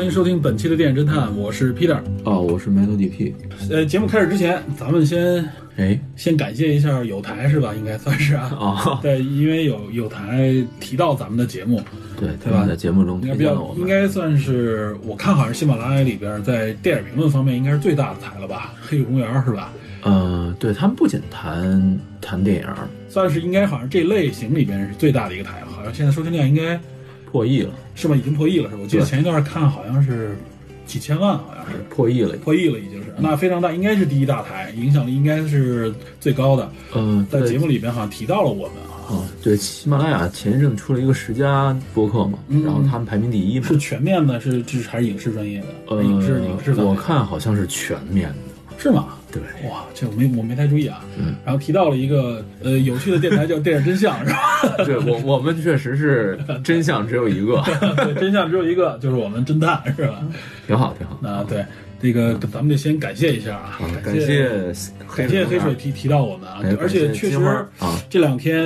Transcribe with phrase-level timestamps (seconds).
[0.00, 1.98] 欢迎收听本期的电影侦探，我是 Peter。
[2.24, 3.34] 哦，我是 Melody P。
[3.70, 7.74] 呃，节目开始之前，咱们先哎，先感谢一下有台是吧？
[7.74, 8.50] 应该算是啊。
[8.58, 11.82] 哦， 对，因为有有台提到咱们的节目，
[12.18, 13.74] 对，对吧在节目中应该比较。
[13.76, 18.72] 应该算是我看好像喜马拉雅里边在电影评论方面应该是最大的台了吧？
[18.80, 19.70] 黑水公园是吧？
[20.00, 22.66] 呃，对他们不仅谈谈电影，
[23.10, 26.80] 算是应该好像这类型里边是最大的一个台，好像现在收听量应该
[27.30, 28.16] 破亿了，是吧？
[28.16, 28.80] 已经破亿了是吧？
[28.82, 30.36] 我记得前一段看好像是
[30.86, 31.78] 几千万，好像是。
[31.90, 32.34] 破亿了。
[32.38, 36.70] 破亿了，已经是那非常大，应该是第一大台，影响力应该是最高的。
[36.94, 43.66] 嗯，在节目，里边好像提到了我们啊，嗯，对，喜马拉雅前一阵出了一个十佳播客嘛，嗯然后他们排名第一嘛。
[43.66, 45.66] 是全面的，是是还是影视专业的？
[45.88, 48.36] 呃，影视影视的我看好像是全面的。
[48.78, 49.08] 是吗？
[49.32, 51.04] 对，哇，这我没我没太注意啊。
[51.18, 54.38] 嗯，然后提到了一个呃有趣的电台叫电影真相，是吧？
[54.84, 57.62] 对我我们确实是真相只有一个，
[58.04, 60.22] 对，真相只有一个，就是我们侦探，是吧？
[60.66, 61.18] 挺好挺好。
[61.28, 61.64] 啊对
[62.02, 64.48] 这个咱们得先感谢一下啊，啊，感谢谢
[65.14, 67.38] 感谢黑水提提到我们啊哎，而且确实
[68.08, 68.64] 这两天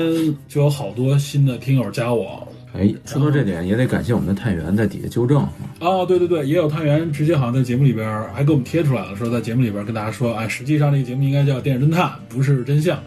[0.48, 5.52] 就有好多新的听友加我，哎，说到这点也得感谢我们的探员在底下纠正啊。
[5.80, 13.00] 哦，对对对，也有探员直接好像在节目里边还给我们贴出来了，说在节目里边跟大家说，哎，实际上这个节目应该叫《电影侦探》，不是真相，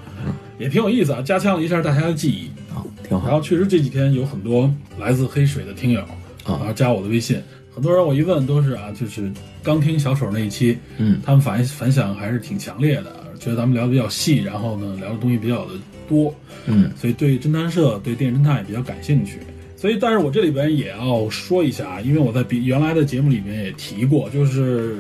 [0.58, 2.48] 也挺有意思啊，加强了一下大家的记忆。
[2.74, 3.28] 啊，挺好。
[3.28, 6.00] 然后确实这几天有很多来自黑水的听友，
[6.46, 7.38] 啊然后加我的微信，
[7.74, 9.30] 很多人我一问都是啊，就是
[9.62, 15.72] 刚听小丑那一期，嗯他们反反响还是挺强烈的，觉得咱们聊的比较细，然后呢聊的东西比较的
[16.08, 16.34] 多，
[16.68, 19.40] 嗯所以对侦探社、对电影侦探也比较感兴趣。
[19.78, 24.98] 所以，但是我这里边也要说一下啊，因为我在比原来的节目里面也提过，就是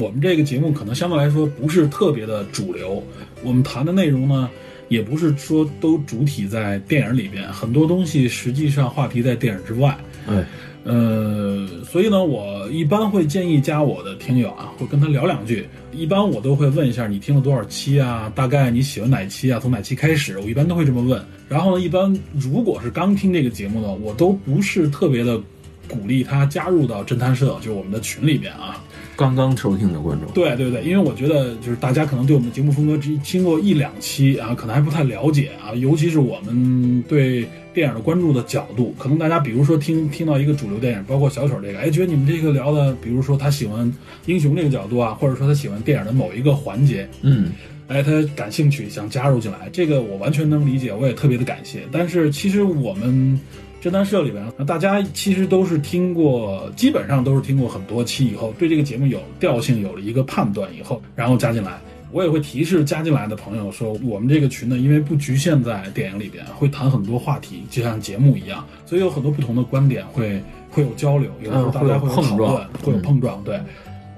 [0.00, 3.04] 我们这个节目可能相对来说不是特别的主流，
[3.42, 4.48] 我们谈的内容呢，
[4.88, 9.94] 也不是说都主体在电影里边，很多东西实际上话题在电影之外。
[10.26, 10.42] 哎，
[10.84, 15.66] 呃，所以呢，我一般会建议加我的听友啊，会跟他聊两句。
[15.92, 21.24] 一般我都会问一下你听了多少期啊，大概你喜欢哪期啊，从哪期开始，我一般都会这么问。
[21.48, 25.40] 然后呢，一般如果是刚听这个节目呢，我都不是特别的
[25.88, 28.83] 鼓励他加入到侦探社，就是我们的群里边啊。
[29.16, 43.92] 刚刚收听的观众，对对对，因为我觉得就是大家可能对我们的节目风格只听过一两期啊，可能还不太了解啊，尤其是我们对电影的关注的角度，可能大家比如说听听到一个主流电影，包括小丑这个，哎，觉得你们这个聊的，比如说他喜欢
[44.26, 47.52] 英雄这个角度啊，或者说他喜欢电影的某一个环节，嗯，
[47.86, 51.82] 哎，他感兴趣想加入进来，这个我完全能理解，我也特别的感谢。
[51.92, 53.38] 但是其实我们
[53.84, 61.78] 侦探社里边，大家其实都是听过，基本上都是听过很多期以后，对这个节目有调性有了一个判断以后，然后加进来。
[62.10, 73.60] 我也会提示加进来的朋友说，我们这个群呢，因为不局限在电影里边，会谈很多话题，就像节目一样，所以有很多不同的观点会会有交流，有时候嗯大家会有讨碰撞论，会有嗯碰撞，对。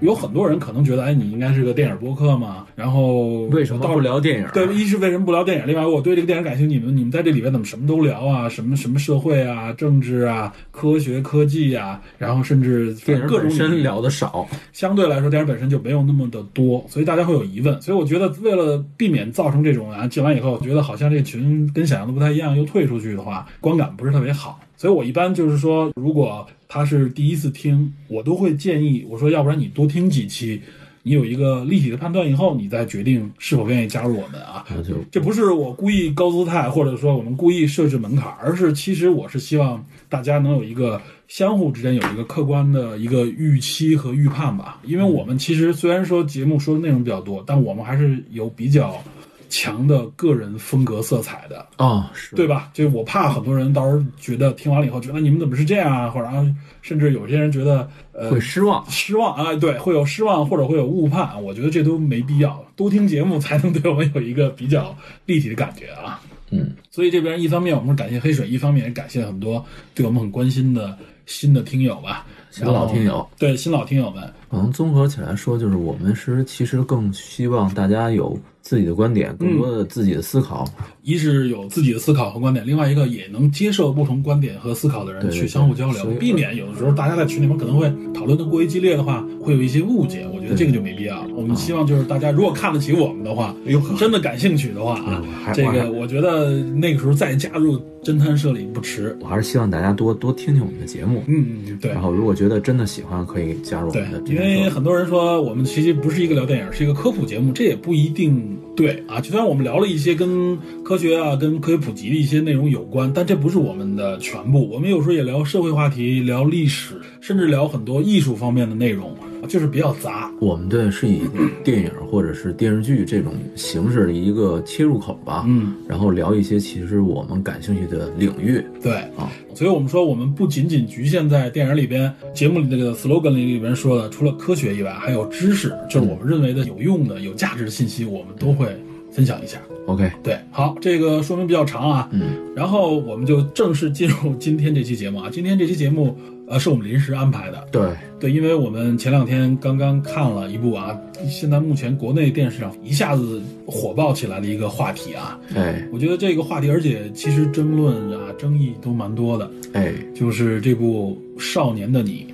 [0.00, 4.48] 有很多人可能觉得，哎，你应该是个电影播客嘛，然后为什么到不聊电影？
[4.52, 5.66] 对，一是为什么不聊电影？
[5.66, 8.48] 另外，我对这个电影感兴趣，你们你们在这里边怎么什么都聊啊？
[8.48, 17.80] 什么什么社会啊、政治啊、科学科技啊，然后甚至电影本身聊的少，相对来说，电影本身就没有那么的多，所以大家会有疑问。
[17.80, 24.60] 所以我觉得，为了避免造成这种啊进完以后觉得好像这群跟想象的不太一样，又退出去的话，观感不是特别好。
[24.76, 30.60] 所以我一般就是说，如果他是第一次听，我都会建议我说，要不然你多听几期，
[31.02, 34.64] 你有一个立体的判断以后，你再决定是否愿意加入我们啊。
[35.10, 44.80] 这不是我故意高姿态，或者说我们故意设置门槛，而是其实我是希望大家能有一个相互之间有一个客观的一个预期和预判吧。
[44.84, 49.02] 因为我们其实虽然说节目说的内容比较多，但我们还是有比较
[49.48, 51.66] 强的个人风格色彩的。
[51.78, 52.70] 哦，是对吧？
[52.72, 56.46] 就我怕很多人到时候觉得听完了以后觉得你们怎么是这样啊，或者啊，
[56.82, 58.84] 甚至有些人觉得呃会失望。
[58.90, 66.20] 失望啊，对，会有失望或者会有误判，我觉得这都没必要，多听节目才能对我们有一个比较立体的感觉啊。
[66.50, 69.64] 嗯，所以这边一方面我们是感谢黑水，一方面也感谢很多
[69.94, 70.96] 对我们很关心的
[71.26, 80.64] 新的听友吧，新老听友，对新老听友们，可能综合起来说，就是我们是其实更希望大家有自己的观点，更多的自己的思考。
[81.04, 90.26] 一是有自己的思考和观点，另外一个也能接受不同观点和思考的人去相互交流避免有的时候大家在群里面可能会讨论的过于激烈的话，会有一些误解。
[90.34, 91.24] 我觉得这个就没必要。
[91.36, 93.54] 我们希望就是大家如果看得起我们的话，
[93.96, 99.16] 真的感兴趣的话啊嗯，这个我觉得那个时候再加入侦探社里不迟。
[99.20, 102.02] 我还是希望大家多多听听我们的节目，嗯，嗯对然。
[102.02, 109.20] 后如果觉得真的喜欢，可以加入我们的，因为很多人说我们其实不是一个聊电影，是一个科普节目，这也不一定对啊。
[109.20, 114.68] 就算我们聊了一些跟科学啊、跟科学普及的一些内容有关，但这不是我们的全部。
[114.68, 119.16] 我们有时候也聊社会话题、聊历史，甚至聊很多艺术方面的内容，
[119.46, 120.30] 就是比较杂。
[120.40, 121.22] 我们的是以
[121.64, 128.62] 电影或者是电视剧这种形式的一个切入口吧，嗯，然后聊一些其实我们感兴趣的领域。
[128.82, 128.94] 对。
[129.16, 138.76] 啊，所以我们说，我们不仅仅局限在电影里边、节目里这个 slogan 里里边说的，除了科学以外，还有知识，就是我们认为的有用的、有价值的信息，我们都会
[139.16, 139.58] 分享一下。
[139.86, 145.30] OK，对，好，这个说明比较长啊，嗯，然后我们就正式进入今天这期节目啊。
[145.32, 146.14] 今天这期节目，
[146.46, 147.88] 呃，是我们临时安排的，对，
[148.20, 150.94] 对，因为我们前两天刚刚看了一部啊，
[151.30, 155.40] 现在目前国内电视上一下子火爆起来的一个话题啊。
[155.54, 162.26] 哎我觉得这个话题，而且其实争论啊、争议都蛮多的，哎，就是这部《少年的你》。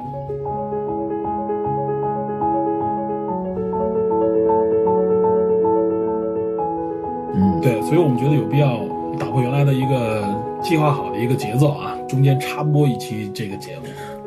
[7.63, 8.81] 对，所以我们觉得有必要
[9.19, 10.25] 打破原来的一个
[10.61, 13.83] 计划好的一个节奏啊，中间插播一期这个节目。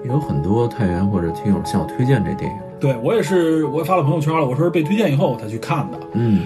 [0.06, 6.00] 有很多太原或者听友向我推荐这电影，对我也是，我也发了朋友圈了，我说是被推荐以后我才去看的。
[6.14, 6.44] 嗯，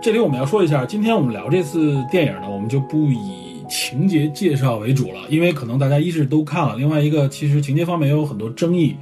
[0.00, 8.96] 这里我们要说一下，今天我们聊这次电影呢，我们就不以情节介绍为主了，因为可能大家一是都看了，另外一个其实情节方面也有很多争议。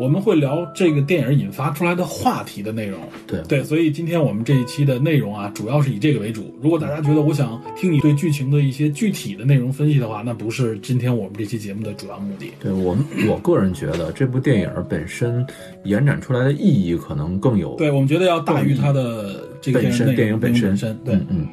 [0.00, 6.56] 我们会聊这个电影引发出来的话题的内容，对对，所以今天我们这一期的内容啊，主要是以这个为主。
[6.62, 12.50] 如果大家觉得我想听你对剧情的一些具体的内容分析的话，那不是今天我们这期节目的主要目的。
[12.60, 15.46] 对我们我个人觉得这部电影本身
[15.84, 20.98] 延展出来的意义可能更有对，我们觉得要大于它的这个本身电影影本身，身。
[21.04, 21.48] 对，嗯嗯，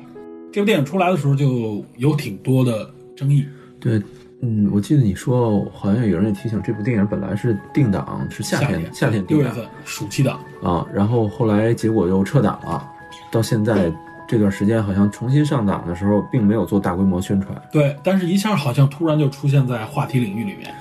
[0.54, 3.46] 这部电影出来的时候就有挺多的争议。
[3.82, 4.02] 对。
[4.42, 12.88] 嗯，我记得你说，好像有人也提醒，这部电影本来是定档是夏天，夏天定档六月份暑期档，啊，然后后来结果又撤档了，
[13.32, 13.92] 到现在
[14.28, 20.74] 这段时间好像重新上档的时候，并没有做大规模宣传，对，但是一下好像突然就出现在话题领域里面。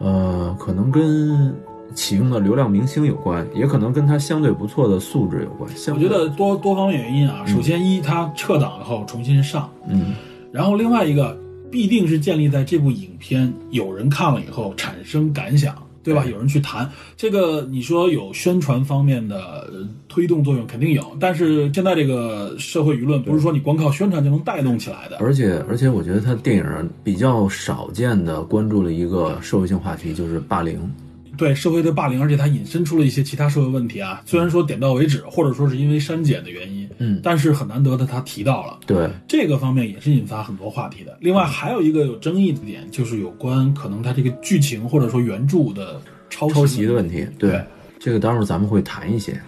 [0.00, 1.54] 呃，可能跟
[1.94, 5.70] 启用的流量明星有关，也可能跟他相对不错的素质有关。
[5.94, 10.14] 我觉得多多方面原因啊，首先一，他撤档以后重新上，嗯，
[10.50, 11.38] 然后另外一个
[11.74, 15.74] 必定是建立在这部影片有人看了以后产生感想。
[16.04, 16.26] 对吧？
[16.26, 16.86] 有人去谈
[17.16, 21.02] 这个，你说有宣传方面的呃推动作用，肯定有。
[21.18, 25.16] 但是现在这个社会舆论不是说你光靠宣传就能带动起来的。
[25.16, 30.78] 而且而且我觉得他电影比较少见的关注了一个社会性话题，就是霸凌。
[31.36, 34.22] 对社会的霸凌，而且它引申出了一些其他社会问题啊。
[34.24, 41.16] 虽然说点到为止，或者说是因为删减的原因，嗯，但是很难得的他提到了对，这个方面，也是引发很多话题的。
[41.20, 46.00] 另外还有一个有争议的点，就是有关可能它这个剧情或者说原著的
[46.30, 47.26] 抄抄袭的问题。
[47.38, 47.60] 对，对
[47.98, 49.40] 这个待会儿咱们会谈一些。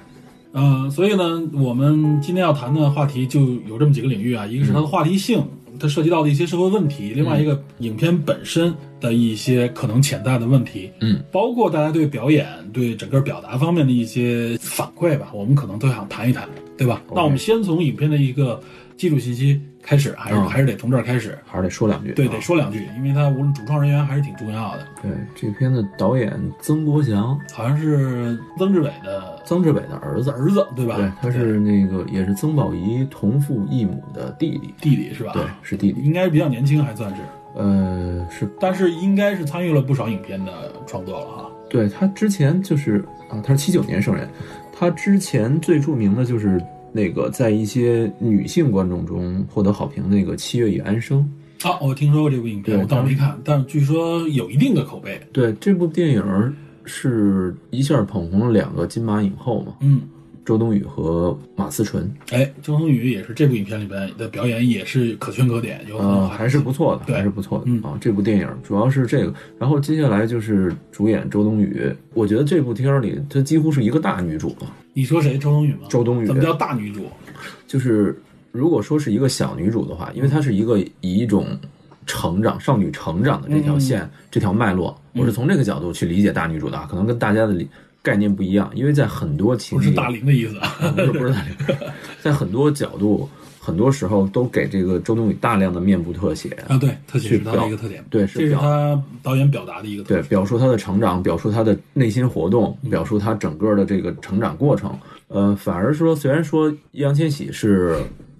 [0.59, 5.47] 嗯、所以呢，我们今天要谈的话题就有这么几个领域啊，一个是它的话题性，
[5.79, 17.03] 它涉及到的一些社会问题；另外一个影片本身的一些可能潜在的问题，嗯，包括大家对表演、对整个表达方面的一些反馈吧，我们可能都想谈一谈，对吧？
[17.15, 18.61] 那我们先从影片的一个
[18.97, 21.39] 基础信息开始，还是、嗯还是得从这儿开始。
[21.47, 22.13] 还是得说两句。
[22.13, 30.31] 对，啊得说两句，因为他无论主创人员还是挺重要的，对这片的导演曾国祥，好像是曾志伟的曾志伟的儿子。
[30.33, 30.97] 儿子，对吧？
[30.97, 34.75] 对，他是那个也是曾宝仪同父异母的弟弟。
[34.81, 35.31] 弟弟是吧？
[35.33, 36.01] 对，是弟弟。
[36.03, 37.23] 应该是比较年轻，还算是。
[37.55, 41.51] 呃，是但是应该是参与了不少影片的创作了哈。
[41.71, 44.29] 对他之前就是啊，他是七九年生人，
[44.73, 46.61] 他之前最著名的就是
[46.93, 51.29] 那个在一些女性观众中获得好评那个《七月与安生》。
[51.69, 55.21] 啊，我听说过这部影片，对我倒没看，但据说有一定的口碑。
[55.33, 60.03] 对这部电影是一下捧红了两个金马影后嘛，嗯，
[60.45, 67.97] 周冬雨和马思纯，哎，周冬雨也是这部影片里边的表演也是可圈可点，有呃，还是不错的，对还是不错的、嗯啊。
[68.01, 71.91] 这部电影主要是这个，然后接下来就是主演周冬雨。
[72.13, 74.73] 我觉得这部片儿里，她几乎是一个大女主了。
[74.97, 75.37] 你说谁？
[75.37, 75.81] 周冬雨吗？
[75.91, 77.07] 周冬雨怎么叫大女主？
[77.67, 78.19] 就是
[78.51, 80.89] 如果说是一个小女主的话，因为她是一个以
[81.19, 81.47] 一种
[82.07, 87.69] 成长、少女成长的这条线、这条脉络，我是从这个角度去理解大女主的啊，可能跟大家的理。
[88.03, 90.73] 概念不一样，因为在很多情不是大龄的意思啊。
[90.95, 91.77] 不是不是大龄，
[92.23, 93.29] 在很多角度，
[93.67, 104.97] 很多时候都给这个周冬雨大量的面部特写，啊，对，特写是他的一个特点，对是这是他导演表达的一个特对，表述他的成长，表述他的内心活动，嗯表述他整个的这个成长过程。
[105.27, 107.99] 呃，反而说，虽然说易烊千玺是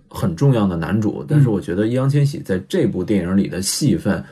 [0.09, 4.25] 很重要的男主，但是我觉得易烊千玺在这部电影里的戏份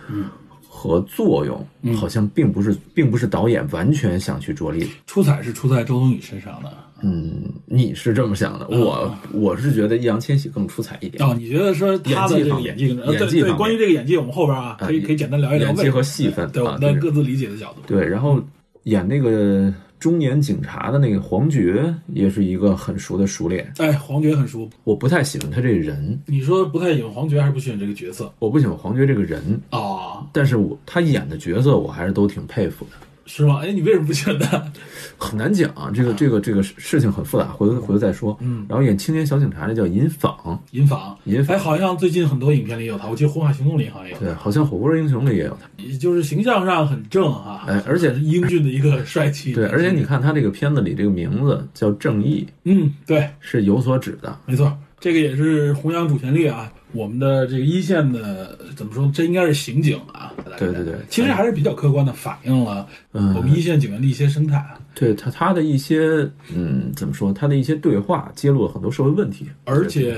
[0.69, 4.89] 和作用，好像并不是，并不是导演完全想去着力。
[5.09, 6.73] 出彩是出在周冬雨身上的。
[7.07, 11.23] 嗯，你是这么想的，我我是觉得易烊千玺更出彩一点。
[11.23, 17.83] 哦，你觉得说他的这个演技演技关于这个演技，我们后边啊可以啊可以简单聊一聊演技和戏份对我啊对们的各自理解的角度。
[17.87, 18.43] 对，然后
[18.85, 23.71] 演那个中年警察的那个黄觉，也是一个很熟的熟脸。
[23.77, 30.27] 哎，黄觉很熟，我不太喜欢他这个人，你说不太喜欢黄觉，还是不喜欢这个角色我不喜欢黄觉这个人，啊？
[30.33, 32.93] 但是我他演的角色我还是都挺佩服的。
[33.27, 33.61] 是吗？
[33.63, 34.63] 哎，你为什么不喜欢他？
[35.17, 38.37] 很难讲啊，这个这个这个事情很复杂，回头回头再说。
[38.41, 45.69] 嗯，然后演青年小警察那叫尹昉，尹昉，尹昉哎，好像最近很多影片里有他，我记得《红海行动》里好像有，对，好像《火锅英雄》里也有他。
[45.83, 49.53] 也就是形象上很正啊，哎而且是英俊的一个帅气。
[49.53, 54.37] 对，而且你，看他这个片子里这个名字叫正义，嗯，对，是有所指的。
[54.47, 56.71] 没错，这个也是弘扬主旋律啊。
[56.95, 59.11] 我们的这个一线的怎么说？
[59.13, 60.33] 这应该是刑警啊。
[60.57, 64.79] 对对对其实还是比较客观的反映了嗯我们一线警员的一些生态啊。
[64.95, 67.33] 对他他的一些嗯，怎么说？
[67.33, 70.15] 他的一些对话揭露了很多社会问题，而且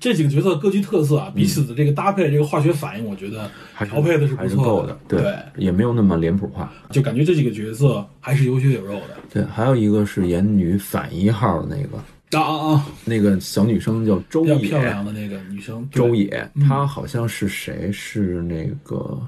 [0.00, 6.72] 这几个角色各具特色啊，彼此的这个搭配、这个化学反应，我觉得还是调配的是还不错是够的，对，也没有那么脸谱化。
[6.90, 9.16] 就感觉这几个角色还是有血有肉的。
[9.32, 12.02] 对，还有一个是演女反一号的那个
[12.38, 12.86] 啊啊啊！
[13.04, 17.90] 那个小女生叫周野，比较漂亮的那个女生，周野，她好像是谁？
[17.92, 19.20] 是那个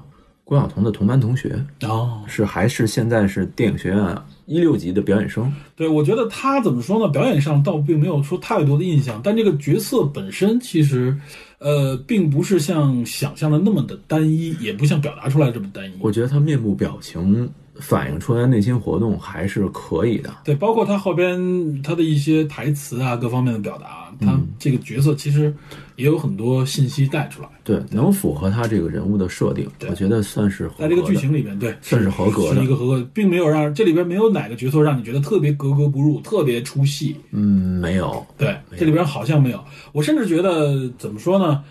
[0.43, 5.51] 关晓彤的同班同学，哦，是还是现在是电影学院一六级的表演生？
[5.75, 7.11] 对，我觉得她怎么说呢？
[7.11, 11.17] 表演上倒并没有说太多的印象，但这个角色本身其实，
[11.59, 15.93] 呃，并不是像想象的那么的单一，也不像表达出来这么单一。
[15.99, 20.33] 我觉得她面部表情反映出来内心活动还是可以的。
[20.43, 25.53] 对，包括他后边他的一些台词啊，各方面的表达，他嗯这个角色其实
[25.95, 37.15] 也有很多信息带出来，对，能符合他这个人物的设定，我觉得算是合在这个剧情里面，对，算是合格的是一个合格，并没有让这里边没有哪个角色让你觉得特别格格不入，特别出戏。
[37.31, 39.59] 嗯，没有，对，这里边好像没有。
[39.91, 41.63] 我甚至觉得怎么说呢？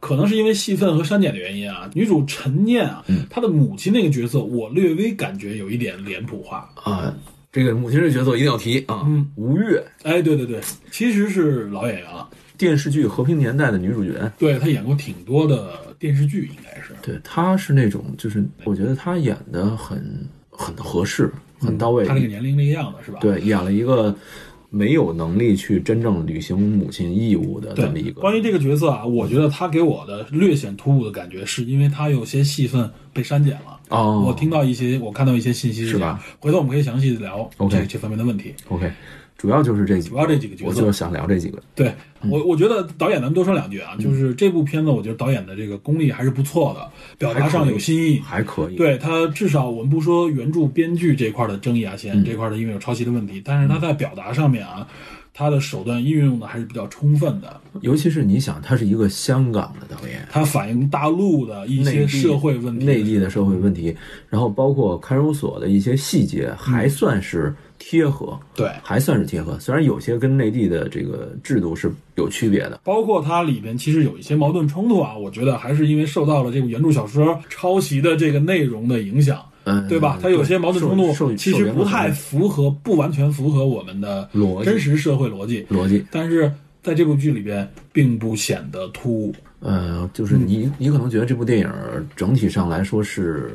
[0.00, 6.70] 可能是因为戏份和删减的原因啊，女主陈念啊，嗯她的母亲那个角色，我略微感觉有一点脸谱化。
[6.82, 7.14] 啊。
[7.50, 12.28] 这个母亲这角色一定要提啊，嗯吴越，哎，对对对，其实是老演员了，
[12.58, 16.92] 电视剧《和平年代》的女主角，对她演过挺多的电视剧，应该是。
[17.00, 22.06] 对，她是那种，就是我觉得她演的很很合适，很到位。
[22.06, 23.18] 她那个年龄那个样子是吧？
[23.22, 24.14] 对，演了一个
[24.70, 28.20] 没有能力去真正履行母亲义务的这么一，个。
[28.20, 33.80] 关于这个角色啊，我觉得他给我的略显突兀的感觉，是因为他有些戏份被删减了。
[33.88, 36.22] 哦，我听到一些，我看到一些信息是吧？
[36.38, 38.54] 回头我们可以详细的聊 OK 这这方面的问题。
[38.68, 38.92] OK，
[39.38, 41.62] 主要就是这几个，主要这几个角色我就是想聊这几个。
[41.74, 41.94] 对
[42.28, 48.18] 我，我觉得导演咱们多说两句啊，嗯就是这部片子，我觉得导演的这个功力还是不错的，表达上有新意。
[48.18, 54.84] 还可以。，对他至少我们不说原著编剧这块的争议啊，嗯先这块的因为有抄袭的问题，但是他在表达上面啊，
[55.32, 57.60] 他的手段运用的还是比较充分的。
[57.80, 63.94] 尤其是你想，他是一个香港的导演，他反映大陆的一些社会问题，内地的社会问题，
[64.28, 67.54] 然后包括看守所的一些细节，还算是
[67.90, 69.58] 贴合，对，还算是贴合。
[69.58, 72.78] 虽然有些跟内地的这个制度是有区别的。
[72.84, 80.18] 包括它里边其实有一些矛盾冲突啊，我觉得还是因为受到了这部原著小说抄袭的这个内容的影响，嗯，对吧？
[80.20, 86.04] 它有些矛盾冲突其实不太符合，不完全符合我们的逻辑真实社会逻辑，逻辑。
[86.10, 86.52] 但是
[86.82, 89.34] 在这部剧里边并不显得突兀。
[89.60, 91.72] 呃，就是你你可能觉得这部电影
[92.14, 93.50] 整体上来说是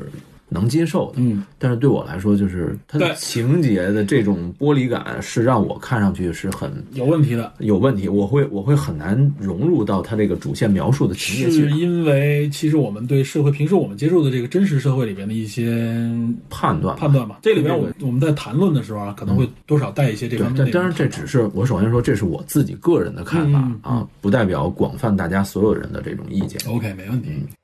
[0.53, 16.07] 能接受的，嗯，但是对我来说，就是它的情节的这种剥离感是让我看上去是很有问题的，有问题，我会我会很难融入到它这个主线描述的情节是去因为其实我们对社会平时我们接触的这个真实社会里边的一些
[16.49, 26.61] 判断判断吧，这里边我我们在谈论的时候啊，可能会多少带一些这对方，面当然这只是我首先说这是我自己个人的看法、嗯啊，不代表广泛大家所有人的这种意见。
[26.69, 27.29] OK，没问题。
[27.31, 27.62] 咱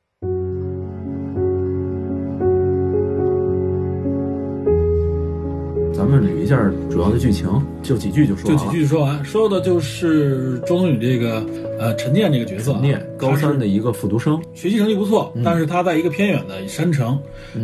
[6.10, 7.48] 们捋一下主要的剧情，
[7.84, 8.68] 就几句就说就几。
[8.70, 11.46] 句说完，说的就是周冬雨这个
[11.80, 17.20] 呃陈念这个角色啊，陈念高三的一个复读生，学习成绩不错，但是他在一个偏远的山城，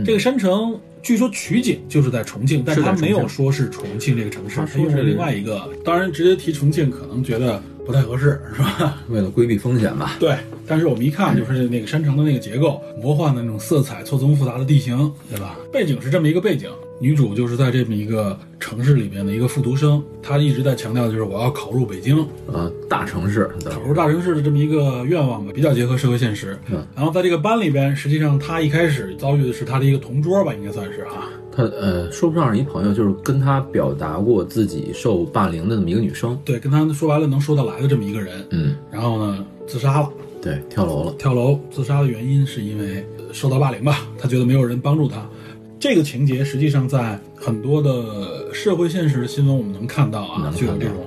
[0.05, 5.67] 这个山城据说取景就是在重庆，但他没有说是重庆这个城市，他说他用了是另外一个。
[5.83, 8.97] 当然，直接提重庆可能觉得不太合适，是吧？
[9.09, 10.15] 为了规避风险吧。
[10.19, 10.35] 对，
[10.65, 15.57] 但是我们一看就是那个山城的那个结构，魔幻的那种色彩，错综复杂的地形，对吧？
[15.71, 26.57] 背景是这么一个背景，女主就是在这么一个城市里边的一个复读生，她一直在强调就是我要考入北京，呃，大城市考入大城市的这么一个愿望吧，比较结合社会现实。
[26.71, 31.29] 嗯，然后在这个班里边，实际上她一开始遭遇的是她的一个同桌吧，应该算是啊。
[31.51, 36.37] 她呃说不上是一朋友，就是跟她表达过自己受霸凌的这么一个女生。
[36.45, 40.09] 对，跟她说白了能说得来的这么一个人，嗯，然后呢自杀了。
[40.41, 41.13] 对，跳楼了。
[41.17, 45.27] 跳楼自杀的原因是因为受到霸凌吧，她觉得没有人帮助他。
[45.79, 50.97] 这个情节实际上在很多的社会现实的新闻我们能看到啊就有这种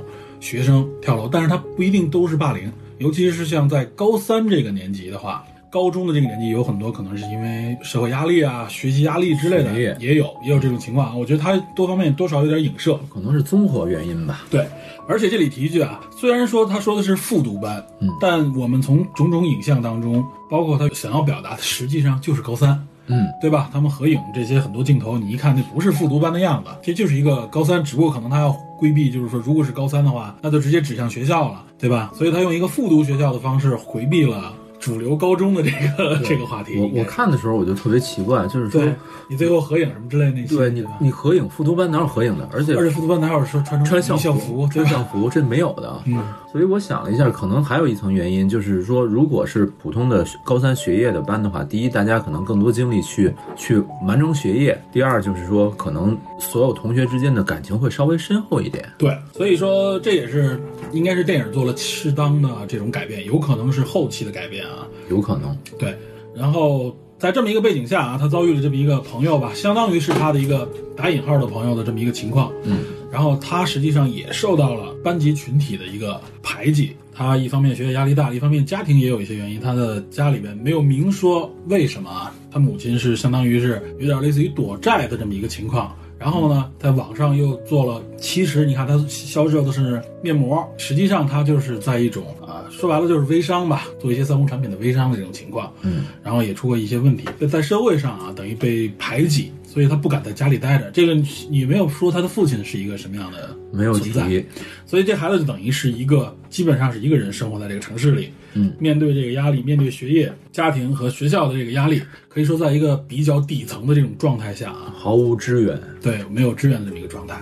[0.41, 5.45] 学生跳楼，但是他不一定都是霸凌，尤其是像在高三这个年级的话。
[5.71, 11.15] 高中的这个年纪有很多可能是因为社会压力啊、学习压力之类的，也有也有这种情况啊。
[11.15, 14.47] 我觉得他多方面多少有点影射，可能是综合原因吧。
[14.49, 14.67] 对，
[15.07, 23.69] 而且这里提一句啊，虽然说他说的是复读班，嗯但我们从种种影像当中，包括他想要表达的，实际上就是高三，嗯，对吧？
[23.73, 32.11] 他们合影这些很多镜头，你一看那不是复读班的样子，这就是一个高三，只不过可能他要规避，就是说如果是高三的话，那就直接指向学校了，对吧？
[32.15, 36.79] 所以他用一个复读学校的方式回避了主流高中的这个 这个话题。
[36.79, 38.81] 我我看的时候我就特别奇怪，就是说，
[39.29, 42.49] 你最后合影什么之类的那些，对你你合影复读班哪有合影的？
[42.53, 46.01] 而且而且复读班哪有说穿穿校校服，穿校服这没有的。
[46.05, 58.89] 嗯，所以我想了一下，可能还有一层原因，就是说，如果是普通的高三学业的班的话，第一，大家可能更多精力去去完成学业；第二，就是说，可能所有同学之间的感情会稍微深厚一点。
[58.97, 60.59] 对，所以说这也是
[60.93, 64.87] 应该是电影做了适当的这种改变，有可能是后期的改变啊。
[65.11, 65.95] 有可能，对，
[66.35, 72.51] 然后在这么一个背景下啊，他遭遇了这么一个朋友吧，相当于是他的一个打引号的朋友的这么一个情况。
[72.65, 72.79] 嗯，
[73.11, 76.97] 然后他实际上也受到了班级群体的一个排挤。
[77.15, 79.59] 他一方面学业压力大，一方面家庭也有一些原因。
[79.61, 85.93] 他的家里边没有明说为什么啊，他母亲是相当于是有点类似于躲债的这么一个情况。
[86.17, 95.73] 然后呢，在网上又做了，其实你看他销售的是面膜，实际上他就是在一种啊，说白了就是微商吧，做一些三无产品的微商的这种情况。
[95.83, 100.91] 嗯，然后也出过一些问题，在社会上啊，等于被排挤，所以他不敢在家里待着。
[100.93, 101.15] 这个
[101.51, 104.45] 你没有说他的父亲是一个什么样的没有存在，
[104.87, 115.79] 所以这孩子就等于是一个基本上是一个人生活在这个城市里，嗯，面对这个压力，面对学业、家庭和学校的这个压力，可以说在一个比较底层的这种状态下啊，毫无支援。
[116.01, 117.37] 对，没有支援的这么一个状态。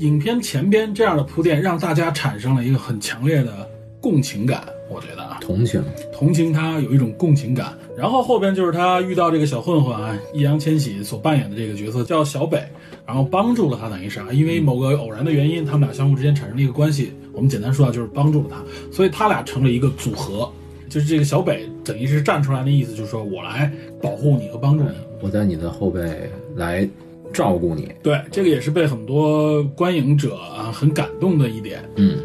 [0.00, 3.68] 影片前边这样的铺垫，让大家产生了一个很强烈的
[4.00, 5.82] 共情感，我觉得啊，同情，
[6.12, 7.76] 同情他，有一种共情感。
[7.98, 12.62] 然后后边就是他遇到这个小混混啊，易烊千玺所扮演的这个角色叫小北，
[13.04, 17.12] 然后帮助了他，等于是啊，因为某个偶然的原因，他们俩相互之间产生了一个关系。
[17.32, 20.48] 我们简单说啊，就是帮助了他，所以他俩成了一个组合。
[20.88, 24.90] 就是这个小北等于是站出来的意思，就是说我来保护你和帮助你。
[25.20, 26.88] 我在你的后背来
[27.32, 27.92] 照顾你。
[28.02, 31.84] 对，这个也是被很多观影者啊很感动的一点。
[31.96, 32.16] 嗯，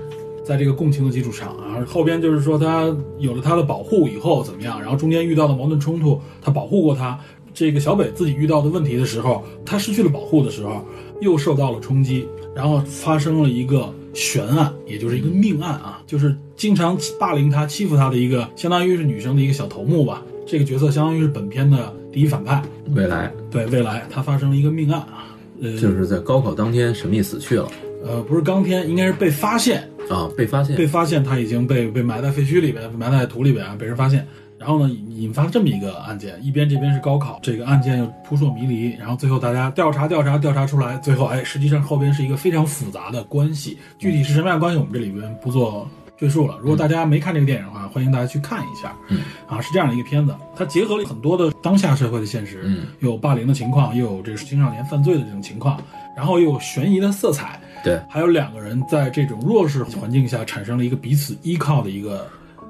[0.44, 7.20] 在这个共情的基础上啊，后边就是说他有了他的保护以后怎么样，然后中间遇到的矛盾冲突，他保护过他。
[7.56, 10.84] 这个小北自己遇到的问题的时候，他失去了保护的时候，
[11.22, 20.24] 又受到了冲击，然后发生了一个悬案，也就是一个命案啊，就是经常霸凌他、欺负他的一个，相当于是女生的一个小头目吧。
[20.48, 22.60] 这个角色相当于是本片的第一反派。
[22.96, 27.70] 未来对未来，他发生了一个命案啊，呃，就是在高考当天神秘死去了
[28.04, 30.88] 呃，不是当天，应该是被发现，啊，被发现被。
[30.94, 34.28] 发现他已经被被埋在废墟里边，埋在土里边啊，被人发现。
[34.60, 46.60] 然后呢，引引发了这么一个案件，一边这边是高考，这个案件又扑朔迷离，然后最后大家调查调查调查出来，最后哎，实际上后边是一个非常复杂的关系，具体是什么样的关系，我们这里边不做赘述了。
[46.62, 48.96] 如果大家没看这个电影的话，欢迎大家去看一下。
[49.10, 55.82] 嗯，啊，是这样的一个片子，它结合了很多的当下社会的现实，嗯，有霸凌的情况，又有这个青少年犯罪的这种情况，
[56.16, 62.26] 然后又有悬疑的色彩，对，还有两个人在这种弱势环境下产生了一个彼此依靠的一个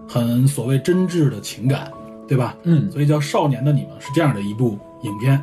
[0.08, 1.92] 很所谓真挚的情感，
[2.28, 2.56] 对吧？
[2.64, 5.40] 嗯所以叫《少年的你们》是这样的一部影片。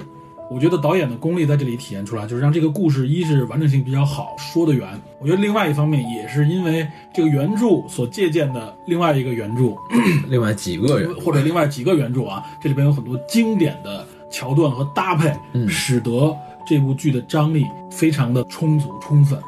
[0.51, 5.01] 我觉得导演的功力在这里体现出来，就是让这个故事一是完整性比较好，说得圆。
[5.21, 9.77] 我觉得另外一方面也是因为这个原著所借鉴的另外一个原著，
[10.29, 19.39] 另外几个人，或者另外几个原著啊，这里边有很多经典的桥段和搭配，嗯使得这部剧的张力非常的充足充分。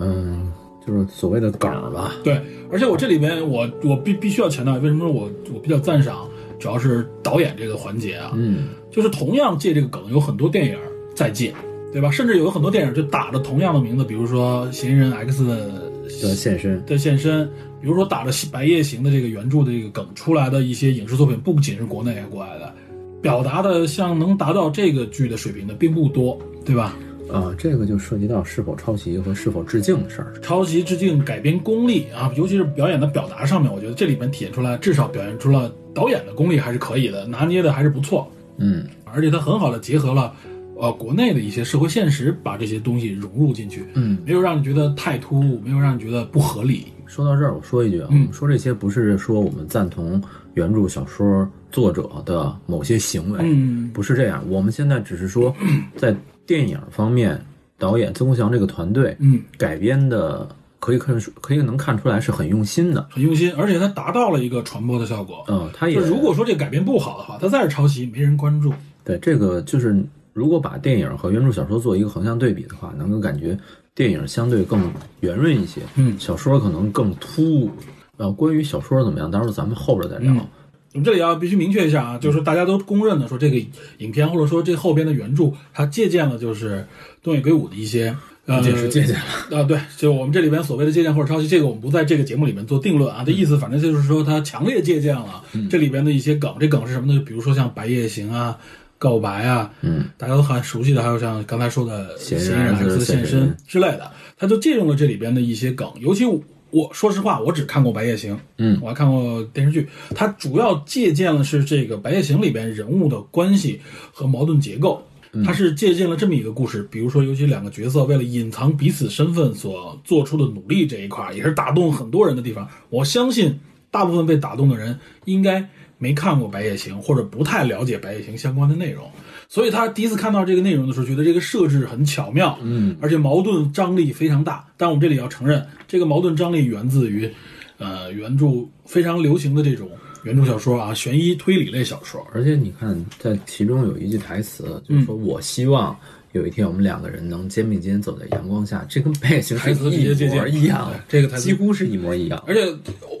[0.00, 0.52] 嗯，
[0.86, 2.14] 就是所谓的梗儿吧。
[2.24, 10.76] 对，而且我这里边我我必必须要强调，为什么我我比较赞赏，主要是导演这个环节啊，嗯，就是同样借这个梗，有很多电影
[11.14, 11.54] 在借，
[11.92, 12.10] 对吧？
[12.10, 15.90] 甚至有很多电影就打着同样的名字，比如说《嫌疑人 X 的
[16.22, 17.46] 的现身，的现身，
[17.80, 22.74] 比如说打着《白夜行》的这个原著的这个梗出来的一些影视作品，不仅是国内还国外的，
[23.22, 26.94] 表达的像能达到这个剧的水平的并不多，对吧？
[27.32, 30.34] 啊，这个就涉及到是否抄袭和是否致敬的事儿。
[30.42, 38.30] 抄袭、致敬、改编功力啊，尤其是表演的表达上面，我觉得这里面体现出来，至少表现出了导演的功力还是可以的，拿捏的还是不错。
[38.58, 40.34] 嗯，而且它很好的结合了，
[40.76, 43.84] 呃，国内的一些社会现实，把这些东西融入进去。
[43.94, 46.88] 嗯，没有让你觉得太突兀，没有让你觉得不合理。
[47.06, 50.20] 说到这儿，我说一句啊，我们说这些不是说我们赞同
[50.54, 54.44] 原著小说作者的某些行为，嗯不是这样。
[54.48, 55.54] 我们现在只是说，
[55.96, 56.14] 在
[56.46, 57.40] 电影方面，
[57.78, 63.06] 导演曾国祥这个团队，嗯，改编的可以看出，可以能看出来是很用心的。
[63.10, 65.44] 很用心，而且它达到了一个传播的效果。
[65.48, 68.72] 嗯，他也如果说这个改编不好的话，他再是抄袭，没人关注。
[69.04, 73.58] 对这个就是，如果把电影和原著小说做一个横向对比的话，能够感觉
[73.94, 77.70] 电影相对更圆润一些，嗯小说可能更突兀。
[78.18, 80.32] 呃，关于小说怎么样，到时候咱们后边再聊。
[80.32, 80.46] 嗯
[80.94, 83.56] 我们这里要必须明确一下啊，就是说大家都公认的说这个
[83.96, 86.86] 影片或者说这后边的原著，它借鉴了就是
[87.22, 88.14] 东野圭吾的一些。
[88.44, 89.16] 呃，这是借鉴
[89.50, 93.24] 了啊，对，就我们这里边所谓的借鉴或者抄袭，这个我们不在这个节目里面做定论啊。
[93.24, 96.54] 的意思反正就是说，他强烈借鉴了这里边的一些梗。
[96.60, 97.18] 这梗是什么呢？
[97.18, 98.58] 就比如说像《白夜行》啊、
[98.98, 105.90] 告白啊，嗯，大家都很熟悉的，还有像刚才说的《嫌疑人人 X 是现身现身》之类的，他就借用了这里边的一些梗。
[106.00, 106.26] 尤其
[106.72, 113.80] 我说实话，我只看过《白夜行》，嗯我还看过电视剧，它主要借鉴的是这个《白夜行》里边人物的关系
[114.12, 115.00] 和矛盾结构。
[115.46, 122.68] 它是借鉴了这么一个故事，比如说，尤其两个角色为了隐藏彼此身份所做出的努力这一块儿，也是打动很多人的地方。
[122.90, 123.58] 我相信
[123.90, 129.10] 大部分被打动的人应该没看过《白夜行》，或者不太了解《白夜行》相关的内容，
[129.52, 134.66] 所以他第一次看到这个内容的时候，觉得这个设置很巧妙，嗯，而且矛盾张力非常大。
[134.78, 137.30] 但我们这里要承认，这个矛盾张力源自于，
[137.76, 139.90] 呃，原著非常流行的这种
[140.24, 142.26] 原著小说啊，悬疑推理类小说。
[142.32, 145.94] 而且你看，在其中有一句台词，就是说我希望
[146.32, 152.42] 有一天我们两个人能肩并肩走在阳光下，这跟《白夜行》台词一模一样这个台词几乎是一模一样。
[152.46, 152.62] 而且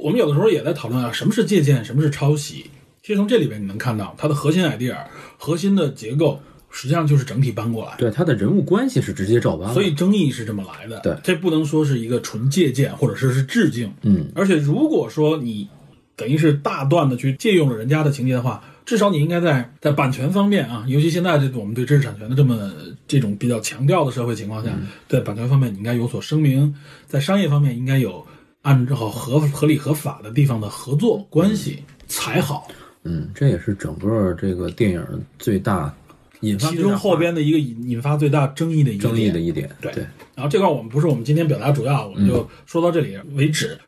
[0.00, 2.64] 我们有的时候也在讨论啊，什么是借鉴，什么是抄袭。
[3.02, 4.96] 其实从这里边你能看到，它的核心 idea、
[5.44, 7.96] 核心的结构，实际上就是整体搬过来。
[7.98, 11.00] 对他的人物关系是直接照搬，所以争议是这么来的。
[11.00, 13.92] 对这不能说是一个纯借鉴，或者说是致敬。
[14.02, 15.68] 嗯，而且如果说你
[16.14, 22.70] 等于是大段的去借用了人家的情节的话，至少你应该在在版权方面啊，尤其现在这我们对知识产权的这么
[23.08, 24.70] 这种比较强调的社会情况下，
[25.08, 26.72] 在版权方面你应该有所声明，
[27.08, 28.24] 在商业方面应该有
[28.62, 32.68] 按照合合理合法的地方的合作关系才好。
[32.70, 32.76] 嗯，
[33.34, 35.04] 这也是整个这个电影
[35.38, 35.92] 最大
[36.40, 39.92] 引发其中后边的一个引引发最大争议的一个争议的一点，对。
[39.92, 43.78] 对，然后这块我们不是我们今天表达主要，我们就说到这里为止。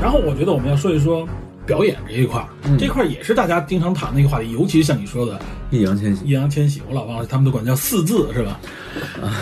[0.00, 1.28] 然后我觉得我们要说一说
[1.68, 5.38] 表演这一块儿，这块儿也是大家经常谈的一个话题，尤其是像你说的
[5.70, 8.58] 易烊千玺易烊千玺，我老忘了他们都管叫四字是吧？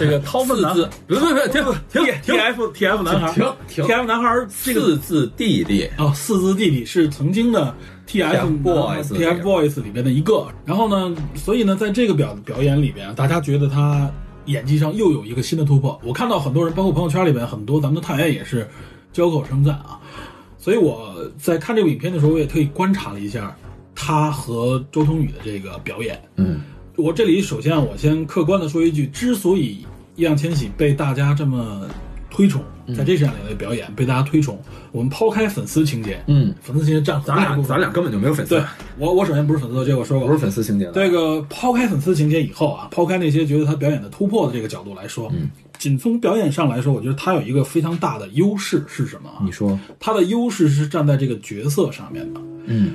[0.01, 7.73] 这个掏粪男四字不不不停停 T F T F 男孩停停 T F 男孩这个四字弟弟，哦，四字弟弟是曾经的
[8.07, 10.49] T F TFBOYS T F Boys 里边的一个。
[10.65, 14.11] 然后呢，所以呢，在这个表表演里边，大家觉得他
[14.47, 15.97] 演技上又有一个新的突破。
[16.03, 18.69] 我看到很多人，包括朋友圈里边很多咱们的探员也是
[19.12, 20.01] 交口称赞啊。
[20.67, 23.57] 所以我在看这部影片的时候，我也特意观察了一下
[23.95, 26.21] 他和周冬雨的这个表演。
[26.39, 26.61] 嗯，
[26.97, 31.87] 我这里首先啊我先客观的说一句，之所以易烊千玺被大家这么
[32.29, 32.61] 推崇，
[32.97, 37.63] 在这上面的表演被大家推崇，我们抛开粉丝情节，嗯，粉丝情节占很咱俩。
[37.63, 38.65] 咱俩根本就没有粉丝对，
[38.99, 49.43] 我我首先不是粉丝，这个我说过，不是粉丝情节的，这个抛开粉丝情节以后啊，抛开那些觉得他表演的突破的这个角度来说，嗯，仅从表演上来说，我觉得他有一个非常大的优势是什么啊？
[49.45, 52.41] 你说，他的优势是站在这个角色上面的。
[52.67, 52.93] 嗯，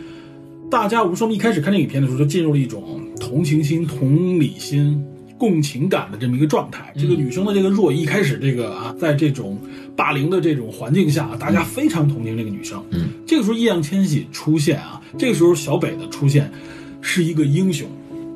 [0.69, 5.03] 大家我们说一开始看这影片的时候，就进入了一种同情心、同理心、
[5.37, 6.93] 共情感的这么一个状态。
[6.97, 9.59] 这个女生的这个弱，一开始这个啊，在这种
[9.95, 12.83] 霸凌的这种环境下，大家非常同情这个女生。
[12.91, 16.51] 嗯，这个时候易烊千玺出现啊，这个时候小北的出现
[17.01, 17.87] 是一个英雄。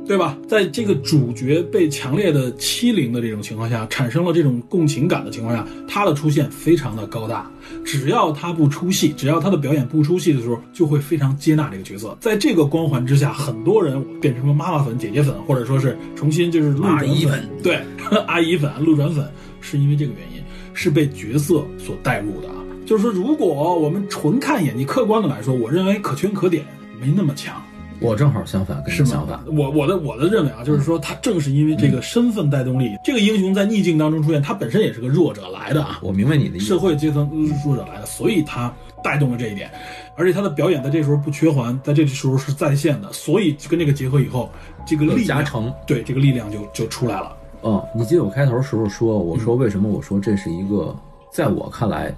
[0.08, 0.38] 对吧？
[0.48, 7.50] 在这个主角被强烈的欺凌的这种情况下，产生了这种共情感的情况下，他的出现非常的高大。
[7.84, 12.16] 只要他不出戏，只要他的表演不出戏的时候，就会非常接纳这个角色。
[12.20, 17.80] 在这个光环之下，很多人变成了妈妈粉、姐姐粉，或者说是重新就是路转阿姨粉，对，
[18.28, 19.28] 阿姨粉、路转粉，
[19.60, 22.56] 是因为这个原因，是被角色所带入的啊。
[22.86, 23.48] 就是说，如果
[23.80, 26.64] 我们纯看演技，客观的来说，我认为可圈可点，
[27.02, 27.60] 没那么强。
[28.02, 29.40] 我正好相反，跟是吗你相反。？
[29.56, 36.66] 我我的我的认为啊，就是说他正是因为这个身份带动力，这个英雄在逆境当中出现，他本身也是个弱者来的啊，我明白你的意思。
[36.66, 37.30] 社会阶层
[37.64, 39.70] 弱者来的，所以他带动了这一点，
[40.16, 44.50] 而且他的表演在这时候不缺环，在这时候是在线的，所以跟这个结合以后，
[44.86, 47.36] 这个有力量加成，对这个力量就就出来了。
[47.64, 50.96] 嗯，你记得我开头时候说，我说为什么我说这是一个，
[51.32, 52.14] 在我看来，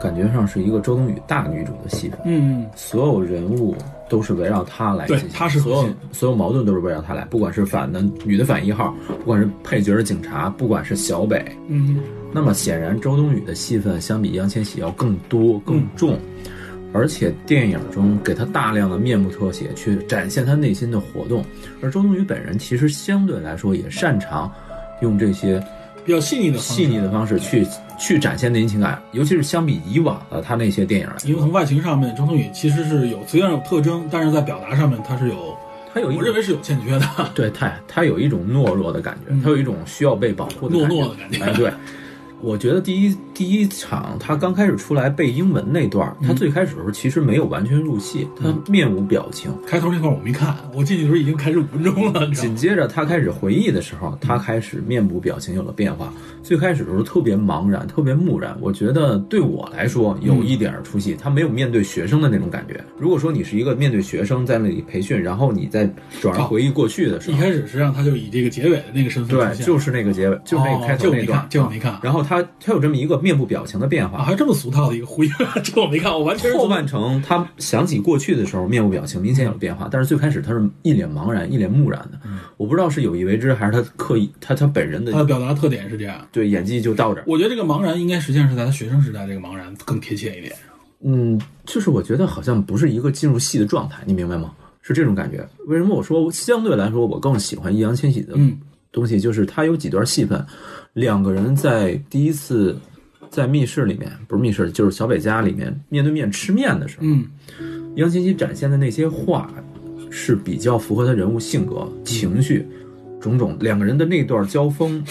[0.00, 3.74] 感觉上是一个周冬雨大女主的戏份，嗯，所有人物
[4.08, 12.00] 都是围绕他来对进行，她是所有所有矛盾都是围绕他来，不管是反的女的反一号，不管是配角的警察，不管是小北，嗯，
[12.32, 16.18] 那么显然周冬雨的戏份相比易烊千玺要更多更重。
[16.96, 21.44] 而且电影中给他大量的面部特写，去展现他内心的活动，
[21.82, 24.48] 而周冬雨本人其实相对来说也擅长
[25.02, 25.60] 用这些
[26.04, 27.66] 比较细腻的细腻的方式去
[27.98, 35.56] 去展现内心情感，尤其是相比以往的他那些电影来，因为从外形上面，周冬雨其实是有虽然有特征，但是在表达上面他是有，
[35.92, 37.06] 他有一种我认为是有欠缺的。
[37.34, 41.72] 对他他有一种懦弱的感觉，他有一种需要被保护的嗯懦弱的感觉哎，对。
[42.40, 49.52] 我觉得第一第一场他刚开始出来背英文那段，嗯他最开始的时候其实没有完全入戏，他面无表情。
[49.66, 52.26] 开头那块我没看，我进去的时候已经开始五分钟了？
[52.32, 56.12] 紧接着他开始回忆的时候，他开始面部表情有了变化。
[56.42, 58.56] 最开始的时候特别茫然，特别木然。
[58.60, 62.82] 我觉得对我来说有一点儿出戏，他没有面对学生的那种感觉。
[62.98, 74.22] 如果说你是一个面对学生在那里培训，然后你再转而回忆过去的时候，一开始实际上他就以这个结尾的那个身份出对，现，就是那个结尾，就是那个开头那段哦这我没看，这我没看然后他他有这么一个面部表情的变啊，化。
[74.22, 75.30] 还这么俗套的一个呼应，
[75.64, 82.20] 这我没看，我完全是后半程，他想起过去的时候，面部表情明显有了变化，但是最开始他是一脸茫然、一脸木然的。
[82.58, 86.28] 我不知道是有意为之，还是他刻意，他他本人他的的表达特点是这样。
[86.30, 87.24] 对演技就到这儿。
[87.26, 90.52] 我觉得这个茫然应该实际上是在他学生时代这个茫然更贴切一点。
[91.02, 94.52] 嗯，就是我觉得好像不是一个进入戏的状态，你明白吗？
[94.86, 95.46] 是这种感觉。
[95.66, 98.58] 为什么我说相对来说我更喜欢易烊千玺的嗯
[98.92, 99.18] 东西？
[99.18, 100.44] 就是他有几段戏份，
[100.92, 102.78] 两个人在第一次
[103.34, 107.24] 在密室里面，不是密室，就是小北家里面面对面吃面的时候，嗯
[107.96, 109.52] 易烊千玺展现的那些话
[110.08, 112.64] 是比较符合他人物性格、情绪
[113.20, 113.56] 种种。
[113.58, 115.02] 两个人的那段交锋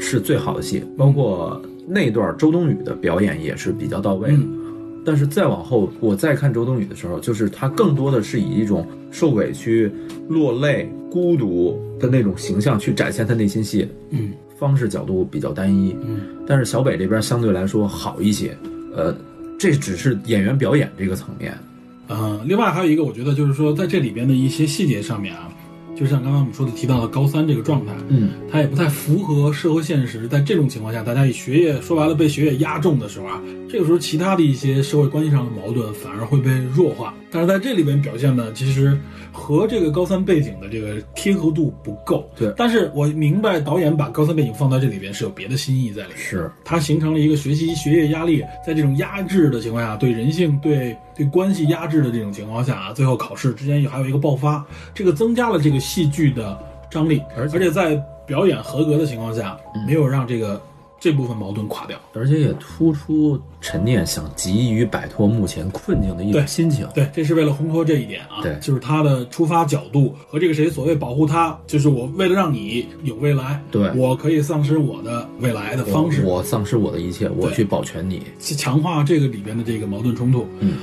[0.00, 4.42] 是最好的戏，包括那段周冬雨的表演也是比较到位的。
[5.04, 9.88] 但是再往后，我再看周冬雨的时候，就是她更多的是以一种受委屈、
[10.28, 15.96] 落泪、孤独的那种形象去展现她内心戏，嗯方式角度比较单一。
[16.04, 18.56] 嗯但是小北这边相对来说好一些，
[18.94, 19.12] 呃，
[19.58, 21.52] 这只是演员表演这个层面。
[22.06, 25.48] 呃，另外还有一个，我觉得就是说，在这里边的一些细节上面啊，
[25.96, 30.28] 就像刚刚我们说的提到的高三这个状态，嗯，它也不太符合社会现实。
[30.28, 37.12] 在这种情况下，大家以学业说白了被学业压重的时候啊，这个时候其他的一些社会关系上的矛盾反而会被弱化。
[37.36, 38.98] 但是在这里边表现呢，其实
[39.30, 42.26] 和这个高三背景的这个贴合度不够。
[42.34, 46.16] 对但是我明白导演把高三背景放在这里边是有别的心意在里面。
[46.16, 56.58] 是它形成了一个学习学业压力，在这种压制的情况下，对人性、对对关系压制的这种情况下啊，最后考试之间又还有一个爆发，这个增加了这个戏剧的
[56.90, 57.94] 张力，而且而且在
[58.26, 60.58] 表演合格的情况下，没有让这个
[60.98, 61.98] 这部分矛盾垮掉。
[62.14, 66.86] 而且也突出陈念想急于摆脱目前困境的一种对心情。
[66.94, 78.22] 对，这是为了烘托这一点啊，对就是他的出发角度和这个谁所谓保护他，就是我为了让你有未来，对我可以丧失我的未来的方式，我丧失我的一切，我去保全你。
[78.38, 80.46] 去强化这个里边的这个矛盾冲突。
[80.60, 80.74] 嗯，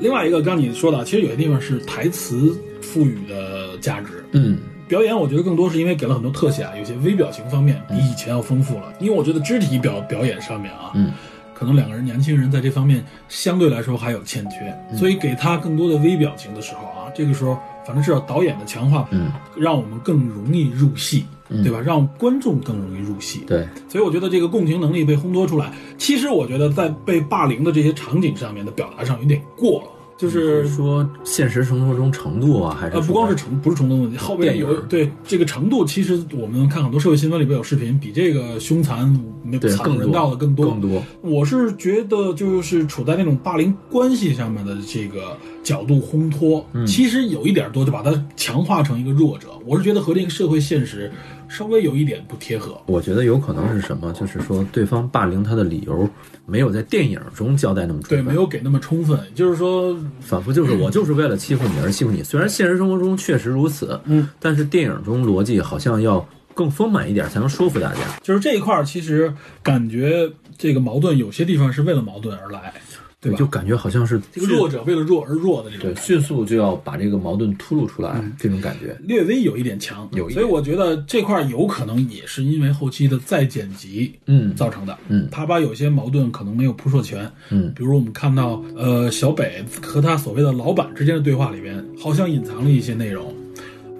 [0.00, 4.24] 另外一个，刚你说的，其实有些地方是台词赋予的价值。
[4.32, 4.58] 嗯，
[4.92, 8.92] 表演我觉得更多是因为给了很多特写啊，有些微表情方面比以前要丰富了。
[9.00, 11.14] 因为我觉得肢体表表演上面啊，嗯，
[11.54, 21.80] 可能两个人年轻人在这方面相对来说还有欠缺，嗯所以给他更多的微表情的时候啊，这个时候反正至少导演的强化，嗯，让我们更容易入戏，对吧？
[21.80, 23.44] 让观众更容易入戏。
[23.46, 25.72] 对，所以我觉得这个共情能力被烘托出来。
[25.96, 39.08] 其实我觉得在被霸凌的这些场景上面的表达上有点过了，就是说现实生活中程度啊，还是呃，不光是程不是程度问题，后边有对这个程度，其实我们看很多社会新闻里边有视频，比这个凶残
[39.42, 40.66] 没对更多惨无人道的更多。
[40.66, 41.02] 更多。
[41.22, 49.48] 我是觉得就是处在那种霸凌关系上面的这个角度烘托，嗯其实有一点多就把它强化成一个弱者。
[49.64, 51.10] 我是觉得和这个社会现实
[51.52, 52.80] 稍微有一点不贴合。
[52.86, 56.08] 我觉得有可能是什么，就是说对方霸凌他的理由
[56.46, 62.22] 没有在电影中交代那么充对，分，没有给那么充分，就是说，仿佛就是我就是为了欺负你而欺负你。
[62.22, 68.00] 虽然现实生活中确实如此，嗯，但是电影中逻辑好像要更丰满一点，才能说服大家。
[68.22, 72.72] 就是这一块儿，其实感觉这个矛盾有些地方是为了矛盾而来。
[73.22, 73.38] 对吧？
[73.38, 78.96] 就感觉好像是这个弱者为了弱而弱的这种对，迅速就要把这个矛盾突露出来，这种感觉。
[79.04, 80.40] 略微有一点强，有一点。
[80.40, 84.52] 所以我觉得这块儿有可能也是因为后期的再剪辑，嗯。
[84.56, 85.28] 造成的，嗯。
[85.30, 87.72] 他把有些矛盾可能没有扑朔全，嗯。
[87.76, 93.32] 比如我们看到，呃，小北和他所谓的老板之间的对话里边，好像隐藏了一些内容，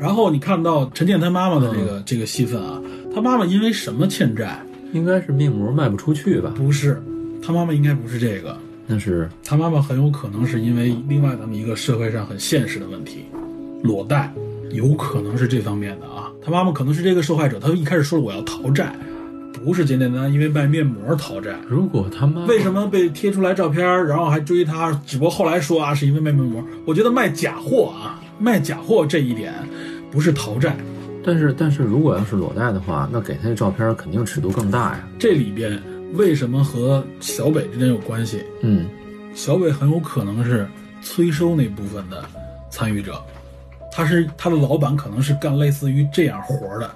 [0.01, 1.87] 然后你看到陈建他妈妈的这嗯。
[1.87, 2.83] 个、这个戏份啊，
[3.15, 4.61] 他妈妈因为什么欠债？
[4.93, 6.53] 应该是面膜卖不出去吧？
[6.55, 7.01] 不是，
[7.41, 13.25] 他妈妈应该不是这个，那是他妈妈很有可能是因为另外咱们一个社会上很现实的问题，
[13.83, 14.33] 裸贷，
[14.71, 16.31] 有可能是这方面的啊。
[16.45, 18.93] 他妈妈可能是这个受害者，他一开始说了我要逃债，
[19.65, 21.55] 不是简简单单因为卖面膜逃债。
[21.69, 24.93] 如果他妈为什么被贴出来照片，然后还追他？
[25.07, 26.63] 只不过后来说啊，是因为卖面膜。
[26.85, 29.55] 我觉得卖假货啊，卖假货这一点
[30.11, 30.77] 不是逃债，
[31.25, 35.09] 但是但是如果要是裸贷的话，那给他的照片肯定尺度更大呀。
[35.19, 35.81] 这里边
[36.15, 38.43] 为什么和小北之间有关系？
[38.63, 38.89] 嗯，
[39.35, 40.67] 小北很有可能是
[41.03, 42.25] 催收那部分的
[42.71, 43.23] 参与者，
[43.91, 46.91] 他是他的老板，可能是干类似于这样活儿的。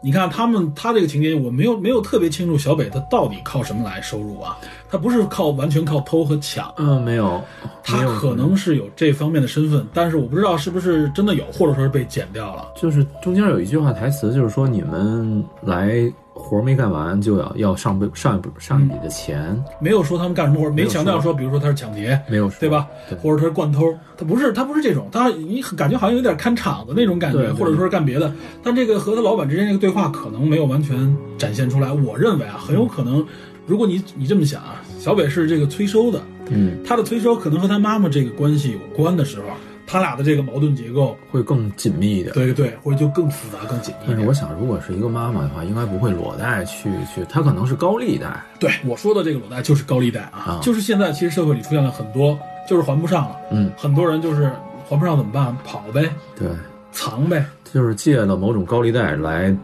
[0.00, 4.56] 你看他们，他这个情节我没有没有特别清楚，小北他到底靠什么来收入啊？
[4.88, 7.42] 他不是靠完全靠偷和抢，嗯，没有，
[7.82, 12.68] 他可能是有这方面的身份，但是我不知道是不是真的有，或者说是被剪掉了。
[12.80, 16.00] 就是中间有一句话台词，就是说你们来
[16.38, 22.86] 活儿没干完就要要上倍上一笔上一笔的钱，没有说他们干什么活儿，没强调说，比如说他是抢劫，没有说对吧？
[23.08, 28.32] 对或者他是惯偷，他不是他不是这种，他你感觉好像有点看场子那种感觉，或者说是干别的。
[28.62, 31.92] 但这个和他老板之间这个对话可能没有完全展现出来。
[31.92, 33.24] 我认为啊，很有可能，
[33.66, 39.44] 如果你你这么想啊，小北是这个催收的，嗯，他的催收可能和他妈妈这个关系有关的时候，
[39.90, 42.34] 他俩的这个矛盾结构，会更紧密一点。
[42.34, 44.06] 对对，会就更复杂更紧密。
[44.06, 48.26] 但是我想，如果是一个妈妈的话，应该不会裸贷去去，她可能是高利贷。
[48.60, 54.52] 对我说的这个裸贷就是高利贷啊，啊就是现在其实社会里出现了很多，就是还不上了，嗯，很多人就是
[54.86, 55.56] 还不上怎么办？
[55.64, 56.46] 跑呗，对，
[56.92, 59.56] 藏呗，就是借了某种高利贷来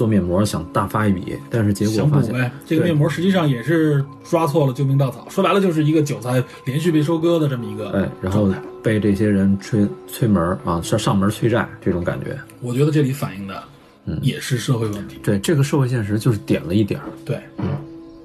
[0.00, 2.50] 做面膜，想大发一笔，但是结果发现。
[2.64, 8.50] 这个面膜实际上也是抓错了救命稻草，说白了就是一个韭菜连续被收割的这么一个哎，然后。
[8.82, 12.34] 被这些人催催门啊，上上门催债这种感觉。
[12.62, 13.62] 我觉得这里反映的
[14.06, 15.18] 嗯也是社会问题。
[15.22, 17.04] 对，这个社会现实就是点了一点儿。
[17.22, 17.66] 对，嗯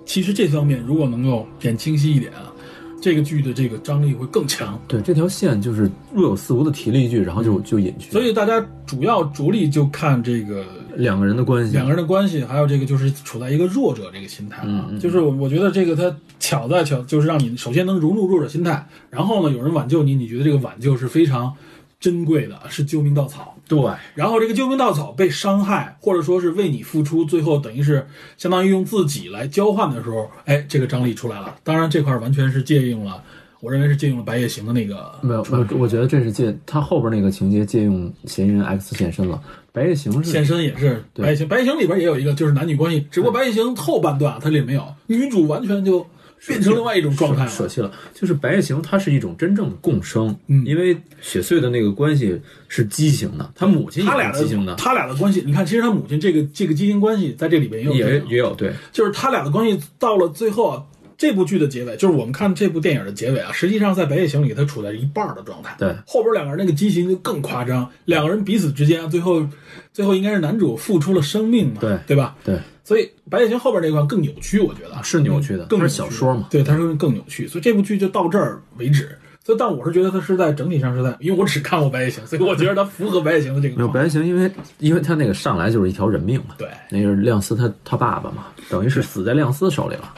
[0.06, 2.54] 其实这方面如果能够点清晰一点啊，
[3.02, 4.80] 这个剧的这个张力会更强。
[4.88, 8.10] 对，这条线就是若有似无的提了一句，然后就就隐去。
[8.14, 10.64] 所以大家主要着力就看这个
[10.98, 21.54] 两个人的关系，两个人的关系，还有这个就是处在一个弱者这个心态啊，就是我我觉得这个他巧在巧，就是让你首先能融入弱者心态，然后呢有人挽救你，你觉得这个挽救是非常
[22.00, 23.52] 珍贵的，是救命稻草。
[23.68, 23.80] 对，
[24.14, 28.06] 然后这个救命稻草被伤害，或者说是为你付出，最后等于是
[28.38, 31.56] 相当于用自己来交换的时候，哎，这个张力出来了。
[31.64, 33.24] 当然这块儿完全是借用了，
[33.62, 39.42] 我认为是借用了白夜行的那个没有，我我觉得这是借他后边那个情节借用嫌疑人 X 现身了。
[39.76, 46.08] 白夜行是现身也是白夜行，白夜行里边也有一个就是男女关系，只不过白夜行后半段啊它里没有，女主完全就
[46.48, 47.50] 变成另外一种状态了。
[47.50, 60.84] 舍弃了，就是白夜行，它是一种真正的共生，嗯因为雪穗的那个关系是畸形的，他母亲他俩畸形的，他俩的关系，你看，其实他母亲这个这个畸形关系在这里边也有也有对，就是他俩的关系到了最后啊，
[61.18, 65.76] 这部剧的结尾，就是我们看这部电影的结尾啊，实际上在《白夜行》里，他处在一半的状态。
[65.80, 69.48] 对后边两个人那个畸形就更夸张，两个人彼此之间啊，最后
[69.96, 72.36] 最后应该是男主付出了生命嘛，对对吧？
[72.44, 79.18] 对，所以《白夜行》后边那段更扭曲，我觉得是扭曲的更是小说嘛对，它是更扭曲，所以这部剧就到这儿为止。
[79.46, 83.88] 所以，但我是觉得它是在整体上是在，因为我只看过《白夜行》，所以我觉得它符合《白夜行》的这个没有。
[83.88, 90.14] 白夜行，因为因为他那个上来就是一条人命嘛，对，那个是亮司他他爸爸嘛，等于是死在亮司手里了。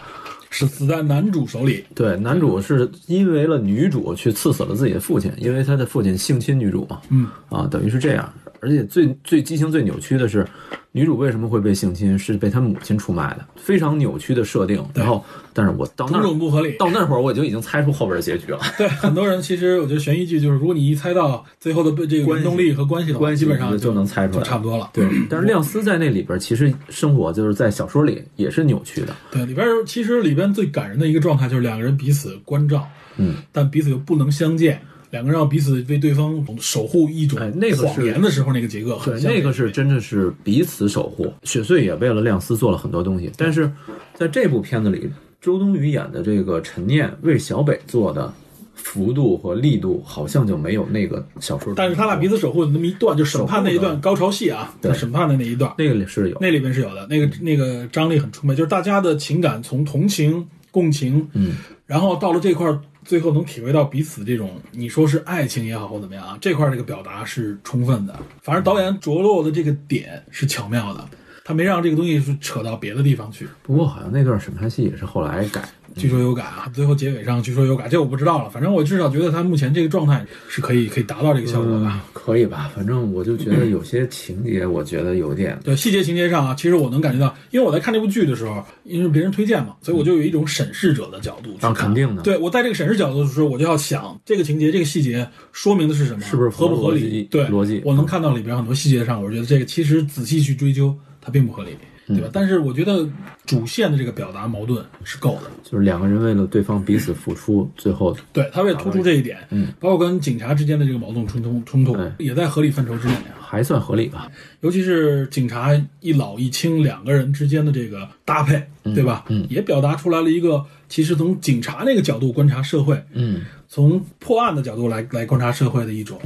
[0.49, 1.83] 是死在男主手里。
[1.93, 8.33] 对，男主是因为了女主去刺死了自己的父亲，因为他的父亲性侵女主嘛，嗯，啊，等于是这样。
[8.59, 10.45] 而且最最畸形、最扭曲的是，
[10.91, 14.83] 女主为什么会被性侵，是被她母亲出卖的，非常扭曲的设定。
[14.93, 16.75] 然后，但是我到那种不合理。
[16.77, 18.59] 到那会儿，我就已经猜出后边的结局了。
[18.77, 24.89] 对很多人，其实我觉得悬疑剧就是，如果你一猜到最后的这个动力和关系的话，关系基本上就能猜出来就差不多了。
[24.93, 29.15] 对，但是亮司在那里边，其实生活就是在小说里也是扭曲的。
[29.31, 32.87] 对，里边其实里边最感人的一个状态就是两个人彼此关照，
[33.17, 39.71] 嗯，但彼此又不能相见，两个人要彼此为对方守护一种哎那个是谎言的时候，那个杰克很对，那个是。
[39.71, 41.31] 真的是彼此守护。
[41.43, 43.71] 雪穗也为了亮司做了很多东西，但是
[44.13, 48.33] 在这部片子里，周冬雨演的这个陈念为小北做的
[48.73, 51.73] 幅度和力度，好像就没有那个小说。
[51.75, 54.93] 但是他俩彼此守护的那么一段，就审判那一段高潮戏啊，对。
[54.93, 61.55] 审判的那一段，那个里是有，那里边是有的，那个那个张力很充沛，就是大家的情感从同情、共情，嗯，
[61.85, 68.13] 然后到了这块儿，最后能体会到彼此这种，你说是爱情也好或怎么样啊，这块儿这个表达是充分的。
[68.41, 71.07] 反正导演着落的这个点是巧妙的，
[71.45, 73.47] 他没让这个东西是扯到别的地方去。
[73.63, 75.63] 不过好像那段审判戏也是后来改，
[75.97, 78.49] 据说有改啊，最后结尾上据说有改，这我不知道了。
[78.49, 81.85] 反正我至少觉得他目前这个状态是可以可以达到这个效果的。
[81.85, 82.71] 嗯，可以吧？
[82.75, 91.71] 反正我就觉得有些情节，我觉得有点对细节情节上啊，其实我能感觉到，因为我在看这部剧的时候，因为别人推荐嘛，所以我就有一种审视者的角度去看。
[91.71, 97.23] 啊肯定的对我在这个审视角度的时候，我就要想这个情节、这个细节说明的是什么，是不是合不合理？
[97.31, 101.71] 对，逻辑我能看到里边很多细节上，我觉得这个其实仔细去追究，它并不合理，
[102.07, 102.29] 对吧？
[102.31, 103.07] 但是我觉得
[103.45, 105.51] 主线的这个表达矛盾是够的。
[105.63, 113.35] 就是两个人为了对方彼此付出，最后对他为了突出这一点，嗯，包括跟警察之间的这个矛盾冲突冲突，也在合理范畴之内啊。
[113.39, 114.29] 还算合理吧。
[114.59, 119.25] 尤其是警察一老一轻两个人之间的这个搭配，对吧？
[119.29, 126.19] 嗯也表达出来了一个，其实从警察那个角度观察社会，嗯，从破案的角度来来观察社会的一种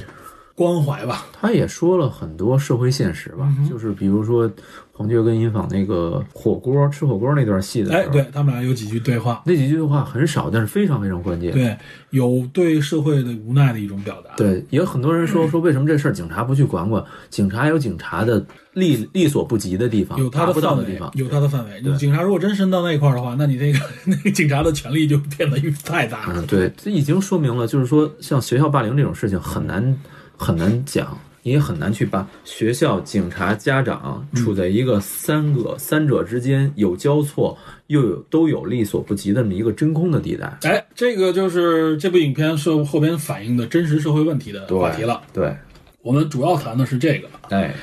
[0.62, 1.26] 关怀吧。
[1.34, 4.50] 他也说了很多社会现实吧，嗯就是比如说
[4.92, 11.52] 黄觉跟尹昉那个火锅吃火锅那段戏的时候，哎，对他们俩有几句对话，那几句对话很少，但是非常非常关键。
[11.52, 11.76] 对，
[12.12, 14.36] 有对社会的无奈的一种表达。
[14.36, 17.04] 对，也有很多人说说为什么这事儿警察不去管管？
[17.30, 21.12] 警察有警察的力力所不及的地方，有他的不到范围的地方，。
[21.16, 21.82] 有他的范围。
[21.82, 26.36] 就警察如果真伸到那一块儿的话，那你那个 那个警察的权力就变得太大了。
[26.38, 29.98] 嗯，对，这已经说明了，就是说像学校霸凌这种事情很难
[30.42, 40.58] 很难讲，也很难去把学校、警察、家长处在一个三个、三者之间有交错又有都有力所不及的这么一个真空的地带。
[40.64, 45.22] 哎，这个就是这部影片社后边反映的真实社会问题的话题了。
[45.32, 45.56] 对，
[46.02, 47.30] 我们主要谈的是这个。
[47.50, 47.76] 哎，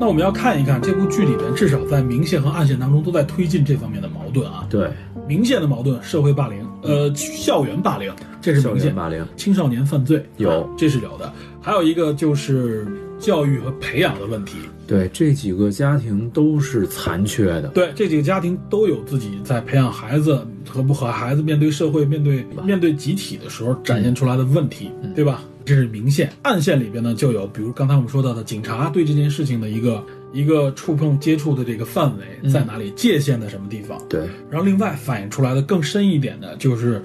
[0.00, 4.66] 那我们要看一看这部剧里边，至少在明线和暗线当中都在推进这方面的矛盾啊。
[4.70, 4.90] 对，
[5.28, 11.30] 明线的矛盾，社会霸凌，呃，校园霸凌，这是明线；霸凌青少年犯罪有啊这是有的。
[11.60, 12.86] 还有一个就是
[13.18, 14.56] 教育和培养的问题。
[14.90, 17.68] 对这几个家庭都是残缺的。
[17.68, 25.44] 对，这几个家庭都有自己在培养孩子和不和孩子面对社会、面对面对集体的时候展现出来的问题，对吧？
[25.64, 33.96] 这是明线，暗线里边呢就有，比如刚才我们说到的，警察对这件事情的一个一个触碰、接触的这个范围在哪里，界限在什么地方？
[34.08, 37.00] 对，然后另外反映出来的更深一点的就是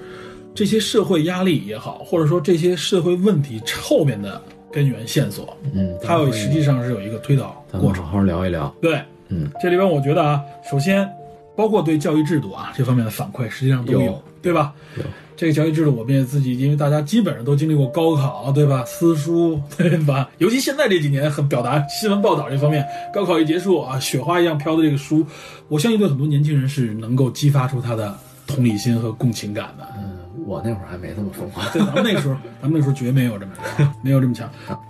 [0.54, 4.42] 这些社会压力也好，或者说这些社会问题后面的
[4.76, 8.04] 根源线索，嗯，它有实际上是有一个推导过程。
[8.04, 8.70] 好好聊一聊。
[8.82, 10.38] 对，嗯，这里边我觉得啊，
[10.70, 11.08] 首先
[11.56, 14.74] 包括对教育制度啊这方面的反馈，实际上都有，有对吧？
[14.98, 15.02] 有。
[15.34, 18.84] 这个教育制度，我们也自己，因为大家基本上都经历过高考，对吧？
[18.86, 20.28] 私书， 对吧？
[20.36, 25.24] 尤其现在这几年，很表达新闻报道这方面，高考一结束啊，雪花一样飘的这个书，
[25.68, 28.14] 我相信对很多年轻人是能够激发出他的
[28.46, 29.86] 同理心和共情感的。
[29.98, 30.15] 嗯，
[30.46, 31.66] 我那会儿还没这么疯狂。
[31.72, 33.52] 对，咱们那个时候，咱们那个时候绝没有这么
[34.02, 34.48] 没有这么强。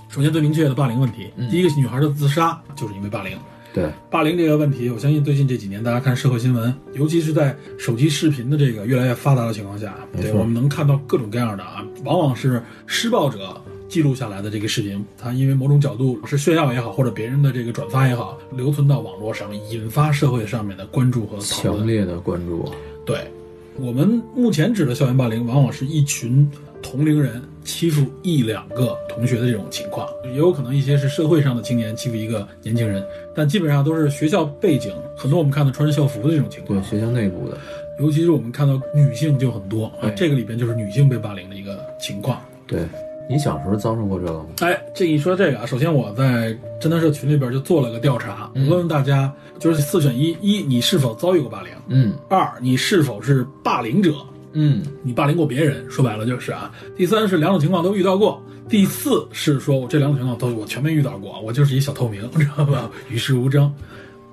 [0.08, 3.36] 首先最明确的霸凌问题，第一个女孩的自杀就是因为霸凌。
[3.72, 21.86] 对，霸凌这个问题，我相信最近这几年，大家看社会新闻，尤其是在手机视频的这个越来越发达的情况下，对错我们能看到各种各样的啊，往往是施暴者记录下来的这个视频，他因为某种角度是炫耀也好，或者别人的这个转发也好，留存到网络上，引发社会上面的关注和强。
[21.86, 22.72] 烈的关注。
[23.04, 23.30] 对，
[23.78, 26.50] 我们目前指的校园霸凌，往往是一群
[26.82, 33.04] 同龄人欺负一两个同学的这种情况，也有可能一些是社会上的青年欺负一个年轻人，
[33.34, 37.58] 但基本上都是学校背景，很多我们看到穿着校服的这种情况，对学校内部的，
[38.00, 42.40] 尤其是我们看到女性就很多，啊，这个里边就是女性被霸凌的一个情况。
[42.66, 42.80] 对
[43.28, 44.46] 你小时候遭受过这个吗？
[44.60, 51.72] 哎，这一说这个啊，首先我在侦探社群里边就做了个调查，我问问大家，就是四选一：一，你是否遭遇过霸凌？
[51.88, 54.12] 嗯二，你是否是霸凌者？
[54.52, 56.70] 嗯，你霸凌过别人，说白了就是啊。
[56.96, 62.90] 第三是两种情况都遇到过，第四是说我这两种情况都我全没遇到过，我就是一小透明，知道吧？
[63.10, 63.72] 与世无争。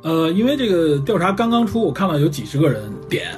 [0.04, 3.32] 呃，因为这个调查刚刚出，我看了有几十个人点，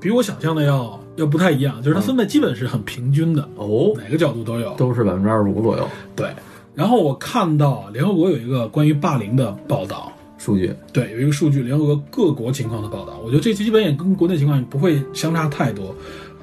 [0.00, 4.74] 比我想象的要要不太一样，就是它分配基本是很平均的，哦，哪个角度都有。
[4.74, 6.28] 都是百分之二十五左右对。
[6.74, 10.74] 然后我看到啊联合国有一个关于霸凌的报道，数据。
[10.92, 15.94] 对，有一个数据，联合国各国情况的报道，我觉得这基本也跟国内情况不会相差太多。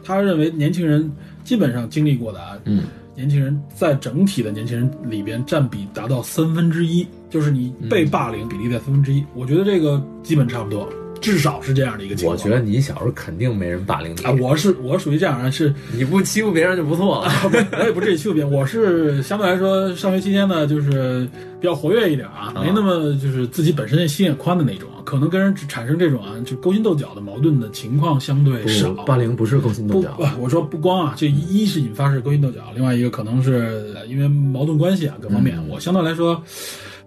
[0.04, 1.12] 他认为年轻人
[1.44, 2.84] 基本上经历过的啊，嗯，
[3.16, 9.24] 年轻人在整体的年轻人里边占比达到三分之一，就是你被霸凌比例在三分之一。
[9.34, 10.88] 我觉得这个基本差不多。
[11.22, 12.38] 至少是这样的一个情况。
[12.38, 17.32] 我觉得你小时候肯定没人霸凌你啊，我是我属于这样啊，是你不欺负别人就不错了。
[17.80, 21.28] 我也不至于欺负别人，我是相对来说上学期间呢，就是
[21.60, 28.92] 比较活跃一点啊，没那么就是自己本身心也宽的那种，可能跟人产生这种啊就勾心斗角的矛盾的情况相对少。
[29.06, 36.42] 霸凌不是勾心斗角，不，我说不光啊，这一是引发是勾心斗角，另外一个可能是因为矛盾关系啊各方面，我相对来说。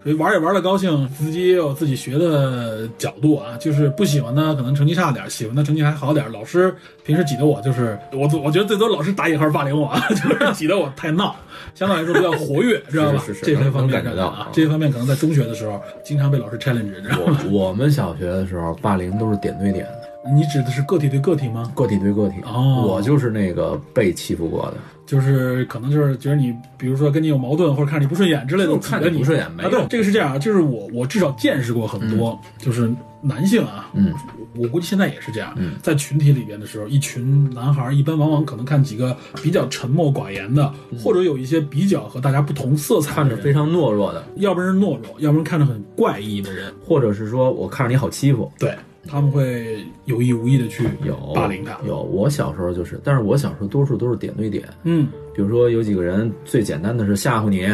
[0.03, 3.57] 所以玩也玩的高兴，自己也有自己学的角度啊。
[3.61, 6.30] 就是不喜欢的，可能成绩差点；喜欢的成绩还好点。
[6.32, 6.74] 老师
[7.05, 11.36] 平时挤得我，就是 我，我觉得最多老师打引号霸凌我，啊， 就是挤得我太闹。
[11.74, 13.22] 相对来说比较活跃，知道吧？
[13.24, 17.38] 是是这些方面感觉到啊，这些方面可能在中学的时候经常被老师 challenge，知道吗？
[17.50, 20.01] 我我们小学的时候霸凌都是点对点的。
[20.35, 21.73] 你指的是个体对个体吗？
[21.75, 22.37] 个体对个体。
[22.45, 24.75] 哦，我就是那个被欺负过的。
[25.05, 29.64] 就是可能就是觉得你，比如说跟你有矛盾，或者看你不顺眼之类的，看你不顺眼没？
[29.64, 34.14] 啊，对，这个是这样，就是我我至少见识过很多，就是男性啊，嗯，
[34.57, 48.75] 我估计现在也是这样，在群体里边的时候，一群男孩一般往往可能看几个比较沉默寡言的，或者有一些比较和大家不同色彩，看着非常懦弱的，要不然是懦弱，要不然看着很怪异的人，或者是说我看着你好欺负，对。
[49.09, 51.78] 他们会有意无意的去有霸凌他。
[51.86, 54.64] 有，我小时候就是，但是我小时候多数都是点对点。
[54.84, 57.66] 嗯，比如说有几个人最简单的是吓唬你，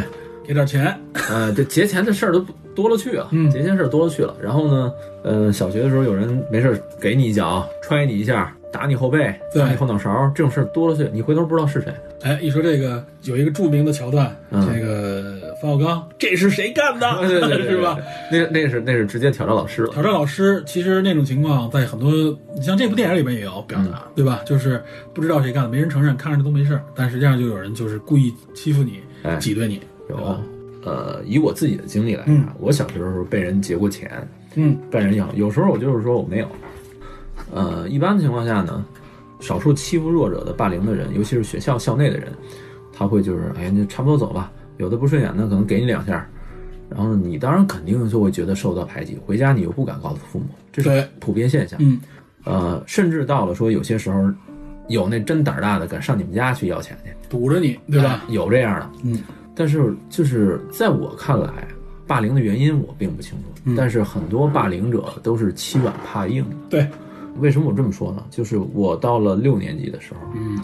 [0.46, 0.94] 给点钱。
[1.30, 4.36] 呃，这劫钱的事儿都多了去了，嗯，劫钱事儿多了去了。
[4.42, 11.92] 然后呢，呃，小学的时候有人没事给你一脚，踹你一下，打你后背，打你后脑勺，这种事儿多了去，你回头不知道是谁。
[12.22, 15.37] 哎，一说这个，有一个著名的桥段，这个。
[15.60, 17.28] 冯小刚，这是谁干的？
[17.28, 17.98] 对对对 是吧？
[18.30, 19.88] 那那是那是直接挑战老师了。
[19.92, 22.12] 挑战老师，其实那种情况在很多，
[22.54, 24.40] 你像这部电影里面也有表达，对吧？
[24.46, 24.82] 就是
[25.12, 29.00] 不知道谁干的，没人承认，看着都没事但实际上就有人就是故意欺负你，
[29.40, 29.80] 挤兑你。
[30.08, 30.16] 有，
[30.84, 35.28] 呃，以我自己的经历来看，我小学的时候被人劫过钱，嗯，被人要。
[35.34, 36.48] 有时候我就是说我没有。
[37.52, 38.84] 呃，一般的情况下呢，
[39.40, 42.32] 少数欺负弱者的霸凌的人，尤其是学校校内的人，
[42.92, 44.52] 他会就是，哎，那差不多走吧。
[44.78, 46.26] 有的不顺眼的，可能给你两下，
[46.88, 51.78] 然后你当然肯定就会觉得受到排挤，回家你又不敢告诉父母，这是普遍现象。
[51.82, 52.00] 嗯，
[52.44, 54.32] 呃，甚至到了说有些时候，
[54.88, 58.24] 有那真胆大的敢上你们家去要钱去，堵着你，对吧？
[58.28, 58.90] 有这样的。
[59.02, 59.20] 嗯，
[59.54, 61.52] 但是就是在我看来，
[62.06, 66.42] 霸凌的原因我并不清楚，但是很多霸凌者都是欺软怕硬。
[66.70, 66.88] 对，
[67.38, 68.24] 为什么我这么说呢？
[68.30, 70.58] 就是我到了六年级的时候，嗯，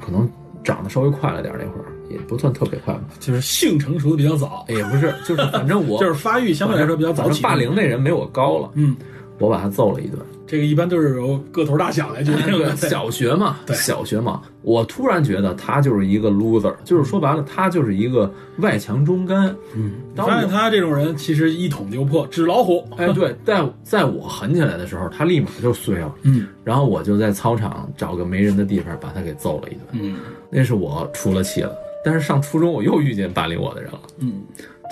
[0.00, 0.30] 可能
[0.64, 1.86] 长得稍微快了点那会儿。
[2.12, 7.28] 也不算特别快吧，就是性成熟的比较早，也不是， 就是反正我就是发育相对来说比较早。
[7.42, 8.94] 霸凌那人没我高了，嗯，
[9.38, 10.20] 我把他揍了一顿。
[10.44, 12.76] 这个一般都是由个头大小来决定的。
[12.76, 19.46] 小学嘛，小学嘛，我突然觉得他就是一个 loser，就是说白了，他就是一个外强中干。
[19.74, 22.86] 嗯，发现他这种人其实一捅就破，纸老虎。
[22.98, 26.14] 哎，对， 在在我狠起来的时候，他立马就碎了。
[26.22, 29.82] 嗯，然后我就在操场找个没人的地方把他给揍了一顿。
[29.92, 30.16] 嗯，
[30.50, 31.74] 那是我出了气了。
[32.04, 34.42] 但是上初中我又遇见霸凌我的人了，嗯，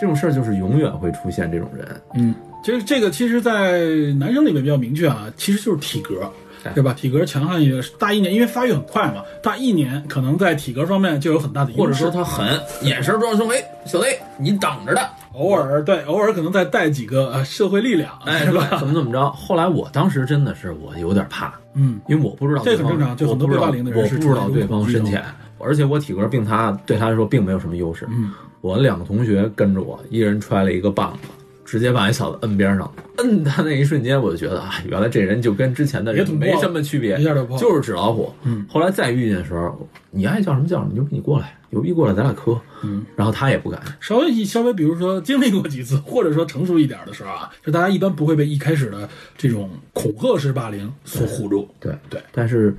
[0.00, 2.34] 这种事儿就是永远会出现这种人，嗯，
[2.64, 3.80] 其实这个其实，在
[4.18, 6.30] 男生里面比较明确啊，其实就是体格，
[6.74, 6.92] 对吧？
[6.92, 13.56] 体格强悍一点，大一年因为发育很快嘛，大一年可能在体格方面就有很大的或者说他狠，眼神装凶，哎，
[13.86, 15.00] 小雷，你等着的，
[15.32, 18.68] 偶尔对，偶尔可能再带几个呃社会力量，哎，是吧？
[18.78, 19.30] 怎么怎么着？
[19.32, 25.24] 后来我当时真的是我有点怕，嗯，因为我不知道这很正常，就很多被霸凌的人是不知道对方深浅。
[25.62, 28.06] 而且我体格并他对他来说并没有什么优势。
[28.10, 31.28] 嗯，我两个同学跟着我，一人揣了一个棒子，
[31.64, 38.32] 直接把一小子摁边上，摁他那一瞬间，我就觉得啊，原来这人就跟之前的人没什么区别，一下就是纸老虎。
[38.42, 42.58] 嗯，后来再遇见的时候，你爱叫什么叫什么，牛逼你过来，牛逼过来，咱俩磕。
[42.82, 51.68] 嗯，然后他也不敢，稍微稍微，比如说经历过几次，或者说成熟一点的时候啊，就大家一般不会被一开始的这种恐吓式霸凌所唬住。
[51.78, 52.74] 对对，但是。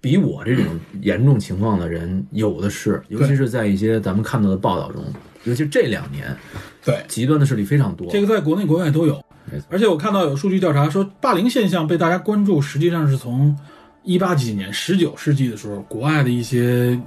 [0.00, 0.64] 比我这种
[1.00, 5.02] 严重情况的人有的是，尤其是在一些咱们看到的报道中，
[5.44, 6.36] 尤其这两年，
[6.84, 8.08] 对极端的势力非常多。
[8.10, 9.22] 这个在国内国外都有，
[9.68, 13.56] 而且我看到有数据调查说，霸凌现象被大家关注，实际上是从
[14.04, 16.98] 一八几年、十九世纪的时候，国外的一些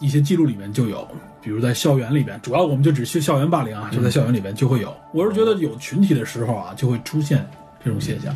[0.00, 1.06] 一些记录里面就有，
[1.42, 4.94] 比如在校园里边，主要我们就只去校园霸凌啊，就在校园里边就会有。
[5.12, 7.46] 我是觉得有群体的时候啊，就会出现
[7.84, 8.34] 这种现象。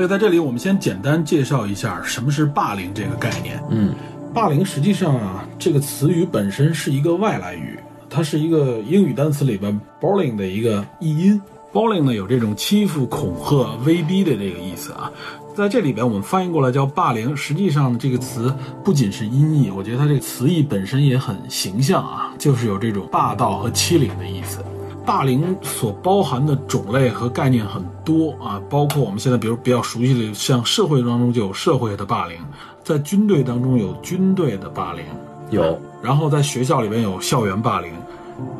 [0.00, 3.62] 所以在这里，我们先简单介绍一下什么是霸凌这个概念。
[3.68, 3.92] 嗯，
[4.32, 7.78] 霸凌实际上啊，这个词语本身是一个外来语，
[8.08, 11.38] 它是一个英语单词里边 bullying 的一个译音。
[11.70, 15.12] bullying 呢有这种欺负、恐吓、威逼的这个意思啊。
[15.54, 17.36] 在这里边，我们翻译过来叫霸凌。
[17.36, 18.50] 实际上，这个词
[18.82, 24.64] 不仅是音译，我觉得它这个词义本身也很形象啊，就是有这种霸道和欺凌的意思。
[25.10, 32.38] 霸凌所包含的种类和概念很多啊，包括我们现在比如比较熟悉的，像社会当中就有社会的霸凌，
[32.84, 35.04] 在军队当中有军队的霸凌，
[35.50, 37.92] 有，然后在学校里边有校园霸凌，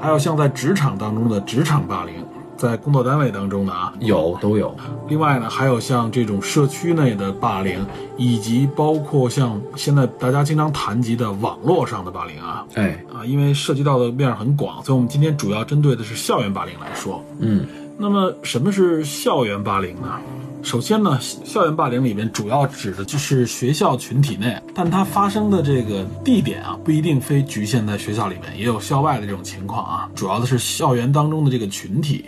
[0.01, 2.15] 还有像在职场当中的职场霸凌。
[2.61, 4.77] 在工作单位当中的啊，有都有。
[5.09, 7.79] 另外呢，还有像这种社区内的霸凌，
[8.19, 12.67] 以及包括像现在大家经常谈及的网络上的霸凌啊。
[12.75, 17.25] 哎啊，因为涉及到的面很广，所以我们今天主要针对的是校园霸凌来说。
[17.39, 20.21] 嗯，那么什么是校园霸凌呢？
[20.63, 30.11] 首先呢，校园霸凌里面主要指的就是学校群体内，但它发生的这个地点啊，不一定非局限在学校里面，也有校外的这种情况啊。
[30.15, 32.27] 主要的是校园当中的这个群体。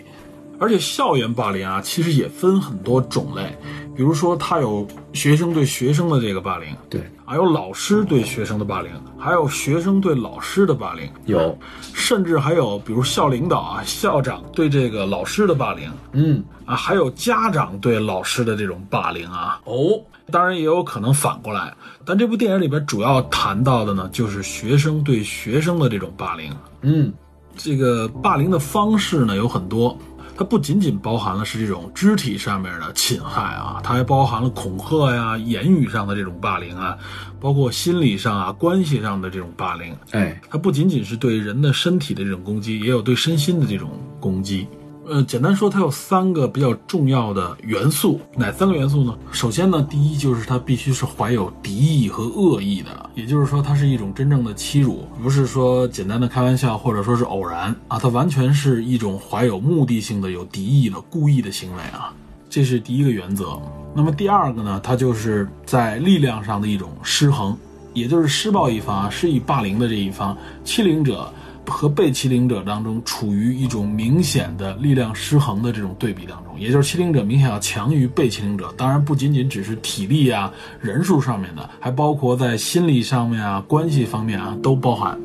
[0.63, 3.53] 而且校园霸凌啊，其实也分很多种类，
[3.97, 8.89] 比如说他有学生对学生的这个霸凌，对，还有老师对学生的霸凌，
[9.19, 11.57] 还有学生对老师的霸凌，有，
[11.93, 19.59] 甚至还有比如校领导啊、校长对这个老师的霸凌，嗯啊，还有家长对老师的这种霸凌啊。
[19.65, 19.99] 哦，
[20.31, 26.49] 当然也有可能反过来，但这部电影里边主要谈到的呢，就是学生对学生的这种霸凌。
[26.83, 27.11] 嗯，
[27.57, 29.97] 这个霸凌的方式呢有很多。
[30.35, 36.97] 它不仅仅包含了是这种肢体上面的侵害啊，它还包含了恐吓呀、言语上的这种霸凌啊，
[37.39, 39.95] 包括心理上啊、关系上的这种霸凌。
[40.11, 44.67] 哎，它不仅仅是对人的身体的这种攻击，也有对身心的这种攻击。
[45.05, 49.13] 呃，简单说，它有三个比较重要的元素，哪三个元素呢？
[49.31, 62.13] 首先呢，第一就是它必须是怀有敌意和恶意的，也就是说，它是一种真正的欺辱，不是说简单的开玩笑或者说是偶然啊，它完全是一种怀有目的性的、有敌意的、故意的行为啊，
[62.49, 63.59] 这是第一个原则。
[63.93, 67.57] 那么第二个呢，它就是在力量上的一种失衡，
[67.93, 71.29] 也就是施暴一方施以霸凌的这一方，欺凌者。
[71.65, 78.73] 和被欺凌者当中处于一种明显的力量失衡的这种对比当中，也就是欺凌者明显要强于被欺凌者。
[78.77, 85.17] 当然，不仅仅只是体力啊、人数上面的，还包括在心理上面啊、关系方面啊都包含。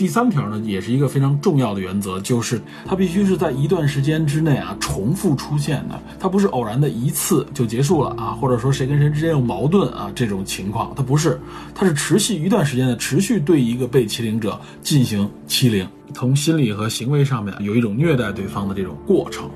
[0.00, 11.38] 第三条呢，也是一个非常重要的原则，就是它必须是在一段时间之内啊重复出现的，它不是偶然的一次就结束了啊，或者说谁跟谁之间有矛盾啊这种情况，它不是，
[11.74, 19.50] 它是持续一段时间的持续对一个被欺凌者进行欺凌，从心理和行为上面有一种虐待对方的这种过程。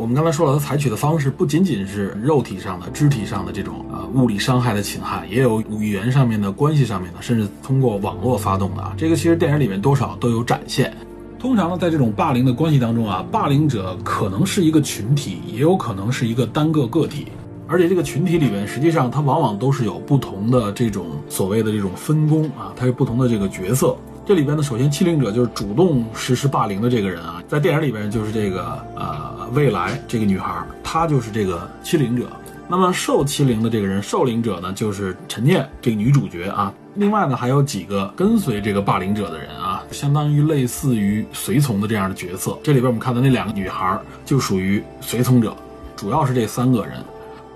[0.00, 8.94] 我们刚才说了，他采取的方式不仅仅是肉体上的、肢体上的这种呃物理伤害的侵害，也有语言上面的、关系上面的，甚至通过网络发动的啊。
[8.96, 10.90] 这个其实电影里面多少都有展现。
[11.38, 17.26] 通常呢，在这种霸凌的关系当中啊，霸凌者可能是一个群体，也有可能是一个单个个体，
[17.68, 23.94] 而且这个群体里面，实际上它往往都是有不同的这种所谓的这种分工啊，它有不同的这个角色。
[24.26, 32.28] 这里边呢，首先欺凌者就是主动实施霸凌的这个人啊，在电影里边就是这个呃未来这个女孩，她就是这个欺凌者。
[32.68, 36.72] 那么受欺凌的这个人，受凌者呢，就是陈念这个女主角啊。
[36.94, 42.56] 另外呢，还有几个跟随这个霸凌者的人啊，相当于类似于随从的这样的角色。
[42.62, 45.56] 这里边我们看到那两个女孩就属于随从者，
[45.96, 47.02] 主要是这三个人。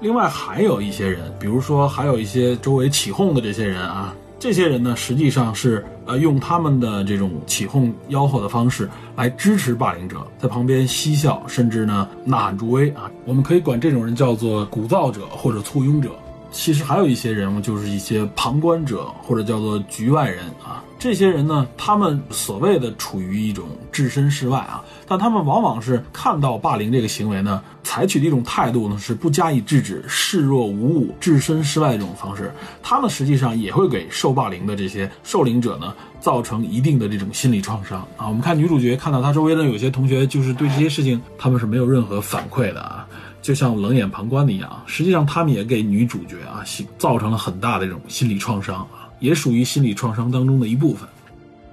[0.01, 4.13] 另外还有一些人，比如说还有一些周围起哄的这些人啊。
[4.37, 13.11] 这些人呢，实际上是呃用他们的这种起哄吆喝的方式来支持霸凌者，在旁边嬉笑，甚至呢呐喊助威啊。
[13.25, 16.11] 我们可以管这种人叫做鼓噪者或者簇拥者。
[16.55, 20.83] 其实还有一些人物，就是一些旁观者或者叫做局外人啊。
[21.01, 32.51] 这些人呢，他们所谓的处于一种置身事外啊，但他们往往是看到霸凌这个行为呢，采取的一种态度呢是不加以制止，视若无物，置身事外这种方式。
[32.83, 38.29] 他们实际上也会给受霸凌的这些受凌者呢造成一定的这种心理创伤啊。
[38.29, 43.07] 我们看女主角看到她周围的有些同学就是对这些事情他们是没有任何反馈的啊，
[43.45, 44.83] 就像冷眼旁观的一样。
[44.87, 46.65] 实际上他们也给女主角啊
[46.97, 49.05] 造成了很大的这种心理创伤啊。
[49.21, 51.09] 也属于心理创伤当中的一部分。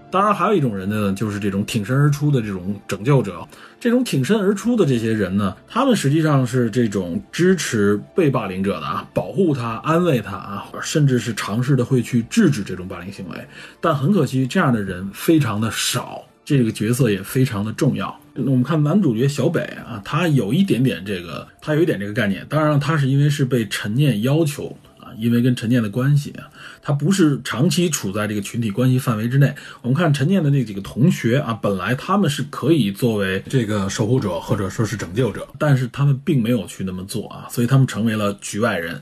[0.10, 3.48] 当然，还有一种人呢，就是这种挺身而出的这种拯救者。
[3.80, 13.38] 这种挺身而出的这些人呢，他们实际上是这种支持被霸凌者的啊，保护他、安慰他啊，甚至是尝试的会去制止这种霸凌行为。
[13.82, 18.20] 但很可惜，这样的人非常的少，这个角色也非常的重要。
[18.36, 22.46] 我们看男主角小北啊，他有一点点这个，他有一点这个概念。
[22.50, 25.12] 当然，他是因为是被陈念要求啊。
[25.18, 26.48] 因为跟陈念的关系啊，
[26.82, 29.54] 他不是长期处在这个群体关系范围之内。
[29.82, 39.00] 我们看陈念的那几个同学啊，本来他们是可以作为这个守护者或者说是拯救者，但是他们并没有去那么做啊，所以他们成为了局外人。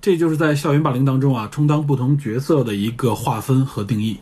[0.00, 4.18] 这就是在校园霸凌当中啊，充当不同角色的一个划分和定义。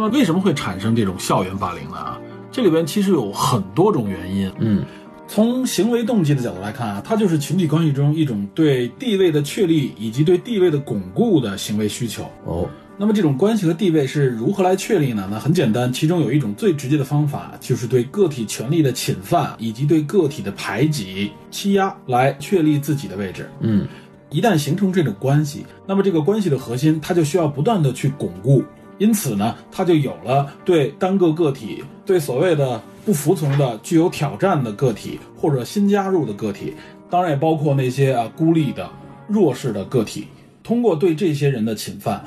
[0.00, 1.96] 那么为什么会产生这种校园霸凌呢？
[1.96, 2.18] 啊，
[2.50, 4.50] 这里边其实有很多种原因。
[4.58, 4.82] 嗯，
[5.28, 12.24] 从行为动机的角度来看啊，它就是群体关系中一种对地位的确立以及对地位的巩固的行为需求。
[12.46, 15.28] 哦，那么这种关系和地位是如何来确立呢？
[15.30, 23.50] 那很简单，其中有一种最直接的方法，就是对个体权利的侵犯以及对个体的排挤、欺压来确立自己的位置。
[23.60, 23.86] 嗯，
[24.30, 28.64] 一旦形成这种关系，那么这个关系的核心，它就需要不断的去巩固。
[29.00, 36.74] 因此呢，他就有了对单个个体、对所谓的不服从的、具有挑战的个体或者新加入的个体，
[37.08, 38.88] 当然也包括那些啊孤立的、
[39.26, 40.28] 弱势的个体，
[40.62, 42.22] 通过对这些人的侵犯，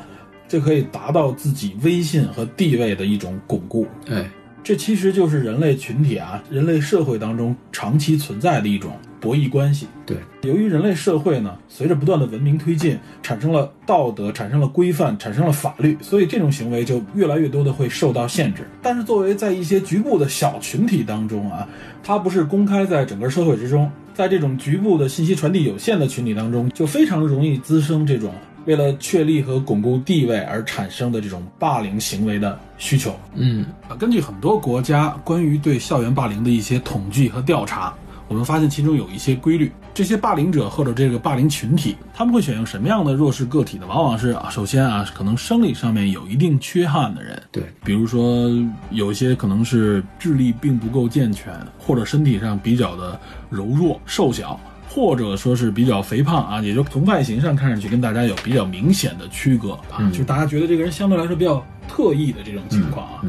[0.48, 3.86] 就可以达到自己威信和地位的一种巩固。
[4.10, 4.28] 哎，
[4.64, 8.94] 这其实就是人类群体啊、人类社会当中长期存在的一种
[9.24, 9.88] 博弈关系。
[10.06, 18.68] 对，由于人类社会呢，随着不断的文明推进，产生了道德，产生了规范，产生了法律，所以这种行为就越来越多的会受到限制。
[18.82, 21.66] 但是作为在一些局部的小群体当中啊，
[22.04, 28.34] 它不是公开在整个社会之中，在这种局部的信息传递有限的群体当中，就非常容易滋生这种
[28.66, 33.16] 为了确立和巩固地位而产生的这种霸凌行为的需求。
[33.36, 37.94] 嗯，啊，根据很多国家关于对校园霸凌的一些统计和调查，
[38.34, 39.72] 我们发现其中有一些规律。
[39.94, 43.86] 这些霸凌者或者这个霸凌群体，他们会选用什么样的弱势个体呢？
[43.88, 48.50] 往往是啊，首先啊，可能生理上面有一定缺憾的人，对，比如说
[48.90, 53.20] 有一些可能是智力并不够健全，或者身体上比较的
[53.52, 54.60] 柔弱、瘦小。
[54.90, 63.24] 或者说是比较肥胖啊，也就从外形上看上去跟大家有比较明显的区隔啊，就是大家觉得这个人相对来说比较特异的这种情况啊。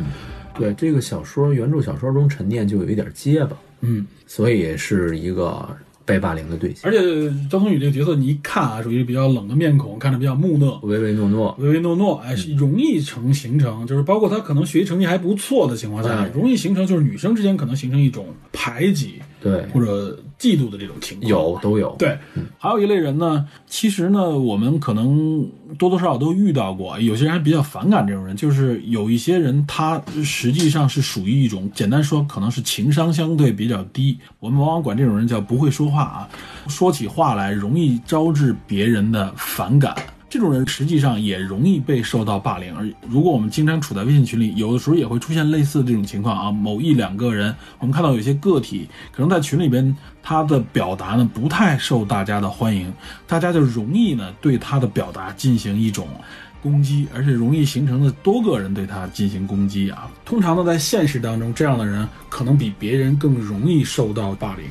[0.58, 5.68] 对，这个小说原著小说中陈念就有一点结巴，嗯，所以也是一个
[6.04, 11.54] 被霸凌的对象，而且焦冬雨这个角色你一看啊，属于比较冷的面孔，看着比较木讷、唯唯诺诺。
[11.58, 21.28] 唯唯诺诺，哎，是容易成形成，就是包括他可能学习成绩还不错的情况下，哎容易形成就是女生之间可能形成一种排挤对，或者嫉妒的这种情况。
[21.28, 21.94] 有都有。
[21.98, 22.18] 对，
[22.64, 25.46] 还有一类人呢，其实呢，我们可能
[25.76, 36.28] 多多少少都遇到过，有些人还比较反感这种人，就是有一些人他实际上是属于一种，简单说可能是情商相对比较低，我们往往管这种人叫不会说话啊，
[36.66, 39.94] 说起话来容易招致别人的反感。
[40.34, 46.50] 这种人实际上也容易被受到霸凌，而如果我们经常处在微信群里，有的时候也会出现类似这种情况啊。
[46.50, 52.92] 某一两个人，我们看到有些个体可能在群里边，他的表达呢不太受大家的欢迎，
[53.28, 56.08] 大家就容易呢对他的表达进行一种
[56.60, 60.10] 攻击，而且容易形成了多个人对他进行攻击啊。
[60.24, 64.64] 通常呢，在现实当中，这样的人可能比别人更容易受到霸凌。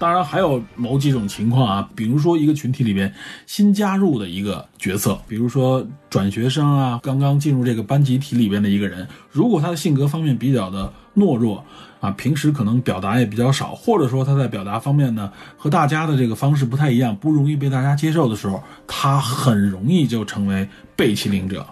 [0.00, 3.12] 当然还有某几种情况啊，比如说一个群体里边
[3.46, 11.62] 新加入的一个角色，比如说转学生啊，刚刚进入这个班集体里边的一个人，如果他的性格方面比较的懦弱
[12.00, 21.66] 啊，平时可能表达也比较少，或者说他在表达方面呢和大家的这个方式不太一样，不容易被大家接受的时候，他很容易就成为被欺凌者。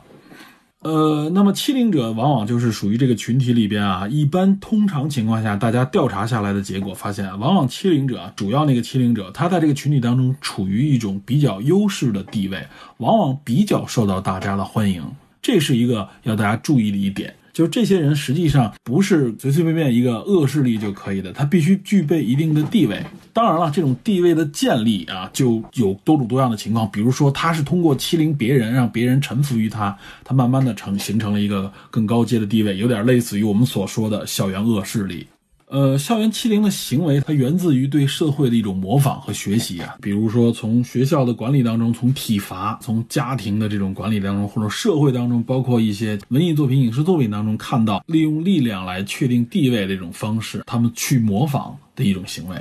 [0.81, 12.65] 呃，那么欺凌者往往就是属于这个群体里边啊，一般通常情况下，大家调查下来的结果发现啊，往往欺凌者主要那个欺凌者，他在这个群体当中处于一种比较优势的地位，
[12.99, 15.03] 往往比较受到大家的欢迎，
[15.43, 17.35] 这是一个要大家注意的一点。
[17.59, 23.05] 就这些人实际上不是随随便便一个恶势力就可以的，他必须具备一定的地位。
[23.33, 26.89] 当然了，这种地位的建立啊，就有多种多样的情况。
[26.89, 35.27] 比如说，他是通过欺凌别人，让别人臣服于他，他慢慢的成形成了一个更高阶的地位，有点类似于我们所说的校园恶势力。
[35.71, 39.97] 呃，校园欺凌的行为，它源自于对社会的一种模仿和学习啊。
[40.01, 52.57] 比如说，从学校的管理当中，从体罚，从家庭的这种管理当中，或者社会当中，包括一些文艺作品、影视作品当中看到利用力量来确定地位的一种方式，他们去模仿的一种行为。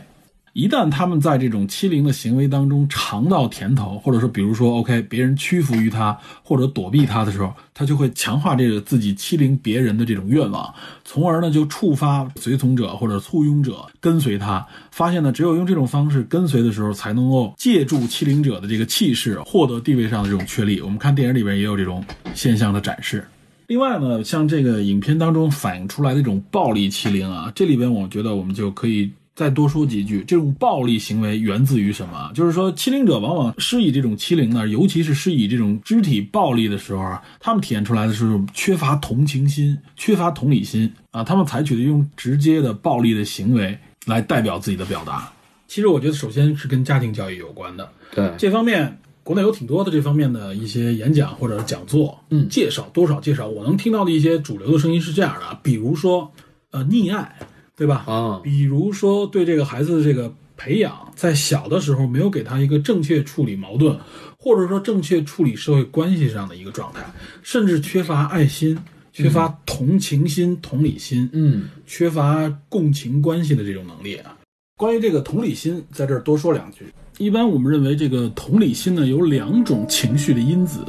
[0.57, 10.73] 一旦他们在这种欺凌的行为当中尝到甜头，或者说，比如说，OK，别人屈服于他或者躲避他的时候，他就会强化这个自己欺凌别人的这种愿望，
[11.05, 14.65] 从而呢就触发随从者或者簇拥者跟随他。
[14.89, 20.81] 发现呢，只有用这种方式跟随的时候，才能够借助欺凌者的这个气势，获得地位上的这种确立。
[20.81, 22.03] 我们看电影里边也有这种
[22.33, 23.23] 现象的展示。
[23.67, 30.23] 另外呢，像这个影片当中反映出来的这种暴力欺凌啊，这里边我觉得我们就可以再多说几句。
[30.27, 32.31] 这种暴力行为源自于什么？
[32.33, 43.77] 就是说，欺凌者往往施以这种欺凌呢，尤其是施以这种肢体暴力的时候啊，他们体现出来的是缺乏同情心、缺乏同理心啊，他们采取的用直接的暴力的行为
[44.07, 45.31] 来代表自己的表达。
[45.67, 47.87] 其实我觉得，首先是跟家庭教育有关的。
[48.15, 53.47] 对，这方面，国内有挺多的这方面的一些演讲或者讲座，嗯介绍多少介绍。
[53.47, 56.31] 我能听到的一些主流的声音是这样的啊，比如说，
[56.71, 57.35] 呃，溺爱，
[57.77, 58.03] 对吧？
[58.07, 63.95] 啊，比如说对这个孩子的这个培养，在小的时候没有给他一个正确处理矛盾，
[64.39, 67.05] 或者说正确处理社会关系上的一个状态，
[67.43, 68.75] 甚至缺乏爱心、
[69.13, 74.35] 缺乏同情心、同理心，嗯缺乏共情关系的这种能力啊。
[74.75, 76.85] 关于这个同理心，在这儿多说两句。
[77.19, 80.79] 一般我们认为这个同理心呢有两种情绪的因子，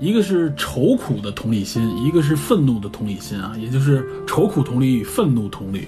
[0.00, 5.86] 一个是愁苦的同理心，一个是愤怒的同理心啊，也就是愁苦同理与愤怒同理。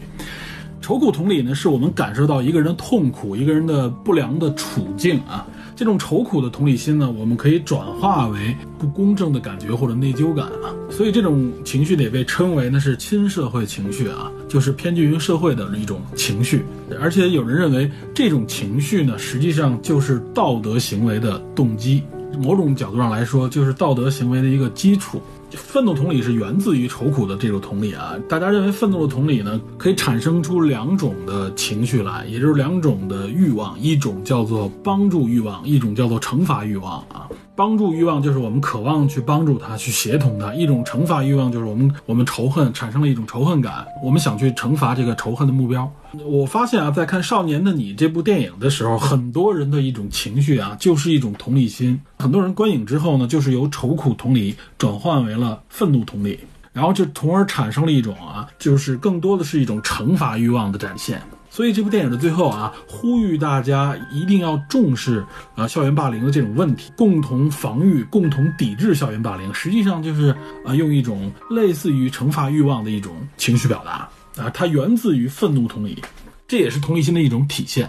[0.81, 5.47] 愁苦同理呢，是我们感受到一个人的痛苦、一个人的不良的处境啊。
[5.75, 10.73] 这种愁苦的同理心呢，我们可以转化为不公正的感觉或者内疚感啊。
[10.91, 16.65] 所以这种情绪呢，也被称为呢是亲社会情绪啊，就是偏近于社会的一种情绪。
[17.01, 22.03] 而且有人认为，这种情绪呢，实际上就是道德行为的动机。
[22.39, 25.21] 某种角度上来说，就是道德行为的一个基础。
[25.53, 28.15] 愤怒同理是源自于愁苦的这种同理啊。
[28.29, 37.29] 大家认为愤怒的同理呢，可以产生出两种的情绪来，也就是两种的欲望，一种叫做帮助欲望，一种叫做惩罚欲望啊。
[37.57, 45.91] 帮助欲望就是我们渴望去帮助他，去协同他；一种惩罚欲望就是我们我们仇恨产生了一种仇恨感，我们想去惩罚这个仇恨的目标。
[46.25, 51.99] 我发现啊，在看《少年的你》这部电影的时候，很多人的一种情绪啊，就是一种同理心。
[52.19, 56.39] 很多人观影之后呢，就是由愁苦同理转换为了愤怒同理，
[56.75, 61.23] 然后就从而产生了一种啊，就是更多的是一种惩罚欲望的展现。
[61.57, 69.55] 所以这部电影的最后啊，呼吁大家一定要重视啊校园霸凌的这种问题，共同防御、共同抵制校园霸凌。
[69.55, 70.37] 实际上就是
[70.67, 76.03] 啊，用一种类似于惩罚欲望的一种情绪表达啊，它源自于愤怒同理，
[76.47, 77.89] 这也是同理心的一种体现。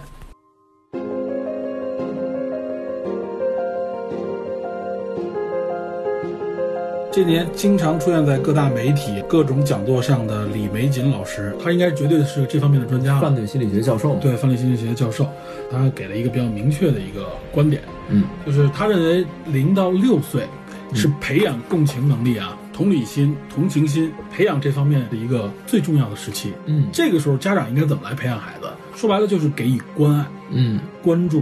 [7.18, 13.22] 这年经常出现在各大媒体、各种讲座上的李玫瑾老师，他应该绝对是这方面的专家了。
[13.22, 15.28] 犯罪心理学教授，对犯罪心理学教授，
[15.72, 20.44] 他给了一个比较明确的一个观点，嗯，就是他认为零到六岁
[20.94, 26.54] 是培养共情能力啊、同理心、同情心培养这方面的一个最重要的时期。
[26.68, 28.68] 嗯这个时候家长应该怎么来培养孩子？
[28.96, 31.42] 说白了就是给予关爱、嗯关注。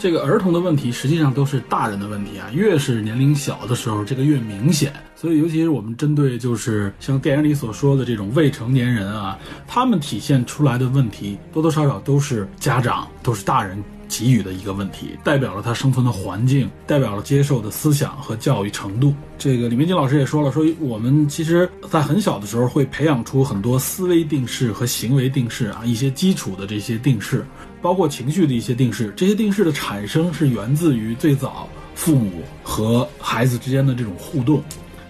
[0.00, 4.90] 这个儿童的问题实际上都是大人的问题啊，越是年龄小的时候，这个越明显。
[5.14, 9.38] 所以，尤其是我们针对就是像电影里所说的这种未成年人啊，
[9.68, 19.14] 他们体现出来的问题，多多少少都是家长、都是大人给予的一个问题，代表了他生存的环境，代表了接受的思想和教育程度。
[19.36, 27.44] 这个李明金老师也说了，说我们其实在很小的时候会培养出很多思维定式和行为定式啊，一些基础的这些定式。
[27.82, 34.62] 包括情绪的一些定式，这些定式的产生是源自于最早父母和孩子之间的这种互动。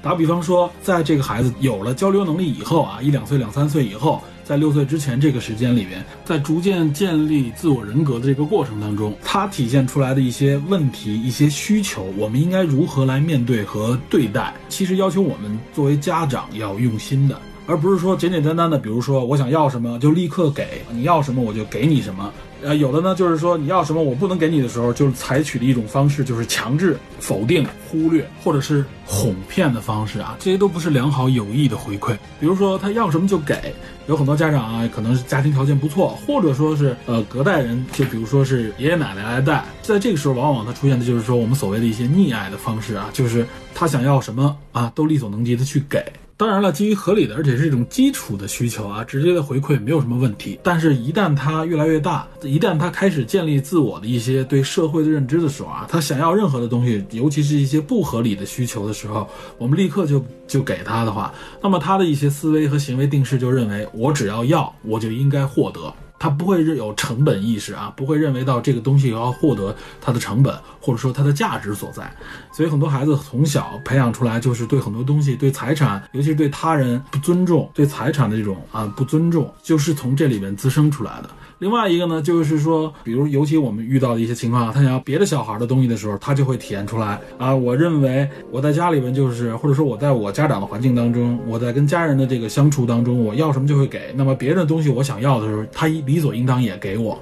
[0.02, 14.54] 打比方说，在这个孩子有了交流能力以后啊，一两岁、两三岁以后，在六岁之前这个时间里面，在逐渐建立自我人格的这个过程当中，他体现出来的一些问题、一些需求，我们应该如何来面对和对待？
[14.70, 17.38] 其实要求我们作为家长要用心的。
[17.70, 22.32] 而不是说简简单单的，比如说我想要什么就立刻给，你要什么我就给你什么。
[22.62, 32.12] 呃，有的呢就是说你要什么我不能给你的时候，就是采取的一种方式，就是强制、否定、忽略，或者是哄骗的方式啊，这些都不是良好有益的回馈。
[32.40, 33.72] 比如说他要什么就给，
[34.08, 46.04] 有很多家长啊，可能是家庭条件不错，或者说是呃隔代人，就比如说是爷爷奶奶来带，在这个时候往往他出现的就是说我们所谓的一些溺爱的方式啊，就是他想要什么啊都力所能及的去给。
[46.41, 50.59] 当然了，基于合理的，而且是一种基础的需求啊，直接的回馈没有什么问题。
[50.62, 59.28] 但是，一旦他越来越大，一旦他开始建立自我的一些对社会的认知的时候啊，他想要任何的东西，尤其是一些不合理的需求的时候，
[59.59, 61.30] 我们立刻就就给他的话，
[61.62, 65.93] 那么他的一些思维和行为定式就认为，我只要要，我就应该获得。
[66.20, 72.14] 他不会有成本意识啊，不会认为到这个东西要获得它的成本或者说它的价值所在，
[72.52, 81.30] 所以很多孩子从小培养出来就是对很多东西、对财产，尤其是对他人不尊重、对财产的这种啊不尊重，就是从这里面滋生出来的。
[81.61, 87.54] 另外一个呢，就是说，比如尤其我们遇到的一些情况，他想要别的小孩的东西的时候，他就会体验出来啊。
[87.54, 94.00] 我认为我在家里边就是，或者说我在我家长的环境当中，我在跟家人的这个相处当中，我要什么就会给。
[94.14, 97.20] 那么别人的东西我想要的时候，他理所应当也给我。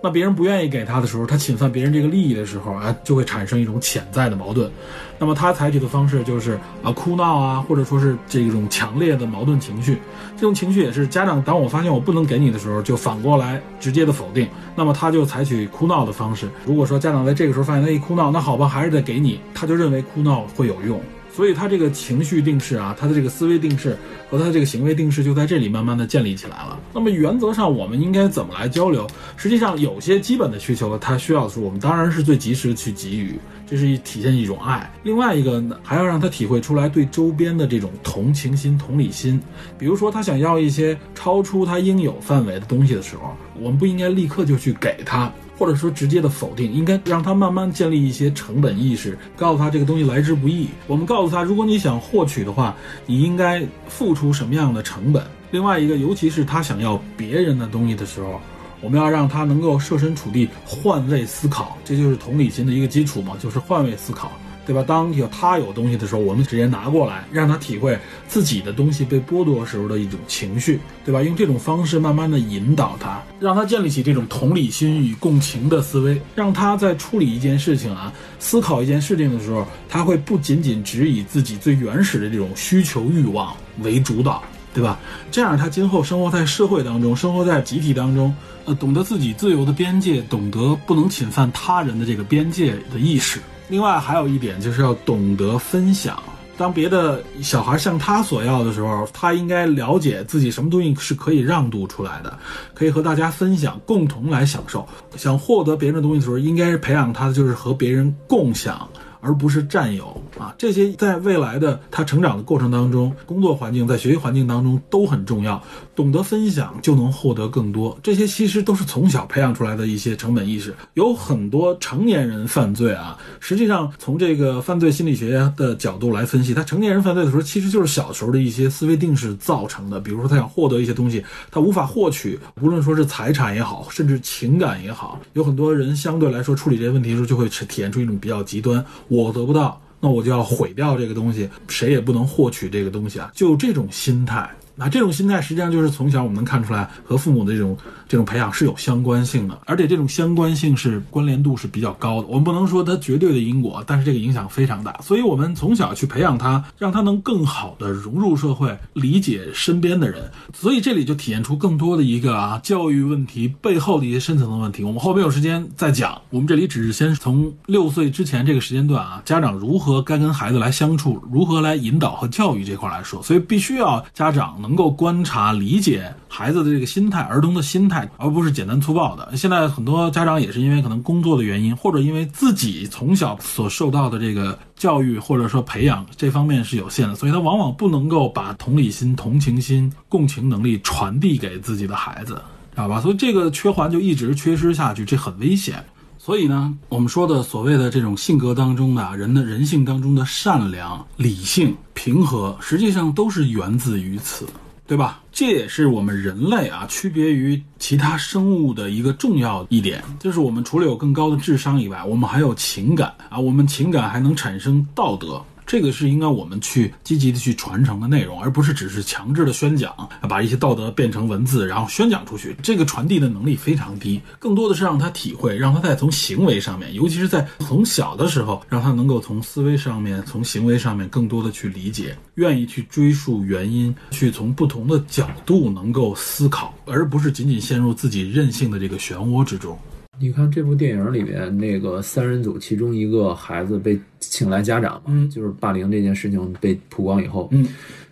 [0.00, 4.70] 那别人不愿意给他的时候，他侵犯别人这个利益的时候啊，就会产生一种潜在的矛盾。
[5.18, 9.98] 那么他采取的方式就是啊哭闹啊，或者说是这种强烈的矛盾情绪。
[10.36, 14.48] 这种情绪也是家长当我发现我不能给你的时候，就反过来直接的否定。
[14.76, 16.48] 那么他就采取哭闹的方式。
[16.64, 21.00] 如果说家长在这个时候发现他一哭闹，那好吧，还是得给你，他就认为哭闹会有用。
[21.38, 23.96] 所以他这个情绪定势啊，他的这个思维定势
[24.28, 26.76] 和他这个行为定势就在这里慢慢的建立起来了。
[26.92, 29.06] 那么原则上我们应该怎么来交流？
[29.36, 34.92] 实际上有些基本的需求，他需要的时候我们当然是最及时的去给予，这是一体现一种爱。
[35.04, 39.40] 另外一个呢，还要让他体会出来对周边的这种同情心、同理心。
[39.78, 45.32] 比如说他想要一些超出他应有范围的东西的时候，我们不应该立刻就去给他。
[45.58, 50.68] 或者说直接的否定，应该让他慢慢建立一些成本意识，告诉他这个东西来之不易。
[50.86, 55.22] 我们告诉他，如果你想获取的话，你应该付出什么样的成本。
[55.50, 58.40] 另外一个，尤其是他想要别人的东西的时候，
[58.80, 64.30] 我们要让他能够设身处地换位思考，这就是同理心的一个基础嘛，就是换位思考。
[64.68, 64.84] 对吧？
[64.86, 67.98] 当有他有东西的时候，我们直接拿过来，让他体会
[68.28, 71.22] 自己的东西被剥夺时候的一种情绪，对吧？
[71.22, 84.42] 用这种方式慢慢的引导他，让他建立起这种同理心与共情的思维，让他在处理一件事情啊、思考一件事情的时候，他会不仅仅只以自己最原始的这种需求欲望为主导，
[84.74, 85.00] 对吧？
[85.30, 93.40] 这样他今后生活在社会当中，生活在集体当中，呃，懂得自己自由的边界，懂得不能侵犯他人的这个边界的意识。
[93.68, 96.22] 另外还有一点就是要懂得分享。
[96.56, 102.36] 当别的小孩向他索要的时候，他应该了解自己什么东西是可以让渡出来的，
[102.74, 104.84] 可以和大家分享，共同来享受。
[105.16, 108.88] 想获得别人的东西的时候，应该是培养他的就是和别人共享。
[109.20, 115.60] 而不是占有啊，这些在未来的他成长的过程当中，工作环境在学习环境当中都很重要。
[115.98, 120.72] 懂得分享就能获得更多，这些其实都是从小培养出来的一些成本意识。
[120.94, 129.98] 有很多成年人犯罪啊，实际上从这个犯罪心理学的角度来分析，他成年人犯罪的时候，其实就是小时候的一些思维定势造成的。
[129.98, 138.84] 比如说他想获得一些东西，他无法获取，无论说是财产也好，甚至情感也好，有很多人相对来说处理这些问题的时候，就会体现出一种比较极端。
[139.08, 143.32] 我得不到，那我就要毁掉这个东西，谁也不能获取这个东西啊！
[143.34, 144.48] 就这种心态，
[144.78, 147.76] 那这种心态实际上就是从小我们能看出来和父母的这种
[148.08, 152.26] 这种培养是有相关性的，而且这种相关性是关联度是比较高的。
[152.26, 154.98] 我们不能说它绝对的因果，但是这个影响非常大。
[155.02, 160.30] 所以我们从小去培养他，让他能更好的融入社会，理解身边的人。
[160.54, 164.82] 所以这里就体现出更多的一个啊教育问题背后的一些深层的问题。
[164.82, 166.20] 我们后面有时间再讲。
[166.30, 173.22] 我们这里只是先从六岁之前这个时间段啊，家长如何该跟孩子来相处，如何来引导和教育这块来说。
[173.22, 179.36] 所以必须要家长能够观察、理解孩子的这个心态，儿童的心态，而不是简单粗暴的。
[179.36, 192.34] 现在很多家长也是因为可能工作的原因，或者因为自己从小所受到的这个教育或者说培养这方面是有限的，所以他往往不能够把同理心、同情心、共情能力传递给自己的孩子，
[192.72, 193.00] 知道吧？
[193.00, 195.84] 所以这个缺环就一直缺失下去，这很危险。
[196.18, 204.46] 所以呢，我们说的所谓的这种性格当中的人的人性当中的善良、理性、平和，实际上都是源自于此，
[204.88, 205.20] 对吧？
[205.30, 215.40] 这也是我们人类啊区别于其他生物的一个重要一点，就是我们除了有更高的智商以外，我们还有情感啊，我们情感还能产生道德。
[215.68, 219.94] 这个是应该我们去积极的去传承的内容，而不是只是强制的宣讲，
[220.26, 222.56] 把一些道德变成文字，然后宣讲出去。
[222.62, 239.78] 这个传递的能力非常低，更多的是让他体会，让他在从行为上面，尤其是在从小的时候，让他能够从思维上面、从行为上面更多的去理解，愿意去追溯原因，去从不同的角度能够思考，而不是仅仅陷入自己任性的这个漩涡之中。
[240.20, 245.28] 你看这部电影里面那个三人组，其中一个孩子被请来家长嘛，嗯。
[245.30, 247.66] 就是霸凌这件事情被曝光以后，嗯。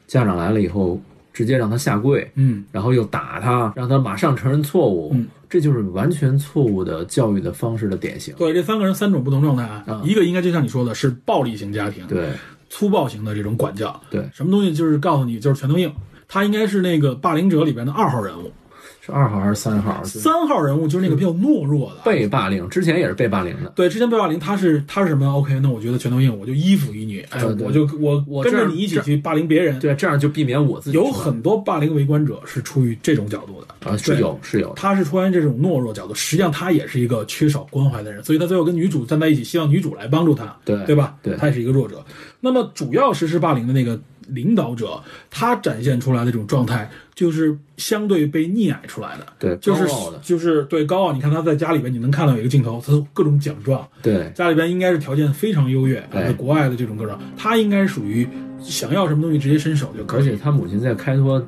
[0.07, 1.01] 家长来了以后，
[1.33, 2.65] 直接让他下跪，嗯。
[2.71, 5.27] 然后又打他，让他马上承认错误，嗯。
[5.49, 8.35] 这就是完全错误的教育的方式的典型。
[8.37, 12.31] 对，这三个人三种不同状态啊，啊一个应该就像你说的是暴力型家庭，对
[12.69, 15.91] 粗暴型的这种管教，对，什么东西就是告诉你就是拳头硬，
[16.27, 18.51] 他应该是那个霸凌者里边的二号人物，
[19.07, 20.01] 是二号还是三号？
[20.03, 23.71] 就是三号人物就是那个比较懦弱的，被霸凌，之前也是被霸凌的。
[23.77, 29.79] 对，之前被霸凌，他是他是什么？OK，那我觉得拳头硬，我就依附于你，哎，我就我我跟着你一起去霸凌别人。
[29.79, 41.15] 对，这样就避免我自己有很多霸凌围观者是出于这种角度的，啊是有是有，他是出于这种懦弱角度，实际上他也是一个缺少关怀的人，所以他最后跟女主站在一起，希望女主来帮助他，对对吧？
[41.23, 42.05] 对他也是一个弱者。
[42.41, 43.99] 那么主要实施霸凌的那个
[44.29, 49.27] 领导者，他展现出来的这种状态，就是相对被溺爱出来的。
[49.39, 49.87] 对，就是
[50.23, 58.29] 就是对高傲，你看他在家里边，你能看到有一个镜头，他各种奖状，对家里边应该是条件非常优越，对在国外的这种各种，他应该是属于
[58.61, 60.21] 想要什么东西直接伸手就可以。
[60.21, 61.45] 而且他母亲在开脱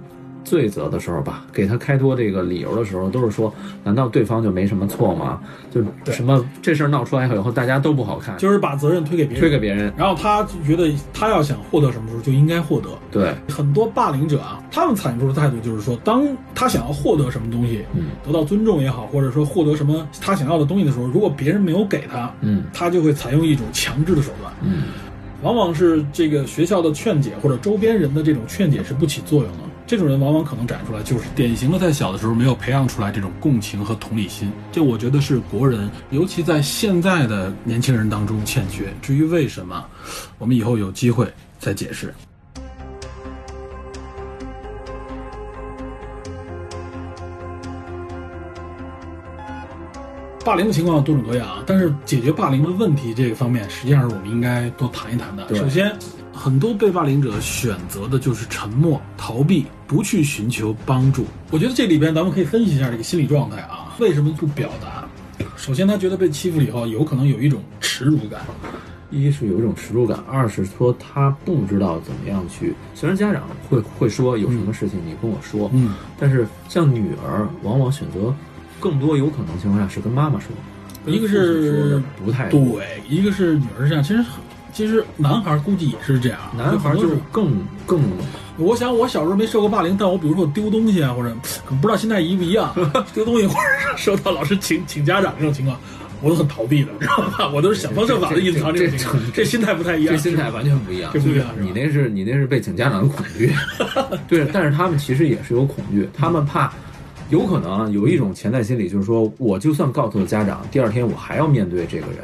[0.49, 3.53] 罪责的时候吧，给他开脱这个理由的时候，都是说，
[3.85, 5.41] 难道对方就没什么错吗？
[5.71, 9.93] 就什么这事儿闹出来以后，大家都不好看，就是把责任推给别人，推给别人。
[9.97, 12.89] 然后他就觉得他要想获得什么时候就应该获得。
[13.11, 24.53] 对，很多霸凌者啊，他们采用出的态度就是说，当他想要获得什么东西，嗯得到尊重也好，或者说获得什么他想要的东西的时候，如果别人没有给他，嗯他就会采用一种强制的手段。
[24.63, 24.85] 嗯，
[25.43, 29.59] 往往是这个学校的劝解或者周边人的这种劝解是不起作用的。
[29.89, 38.93] 这种人往往可能展出来就是典型的在小的时候没有培养出来这种共情和同理心，这我觉得是国人，尤其在现在的年轻人当中欠缺。
[39.01, 39.83] 至于为什么，
[40.37, 41.27] 我们以后有机会
[41.59, 42.13] 再解释。
[50.45, 55.49] 霸凌的情况多种多样啊，但是解决霸凌的问题这个方面，实际上是我们应该多谈一谈的。
[55.55, 55.95] 首先，
[56.39, 61.27] 很多被霸凌者选择的就是沉默、逃避，不去寻求帮助。
[61.51, 65.05] 我觉得这里边咱们可以分析一下这个心理状态啊，为什么不表达？
[65.57, 68.43] 首先，他觉得被欺负了以后，有可能有一种耻辱感。
[69.11, 72.73] 一是有一种耻辱感，二是说他不知道怎么样去。
[72.95, 78.33] 虽然家长会会说有什么事情你跟我说，嗯，但是像女儿往往选择
[78.79, 80.49] 更多有可能情况下是跟妈妈说，
[81.13, 84.23] 一个是不太对，一个是女儿是这样，其实
[84.79, 87.53] 其实男孩估计也是这样，男孩就是更
[87.85, 88.01] 更
[88.59, 91.35] 我想我小时候没受过霸凌，但我比如说我丢东西啊，或者
[91.67, 92.73] 不知道现在一不一样，
[93.13, 95.77] 丢东西或者是收到老师请请家长这种情况，
[96.23, 97.51] 我都很逃避的，知道吧？
[97.53, 103.53] 我都是想方设法的隐藏这种情况，这心态不太一样，这心态完全不一样，这不一样你那是你那是被请家长的恐惧，
[104.29, 106.73] 对，但是他们其实也是有恐惧，他们怕。
[107.31, 112.21] 有可能啊有一种潜在心理，就是说，我就算告诉了家长，第二天我还要面对这个人，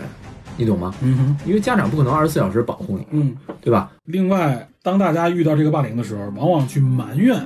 [0.57, 0.95] 你懂吗？
[1.03, 3.37] 嗯哼，因为家长不可能二十四小时保护你，嗯。
[3.61, 3.91] 对吧？
[4.05, 7.41] 另外，当大家遇到这个霸凌的时候，往往去埋怨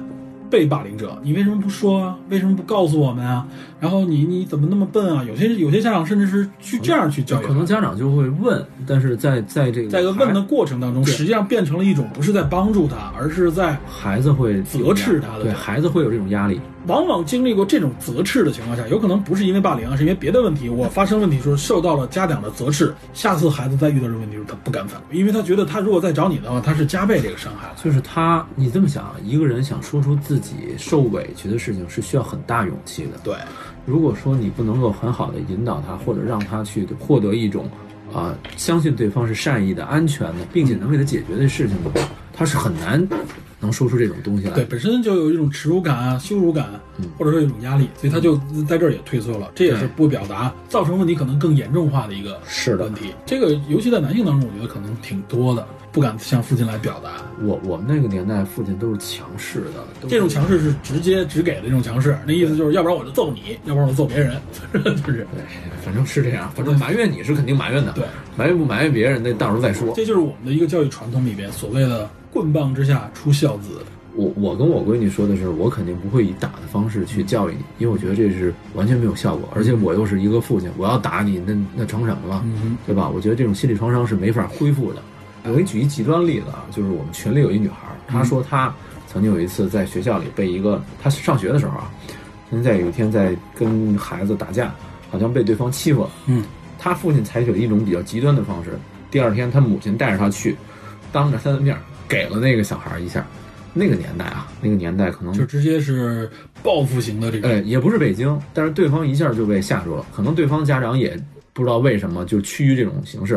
[0.50, 2.18] 被霸凌者，你为什么不说啊？
[2.28, 3.46] 为什么不告诉我们啊？
[3.78, 5.22] 然后你你怎么那么笨啊？
[5.22, 20.70] 有些有些家长甚至是去这样去教育可能家家长就会问，但是在在这个在一个问的过程当中，实际上变成了一种不是在帮助他，而是在孩子会责斥他的对孩子会有这种压力，往往经历过这种责斥的情况下，有可能不是因为霸凌啊，是因为别的问题。
[20.70, 27.68] 我发生问题时候受到了家长的责斥，下次孩子再遇到这个问题时候，他不敢反驳，因为他觉得他如果再找你的话，他是加倍这个伤害。
[27.84, 33.18] 就是他，你这么想，一个人想说出自己受委屈的事情是需要很大勇气的。
[33.22, 33.34] 对，
[33.84, 37.68] 如果说你不能够很好的引导他，或者让他去获得一种
[38.14, 43.06] 啊、相信对方是善意的、安全的，并且能给他解决的事情的话，他是很难
[43.60, 44.54] 能说出这种东西来。
[44.54, 46.68] 对，本身就有一种耻辱感啊、羞辱感，
[47.16, 48.36] 或者说一种压力，所以他就
[48.68, 49.50] 在这儿也退缩了。
[49.54, 53.12] 这也是不表达，造成问题可能更严重化的一个是的问题。
[53.26, 57.22] 这个尤其在男性当中，我觉得可能挺多的，不敢向父亲来表达。
[57.42, 64.40] 我我们那个年代，父亲都是强势的，这种强势是直接直给的这种强势，那意思就是要不然我就揍你，要不然我揍别人，
[64.72, 64.80] 就
[65.12, 65.42] 是对，
[65.84, 66.50] 反正是这样。
[66.54, 68.04] 反正埋怨你是肯定埋怨的，对，
[68.36, 69.92] 埋怨不埋怨别人，那到时候再说。
[69.94, 83.08] 这就是我们的一个教育传统里边所谓的“棍棒之下出孝子我我跟我闺女说的是，我肯定不会以打的方式去教育你，因为我觉得这是完全没有效果，而且我又是一个父亲，我要打你，那那成什么了，嗯对吧？
[83.08, 85.02] 我觉得这种心理创伤是没法恢复的。
[85.44, 87.76] 我给你举一极端例子啊，就是我们群里有一女孩，
[88.08, 88.74] 她说她
[89.06, 91.88] 曾经有一次在学校里被一个，她上学的时候啊，
[92.50, 94.74] 曾经在有一天在跟孩子打架，
[95.10, 96.10] 好像被对方欺负了，”。
[96.26, 96.42] 嗯，
[96.76, 98.76] 她父亲采取了一种比较极端的方式，
[99.12, 100.56] 第二天她母亲带着她去，
[101.12, 103.26] 当着她的面儿给了那个小孩一下。
[103.74, 106.28] 那个年代啊，那个年代可能就直接是
[106.62, 107.48] 报复型的这个。
[107.48, 111.16] 哎，也不是北京，但是对方一下就被吓住了，可能对方家长也
[111.52, 113.34] 不知道为什么就趋于这种形式，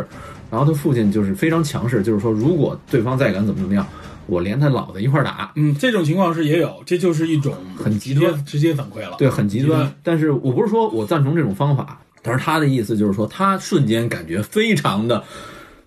[0.49, 3.86] 然后他父亲就是非常强势，就是说如果对方再敢怎么怎么样，
[4.26, 9.18] 我连他老子一块儿打，嗯，这种情况是也有，这就是一种很极端直接反馈了。
[9.19, 9.93] 对，很极极端端。
[10.02, 15.23] 但是我不是说我赞成这种方法，但是他的意思就是说，他瞬间感觉非常的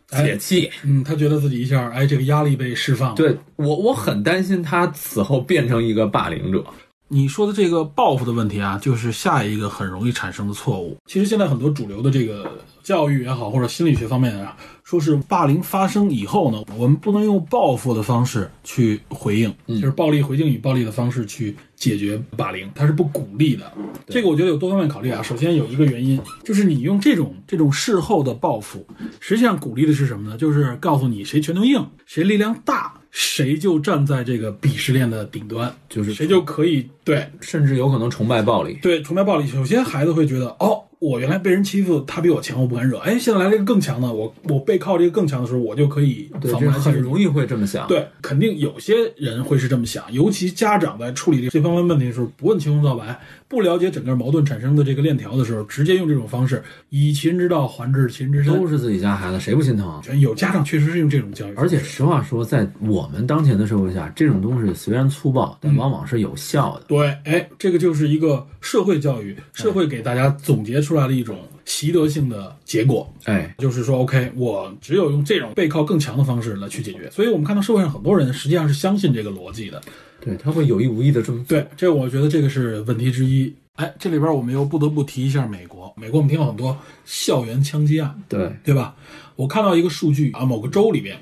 [0.09, 0.71] 解气。
[0.85, 6.65] 嗯，他觉得自己一下，哎，这个压力被释放了。，对我，我很担心他此后变成一个霸凌者。
[7.09, 10.97] 你说的这个报复的问题啊，就是下一个很容易产生的错误。
[11.07, 12.51] 其实现在很多主流的这个
[12.83, 14.57] 教育也好，或者心理学方面啊，
[14.95, 23.73] 说是霸凌发生以后呢，我们不能用报复的方式去回应，就是暴力回应以暴力的方式去解决霸凌，它是不鼓励的。
[24.07, 25.21] 这个我觉得有多方面考虑啊。
[25.23, 28.87] 首先有一个原因，就是你用这种这种事后的报复，
[29.19, 30.37] 实际上鼓励的是什么呢？
[30.37, 32.95] 就是告诉你谁拳头硬，谁力量大。
[33.17, 38.77] 谁就站在这个鄙视链的顶端，就是谁就可以对，甚至有可能崇拜暴力。
[38.83, 39.47] 对，崇拜暴力。
[39.47, 42.97] 首先，孩子会觉得，哦，我原来被人欺负，他比我强，我不敢惹。
[43.01, 46.73] 哎，现在来了一个更强的，我我背靠这个更强的时候，我就可以防范。
[46.73, 47.87] 很容易会这么想。
[47.87, 53.21] 对，肯定有些人会是这么想，尤其家长在处理这方面问题的时候，不问青红皂白。
[53.47, 60.03] 不了解整个矛盾产生的这个链条的时候，直接用这种方式以其人之道还治其人之身，都是自己家孩子，谁不心疼？
[60.19, 66.85] 有家长确实是用这种教育，而且实话说，在我们当前的社会下，这种东西虽然粗暴，但往往是有效的。
[66.89, 73.13] 对，哎，这个就是一个社会教育，社会给大家总结出来了一种习得性的结果。
[73.25, 77.11] 哎，就是说，OK，我只有用这种背靠更强的方式来去解决。
[77.11, 79.83] 所以我们看到社会上很多人实际上是相信这个逻辑的。
[80.21, 83.53] 对他会有意无意的这么对，这我觉得这个是问题之一。
[83.75, 85.93] 哎，这里边我们又不得不提一下美国。
[85.97, 88.95] 美国我们听到很多校园枪击案，对对吧？
[89.37, 91.19] 我看到一个数据啊，某个州里边，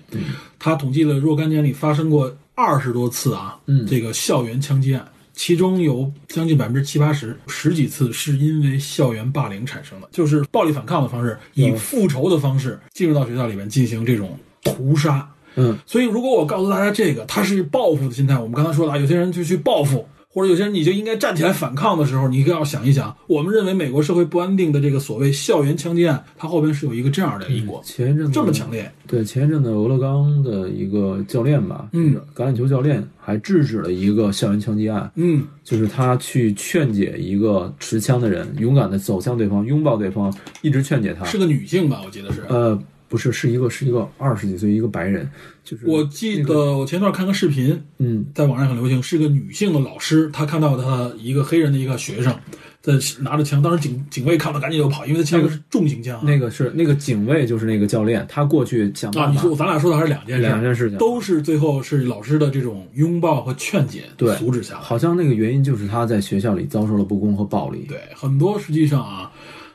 [0.58, 5.08] 他统计了若干年里发生过二十多次啊，嗯，这个校园枪击案，
[5.44, 15.28] 其中有将近百分之七八十，十几次是因为校园霸凌产生的，就是暴力反抗的方式，以复仇的方式进入到学校里面进行这种屠杀。
[15.56, 18.38] 嗯，所以如果我告诉大家这个，他是报复的心态。
[18.38, 27.82] 我们刚才说了啊，有些人就去报复，或者有些人你就应该站起来反抗的时候，你要想一想，我们认为美国社会不安定的这个所谓校园枪击案，它后边是有一个这样的因果。
[27.84, 41.26] 前一阵子这么强烈，对前一阵子俄勒冈的一个教练吧，嗯，橄榄球教练还制止了一个校园枪击案，嗯，就是他去劝解一个持枪的人，勇敢的走向对方，拥抱对方，一直劝解他。
[41.26, 42.00] 是个女性吧？
[42.04, 42.42] 我记得是。
[42.48, 42.78] 呃。
[43.12, 45.28] 不是，是一个是一个二十几岁一个白人，
[45.62, 52.34] 就是我记得我前段看个视频，嗯，在网上很流行，是个女性的老师，她看到她一个黑人的一个学生
[52.80, 56.24] 在拿着枪，当时警警卫看到赶紧就跑，因为他枪是重型枪。
[56.24, 64.80] 那个是那个警卫就是那个教练，他过去想啊，你说咱俩说的还是两件事，两件事情都是最后是老师的这种拥抱和劝解对阻止下来。
[64.80, 67.84] 好像那个原因就是他在学校里遭受了不公和暴力。
[67.86, 69.30] 对，很多实际上啊。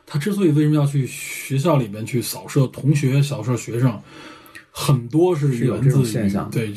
[0.09, 3.99] 他之所以为什么要去学校里面去扫射同学、扫射学生，
[4.71, 6.49] 很多是源自现象。
[6.49, 6.73] 对，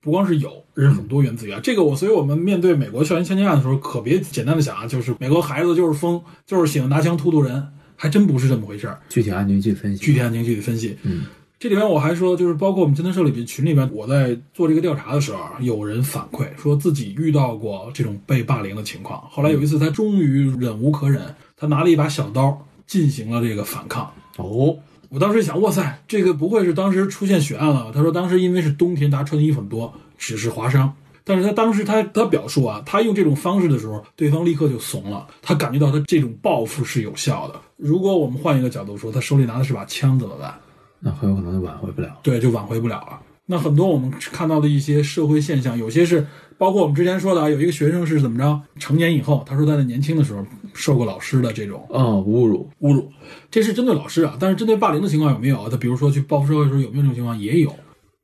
[0.00, 1.60] 不光是有，是很多源自于啊。
[1.62, 7.64] 这个我，所以我们面对美国校园枪击案的时候，可别简单的想啊，就是美国孩子就是疯，就是喜欢拿枪突突人，
[7.94, 9.00] 还真不是这么回事儿。
[9.08, 10.98] 具体案情具体分析，具体案情具体分析。
[11.04, 11.26] 嗯，
[11.60, 19.20] 这里边我还说，就是包括我们侦探社里边群里边，我在做这个调查的时候，有人反馈说自己遇到过这种被霸凌的情况。
[19.30, 21.22] 后来有一次，他终于忍无可忍。
[21.56, 24.12] 他拿了一把小刀进行了这个反抗。
[24.36, 24.76] 哦，
[25.08, 27.90] 我当时想，哇塞，这个不会是当时出现血案了？
[27.94, 30.92] 他说，当时因为是冬天，他穿的衣服很多，只是划伤。
[31.24, 35.26] 但是他当时他他表述啊，他用这种方式的时候，对方立刻就怂了。
[35.40, 37.60] 他感觉到他这种报复是有效的。
[37.76, 40.54] 如果我们换一个角度说，他手里拿的是把枪怎么办？
[41.00, 42.18] 那很有可能就挽回不了。
[42.22, 43.20] 对，就挽回不了了。
[43.46, 46.26] 那很多我们看到的一些社会现象，有些是。
[46.58, 48.60] 包括我们之前说的啊，有一个学生是怎么着？
[48.78, 53.10] 成年以后，他说他在年轻的时候受过老师的这种啊侮辱，侮辱，
[53.50, 54.36] 这是针对老师啊。
[54.40, 55.68] 但是针对霸凌的情况有没有？
[55.68, 57.38] 他比如说去报复社会的时候有没有这种情况？
[57.38, 57.74] 也有。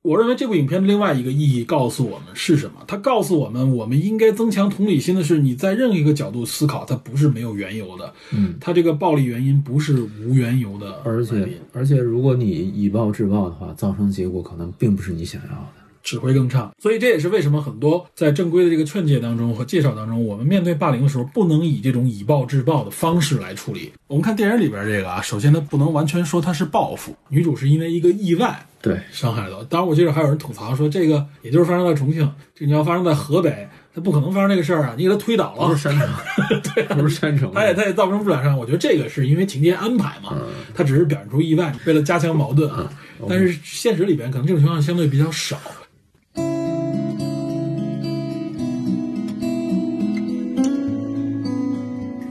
[0.02, 2.82] 我认为这部影片的另外一个意义告诉我们是什么？
[2.88, 8.12] 它告诉我们，我们应该增强同理心的是，你在任何一个角度思考，它不是没有缘由的。
[8.32, 11.00] 嗯，它这个暴力原因不是无缘由的。
[11.04, 15.81] 而且而且，如果你以暴制暴的话，造成结果可能并不是你想要的。
[16.02, 23.92] 只会更差，所以这也是为什么很多在正规的这个劝诫当中和介绍当中，我们面对霸凌的时候，不能以这种以暴制暴的方式来处理。
[24.08, 29.62] 我们看电影里边这个啊，首先它不能完全说它是报复，女主是因为一个意外对伤害到。
[29.64, 36.08] 当然，我记得还有人吐槽说，这个也就是发生在重庆，这你要发生在河北，它不可能发生这个事儿啊，你给他推倒了，不是山城，
[36.74, 38.58] 对，不是山城，他也他也造成不了伤。
[38.58, 40.36] 我觉得这个是因为情节安排嘛，
[40.74, 42.92] 他只是表现出意外，为了加强矛盾啊。
[43.28, 45.56] 但是现实里边可能这种情况相对比较少。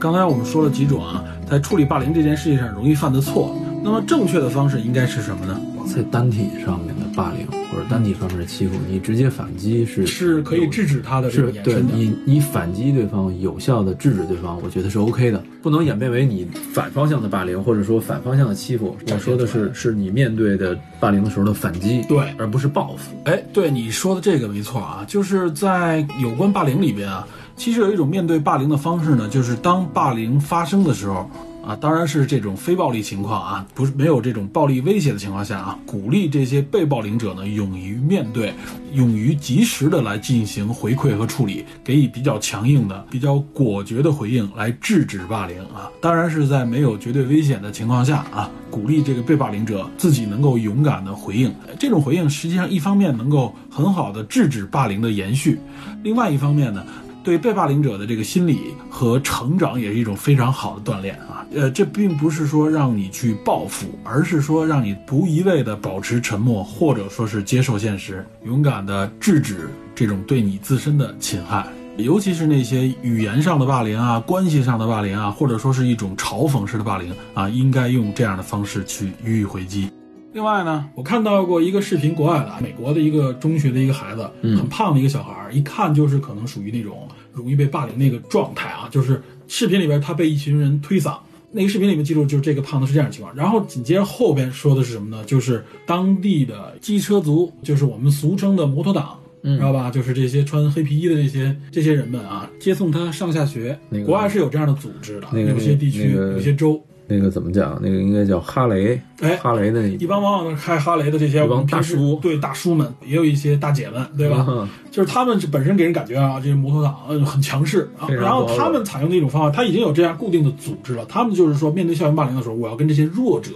[0.02, 5.60] 刚才我们说了几种啊，在处理霸凌这件事情上容易犯的错，那么正确的方式应该是什么呢？
[5.86, 11.52] 在单体上面的霸凌或者单体方面的欺负，你直接反击是是可以制止他的这是。
[11.62, 18.96] 对你，你反击对方，有效的制止对方，我觉得是 OK 的，不能演变为你反方向的霸凌，或者说反方向的欺负。
[19.12, 23.14] 我说的是，是你面对的霸凌的时候的反击，对而不是报复。
[23.26, 27.26] 哎，对你说的这个没错啊，就是在有关霸凌里边啊，
[27.56, 31.30] 其实有一种面对霸凌的方式呢，就是当霸凌发生的时候
[31.64, 38.52] 啊，当然是这种非暴力情况啊，不是没有这种暴力威胁的情况下啊，鼓励这些被暴凌者呢，勇于面对，
[38.92, 45.88] 勇于及时的来进行回馈和处理，给予比较强硬的、比较果决的回应来制止霸凌啊。
[46.00, 51.54] 当然是在没有绝对危险的情况下啊，鼓励这个被霸凌者自己能够勇敢的回应。
[51.78, 55.60] 这种回应实际上一方面能够很好的制止霸凌的延续，
[56.02, 56.84] 另外一方面呢。
[57.22, 61.46] 对被霸凌者的这个心理和成长也是一种非常好的锻炼啊。
[61.54, 71.66] 呃，这并不是说让你去报复，而是说让你不一味的保持沉默，或者说是接受现实，勇敢的制止这种对你自身的侵害。
[71.98, 79.90] 尤其是那些语言上的霸凌啊，关系上的霸凌啊，或者说是一种嘲讽式的霸凌啊，应该用这样的方式去予以回击。
[80.32, 88.88] 另外呢，我看到过一个视频，国外的美国的一个中学的一个孩子，很胖的一个小孩儿，一看就是可能属于那种容易被霸凌那个状态啊。
[88.90, 91.18] 就是视频里边他被一群人推搡，
[91.50, 93.34] 那个视频里面记录就是这个胖子是这样的情况。
[93.36, 95.22] 然后紧接着后边说的是什么呢？
[95.24, 99.18] 就是当地的机车族，就是我们俗称的摩托党。
[99.44, 99.90] 知道吧？
[99.90, 103.76] 就是这些穿黑皮衣的这些这些人们啊，接送他上下学。
[103.88, 106.80] 那个国外是有这样的组织的，那个有些地区、那个有些州。
[107.12, 107.78] 那个怎么讲？
[107.82, 114.46] 那个应该叫哈雷，哎哈雷的一般往往开哈雷的这些大叔对大叔们，也有一些大姐们，对吧？
[114.48, 121.04] 嗯就是他们本身给人感觉啊，这些摩托党呃很强势啊，然后他们采用的一种方法，他已经有这样固定的组织了。
[121.06, 123.52] 他们就是说，面对校园霸凌的时候，我要跟这些弱者，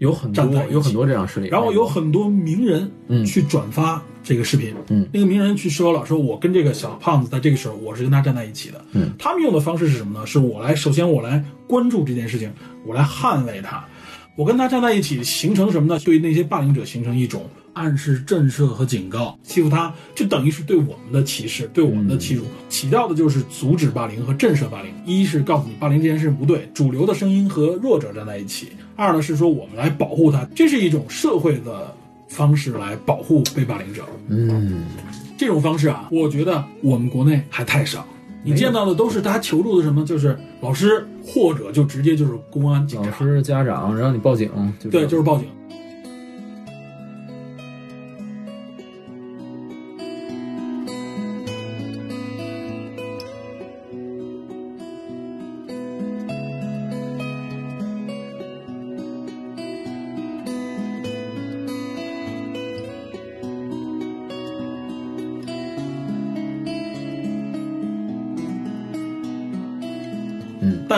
[0.00, 3.24] 有很多有很多这样事例，然后有很多名人嗯。
[3.24, 10.26] 去转发这个视频，嗯，那个名人去说了，说我跟这个小胖子在这个时候，我是跟他站在一起的，嗯，他们用的方式是什么呢？
[10.26, 12.50] 是我来，首先我来关注这件事情，
[12.86, 13.84] 我来捍卫他，
[14.36, 16.00] 我跟他站在一起，形成什么呢？
[16.00, 17.44] 对那些霸凌者形成一种
[17.80, 24.92] 暗示、震慑和警告，欺负他就等于是对我们的歧视，对我们的欺辱，起到的就是阻止霸凌和震慑霸凌。
[25.06, 28.66] 一是告诉你霸凌这件事不对，主流的声音和弱者站在一起；
[28.96, 31.94] 二呢是说我们来保护他，这是一种社会的
[32.28, 34.04] 方式来保护被霸凌者。
[34.28, 34.84] 嗯，
[35.38, 38.06] 这种方式啊，我觉得我们国内还太少。
[38.42, 44.48] 你见到的都是大家求助的什么，就是老师或者就直接就是公安警察，老师、家长让你报警，
[44.78, 45.46] 就是对，就是报警。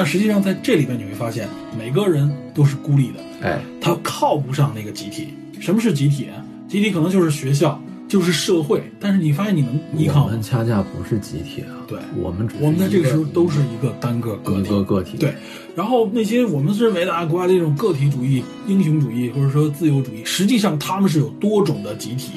[0.02, 1.48] 但实际上在这里边你会发现，
[1.78, 5.28] 每个人都是孤立的，哎，他靠不上那个集体。
[5.60, 6.42] 什么是集体啊？
[6.66, 10.42] 集体可能就是学校，就是社会，但是你发现你能依靠吗我们？
[10.42, 15.32] 恰恰不是集体啊，对我们只是我们在这个时候都是一个单个个一体，个个体，对，
[15.76, 22.32] 然后那些我们认为的啊，国外的这种个体主义、英雄主义或者说自由主义，实际上他们是有多种的集体，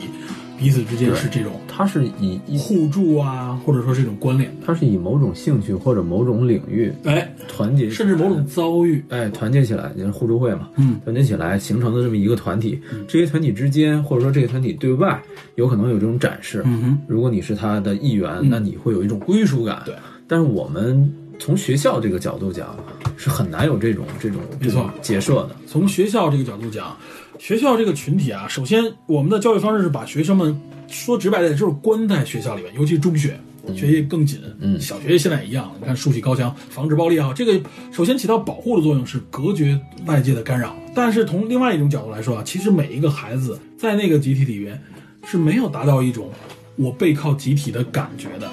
[0.58, 4.66] 彼此之间是这种它是以一互助啊，或者说这种关联的。
[4.66, 12.80] 它是以某种兴趣或者某种领域哎，团结，甚至某种遭遇，哎团结起来，就是互助会嘛，嗯，团结起来形成的这么一个团体。
[13.08, 15.22] 这些团体之间，或者说这个团体对外，
[15.56, 16.62] 有可能有这种展示。
[16.66, 19.82] 嗯哼，如果你是他的一员，那你会有一种归属感。
[19.86, 19.94] 对，
[20.28, 22.76] 但是我们从学校这个角度讲，
[23.18, 25.56] 是很难有这种这种没错这种结社的。
[25.68, 26.96] 从学校这个角度讲，
[27.46, 33.40] 学校这个群体啊，首先我们的教育方式是把学生们说直白点，就是关在学校里面，尤其中学。
[33.76, 35.72] 学习更紧，嗯小学现在也一样。
[35.80, 37.60] 你看，竖起高墙，防止暴力啊，这个
[37.92, 40.76] 首先起到保护的作用，是隔绝外界的干扰。
[40.96, 44.82] 但是从另外一种角度来说啊，其实每一个孩子在那个集体里边
[45.24, 46.32] 是没有达到一种
[46.78, 48.50] 我背靠集体的感觉的，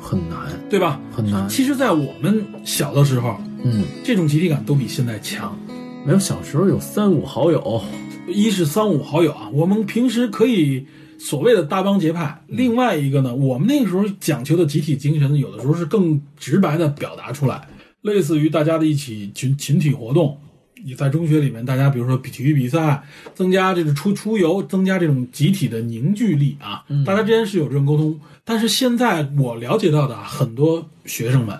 [0.00, 0.38] 很难，
[0.70, 1.00] 对吧？
[1.10, 1.48] 很难。
[1.48, 5.58] 其实，在我们小的时候，嗯，这种集体感都比现在强。
[6.06, 7.82] 没有小时候有三五好友，
[8.26, 10.86] 一是三五好友啊，我们平时可以
[11.18, 17.68] 所谓的大帮结派；另外一个呢，我们那个时候讲求的集体精神，有的时候是更直白的表达出来，
[18.02, 20.38] 类似于大家的一起群群体活动。
[20.86, 23.02] 你在中学里面，大家比如说比体育比赛，
[23.34, 28.18] 增加这个出出游，增加这种集体的凝聚力啊，大家之间是有这种沟通。
[28.44, 31.58] 但是现在我了解到的啊很多学生们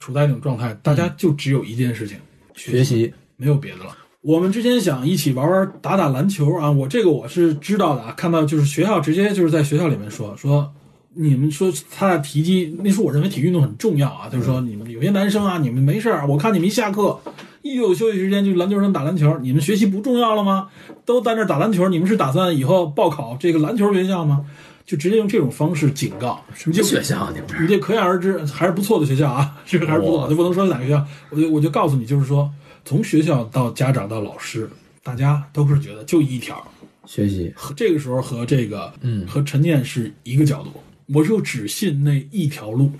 [0.00, 2.16] 处在一种状态，大家就只有一件事情，
[2.56, 3.96] 学习没有别的了。
[4.28, 10.70] 我们之前想一起玩玩打打篮球啊，我这个我是知道的啊，看到就是学校直接就是在学校里面说说。
[11.14, 17.18] 你们说他的提及，那时候我认为体育运动很重要啊，就是说你们有些男生啊，你们没事儿，我看你们一下课，
[17.62, 20.68] 一有休息时间就篮球场打篮球，你们学习不重要了吗？
[21.06, 24.44] 都在那打篮球，你们是打算以后报考这个篮球学校吗？
[24.84, 27.32] 就直接用这种方式警告，什么学校啊？
[27.34, 31.02] 你们你这可想而知，还是不错的学校啊， 这个还是不错的，就不能说是哪个学校。
[31.30, 32.48] 我就我就告诉你，就是说，
[32.88, 34.66] 从学校到家长到老师，
[35.02, 36.66] 大家都是觉得就一条，
[37.04, 40.70] 学习和这个时候和这个嗯和陈念是一个角度，
[41.12, 42.90] 我就只信那一条路，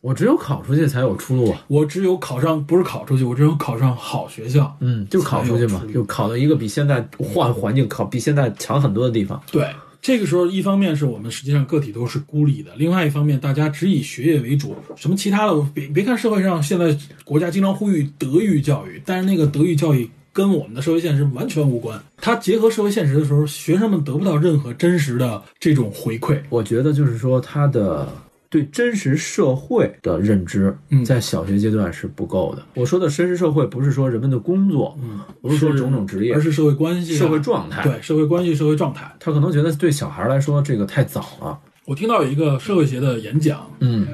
[0.00, 1.64] 我只有考出去才有出路啊。
[1.68, 9.40] 我只有考上不是考出去，我只有考上好学校，嗯，就考出去嘛就考到一个比现在换环境考比现在强很多的地方。
[9.52, 9.72] 对，
[10.06, 22.00] 这个时候一方面是我们实际上个体都是孤立的，另外一方面大家只以学业为主，什么其他的别别看社会上现在国家经常呼吁德育教育，但是那个德育教育跟我们的社会现实完全无关。
[22.18, 26.38] 它结合社会现实的时候，学生们得不到任何真实的这种回馈。
[26.50, 28.08] 我觉得就是说，它的
[28.48, 32.64] 对真实社会的认知嗯，在小学阶段是不够的。
[32.74, 37.82] 我说的真实社会，不是说人们的工作，嗯，不是说种种职业而，是社会关系啊、社会状态。
[37.82, 39.12] 对社会关系、社会状态。
[39.18, 41.58] 他可能觉得对小孩来说这个太早了。
[41.84, 44.06] 我听到有一个社会学的演讲，嗯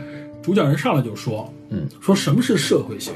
[0.42, 3.12] 主讲人上来就说，嗯，说什么是社会学？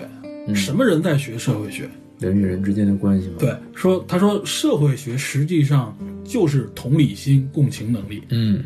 [0.49, 1.89] 嗯什么人在学社会学？
[2.19, 5.95] 人与人之间的关系吗。，对，说他说社会学实际上
[6.25, 8.23] 就是同理心、共情能力。
[8.31, 8.65] 嗯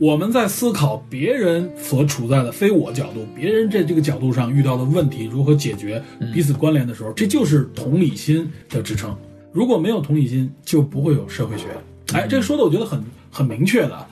[0.00, 6.02] 我们在思考别人所处在的非我角度，别人在这个角度上遇到的问题如何解决，
[6.32, 9.14] 彼此关联的时候，这就是同理心的支撑。
[9.52, 11.66] 如果没有同理心，就不会有社会学。
[12.14, 14.06] 哎，这个说的我觉得很很明确的，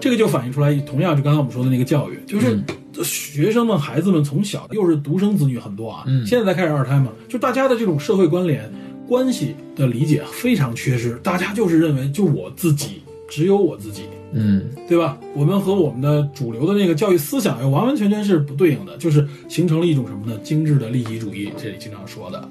[0.00, 2.58] 这个就反映出来，同样就刚才我们说的那个教育，就是
[3.04, 8.72] 学生们、孩子们从小又是独生子女很多啊，现在才开始二胎嘛，就大家的这种社会关联
[9.06, 14.04] 关系的理解非常缺失，大家就是认为就我自己，只有我自己，
[14.36, 15.16] 嗯对吧？
[15.32, 20.36] 我们和我们的主流的那个教育思想又完完全全是不对应的，就是形成了一种什么呢？
[20.42, 22.48] 精致的利己主义，这里经常说的，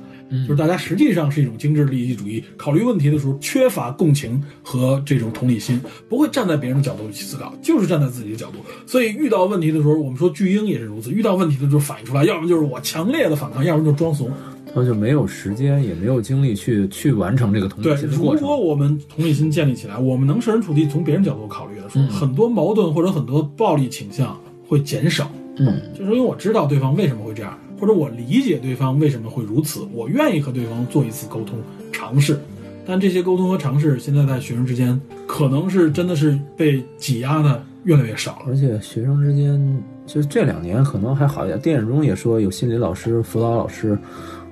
[0.47, 8.59] 就是大家实际上是一种精致利己主义，考虑问题的时候缺乏共情和这种同理心，不会站在别人的角度去思考，就是站在自己的角度。
[8.87, 14.31] 所以遇到问题的时候，我们说巨婴也是如此，遇到问题的时候反映出来，要么就是我强烈的反抗，要么就是装怂。
[14.73, 18.47] 他就没有时间，也没有精力去去完成这个同对理，心的如过程。
[18.47, 24.37] 果我们同理心建立起来，我们能设身处地从别人角度考虑的时候，很多矛盾或者很多暴力倾向
[24.67, 25.31] 会减少。
[25.57, 31.59] 嗯就是因为我知道对方为什么会这样，或者我理解对方为什么会如此，我愿意和对方做一次沟通
[31.91, 32.39] 尝试。
[32.85, 38.45] 但这些沟通和尝试，现在在学生之间可能是真的是被挤压的越来越少了。
[38.47, 41.59] 而且学生之间，就这两年可能还好一点。
[41.61, 43.97] 电影中也说有心理老师、辅导老师，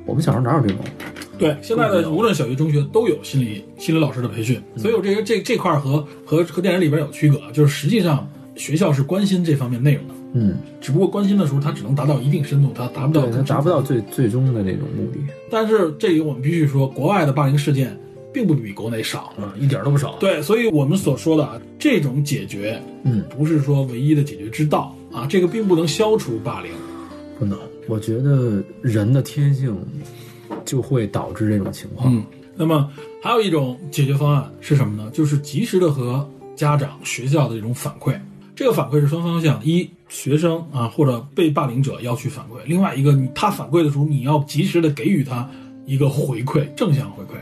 [0.06, 0.78] 我们小时候哪有这种？
[1.38, 15.20] 对，现在的无论小学、中学都有心理心理老师的培训，所以我这个这这块儿和和和电影里边有区隔，就是实际上学校是关心这方面内容的，嗯，只不过关心的时候，它只能达到一定深度，它达不到对，他达不到最最终的那种目的。
[15.50, 17.98] 但是这里我们必须说，国外的霸凌事件
[18.32, 19.34] 并不比国内少。
[19.40, 20.18] 啊，一点都不少。
[20.20, 26.72] 对，所以我们所说的啊，这种解决，嗯，不是说唯一的解决之道啊，这个并不能消除霸凌。
[27.40, 27.58] 不能。
[27.88, 29.78] 我觉得人的天性
[30.66, 32.14] 就会导致这种情况。
[32.16, 32.24] 嗯，
[32.56, 32.90] 那么
[33.22, 35.10] 还有一种解决方案是什么呢？
[35.12, 38.18] 就是及时的和家长、学校的这种反馈。
[38.56, 45.50] 这个反馈是双方向：一，学生啊或者被霸凌者要去反馈；另外一个，他反馈的时候，你要及时的给予他
[45.86, 47.38] 一个回馈，正向回馈。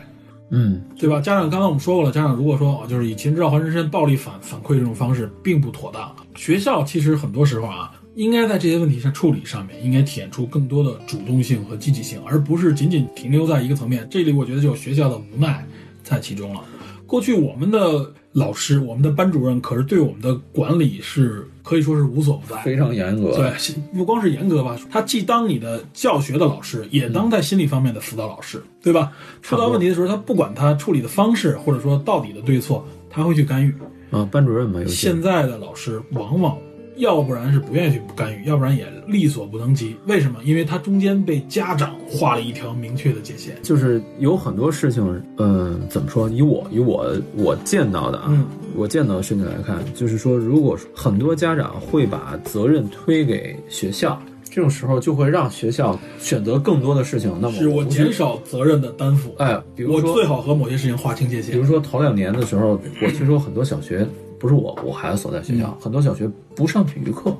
[0.52, 1.20] 嗯对吧？
[1.20, 6.10] 家长刚刚我们说过了，家长如果说啊，就是以秦之道还人身暴力反反馈这种方式，并不妥当。
[6.34, 14.06] 学校其实很多时候啊，应该在这些问题上处理上面，应该体现出更多的主动性和积极性，而不是仅仅停留在一个层面。
[14.10, 15.66] 这里我觉得就有学校的无奈
[16.04, 16.60] 在其中了。
[17.06, 23.34] 过去我们的老师、我们的班主任，可是对我们的管理是可以说是无所不在，非常严格。
[23.34, 23.50] 对，
[23.94, 29.10] 不光是严格吧，他既当你的教学的老师，也当在心理方面的辅导老师，对吧？
[29.40, 33.72] 出到问题的时候，他不管他处理的方式，或者说到底的对错，他会去干预。
[34.10, 36.58] 啊，班主任嘛，有现在的老师往往
[37.00, 39.96] 要不然是不愿意去干预，要不然也力所不能及。
[40.06, 40.38] 为什么？
[40.44, 43.54] 因为他中间被家长画了一条明确的界限。
[43.62, 46.28] 就是有很多事情，嗯、怎么说？
[46.28, 48.46] 以我以我我见到的啊，嗯
[48.76, 57.32] 我见到的事情来看，就是说，如果很多家长会把责任推给学校，这种时候就会让学校选择更多的事情。
[57.40, 61.70] 那么是我减少责任的担负，哎，比如我说最好和某些事情划清界限比如。
[61.70, 64.04] 说头两年的时候，我听说很多小学
[64.40, 67.36] 不是我我孩子所在学校，很多小学不上体育课，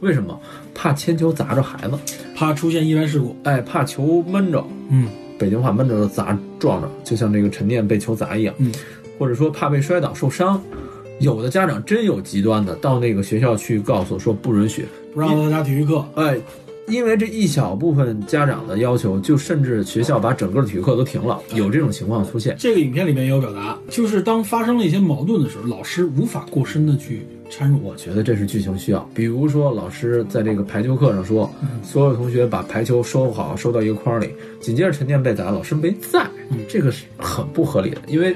[0.00, 0.40] 为什么？
[0.74, 1.98] 怕铅球砸着孩子，
[2.34, 3.36] 怕出现意外事故。
[3.44, 5.08] 哎，怕球闷着，嗯，
[5.38, 8.72] 北京话闷着砸撞着，就像这个沉淀被球砸一样，嗯，
[9.18, 10.60] 或者说怕被摔倒受伤。
[11.20, 16.38] 有的家长真有极端的，到那个学校去告诉说不允许，不让参加体育课，哎，
[16.88, 22.56] 因为这一小部分家长的要求，就甚至学校把整个体育课都停了，有这种情况出现。
[22.58, 27.78] 这个影片里面也有表达，就是当发生了一些矛盾的时候，老师无法过深的去掺入。
[27.82, 31.50] 我觉得这是剧情需要，比如说老师在这个排球课上说，
[31.82, 36.26] 所有同学把排球收好，收到一个筐里，紧接着沉淀被打，老师没在，
[36.68, 38.34] 这个是很不合理的，因为。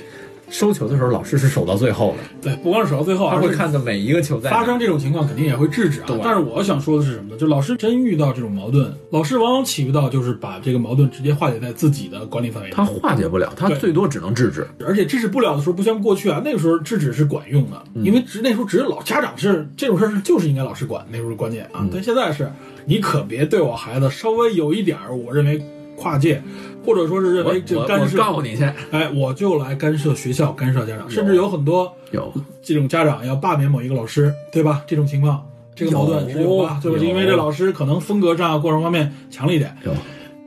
[0.52, 2.40] 收球的时候，老师是守到最后的。
[2.42, 6.06] 对，不光是守到最后，他会看到每一个球在发生这种情况，肯定也会制止啊。
[6.22, 7.36] 但是我想说的是什么呢？
[7.38, 12.74] 就老师真遇到这种矛盾，老师往往起不到就是把这个矛盾直接化解在自己的管理范围内。
[12.74, 14.66] 他化解不了，他最多只能制止。
[14.84, 21.88] 而且制止不了的时候，不像过去啊，那个时候制止是管用的，因为只那时候只有老家长是这种事儿就是应该老师管，那时候关键啊。
[21.90, 22.52] 但现在是
[22.84, 25.64] 你可别对我孩子稍微有一点儿，我认为
[26.02, 26.42] 跨界。
[26.84, 34.82] 或者说是认为这干涉，告诉你去，哎，我就来干涉学校，干涉家长，甚至有很多有这种家长要罢免某一个老师，对吧？
[34.84, 35.46] 这种情况，
[35.76, 36.80] 这个矛盾是有吧？
[36.82, 39.72] 就是因为这老师可能风格上啊、过程方面强了一点。
[39.84, 39.92] 有。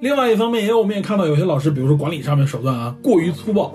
[0.02, 3.74] 另外一方面，也有我们也看到有些老师，比如说管理上面手段啊过于粗暴，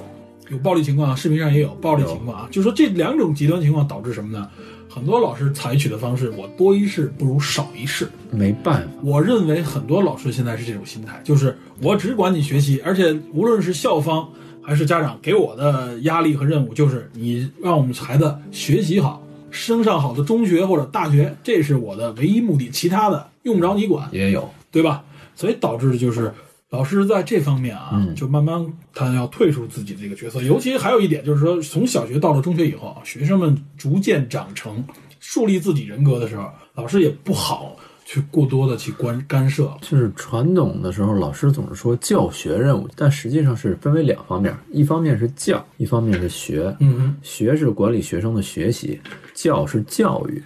[0.50, 2.48] 有暴力情况啊，视频上也有暴力情况啊。
[2.50, 4.48] 就是说这两种极端情况导致什么呢？
[4.88, 8.88] 很多老师采取的方式，我多一事不如少一事，没办法。
[9.04, 14.28] 我认为很多老师现在是这种心态，就是我只管你学习，而且无论是校方
[14.60, 24.08] 还是家长给我的压力和任务，就是你让我们孩子学习好，升上好的中学或者大学，这是我的唯一目的，其他的用不着你管。
[24.10, 25.04] 也有，对吧？
[25.36, 26.32] 所以导致的就是。
[26.70, 28.64] 老师在这方面啊，就慢慢
[28.94, 30.40] 他要退出自己的这个角色。
[30.42, 34.84] 尤其还有一点就是说，从小学到了中学以后啊，学生们逐渐长成、
[35.18, 39.68] 树立自己人格的时候，老师也不好去过多的去关干涉。
[39.80, 46.72] 就是传统的时候，老师总是说教学任务，但实际上是分为两方面：一方面是教，一方面是学。
[46.78, 49.00] 嗯，学是管理学生的学习，
[49.34, 50.40] 教是教育，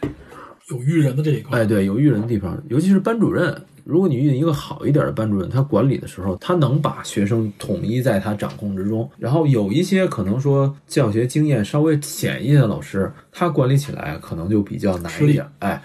[0.71, 1.61] 有育人的这一块。
[1.61, 3.55] 哎，对，有育人的地方，尤其是班主任。
[3.85, 9.09] 如果你遇见一个好一点的班主任，他管理的时候，他能把学生统一在他掌控之中。
[9.19, 15.47] 然后有一些可能说教学经验稍微浅一些的老师，他管理起来可能就比较难一点。
[15.59, 15.83] 哎，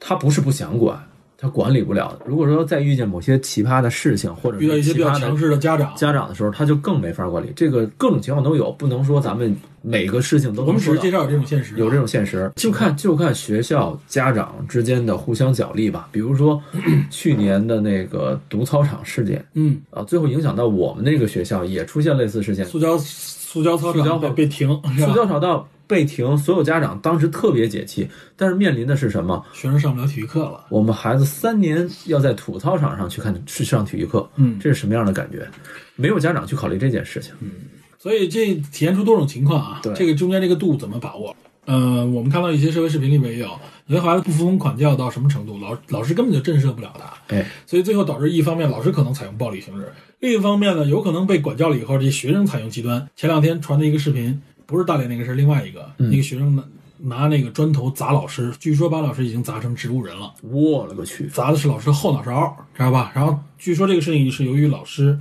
[0.00, 0.98] 他不是不想管。
[1.38, 2.18] 他管理不了。
[2.24, 7.52] 如果说再遇见某些奇葩的事情，或者遇到一些比较强势的家长，家长的时候，他就更没法管理。
[7.54, 10.64] 这个各种情况都有，不能说咱们每个事情都。
[10.64, 16.08] 我们只是介绍有这种现实，有这种现实，就看就看学校家长之间的互相角力吧。
[16.10, 16.60] 比如说
[17.10, 24.68] 去年的那个毒操场事件，嗯啊，最后影响到我们那个学校也出现类似事件，塑胶塑胶操场被被停，
[24.98, 25.68] 塑胶跑道。
[25.86, 29.44] 被停，所有家长当时特别解气，但是面临的是什么？
[29.52, 30.66] 学生上不了体育课了。
[30.68, 35.46] 我们孩子三年要在土操场上去看去上体育课，嗯，这是什么样的感觉？
[35.94, 37.50] 没有家长去考虑这件事情，嗯，
[37.98, 39.80] 所以这体现出多种情况啊。
[39.82, 41.34] 对，这个中间这个度怎么把握？
[41.66, 43.48] 呃，我们看到一些社会视频里面也有，
[43.86, 53.08] 有些孩子不服从管教到什么程度，老老师根本就震慑不了他，哎，所以最后导致一方面老师可能采用暴力形式，另一方面呢，有可能被管教了以后，这些学生采用极端。
[53.16, 54.42] 前两天传的一个视频。
[54.66, 56.64] 不是大连那个，是另外一个，那个学生拿
[56.98, 60.34] 拿那个砖头砸老师，据说把老师已经砸成植物人了。
[60.42, 61.26] 我勒个去！
[61.28, 63.12] 砸的是老师后脑勺，知道吧？
[63.14, 65.18] 然后据说这个事情是由于老师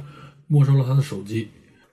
[0.47, 1.47] 没收了他的手机。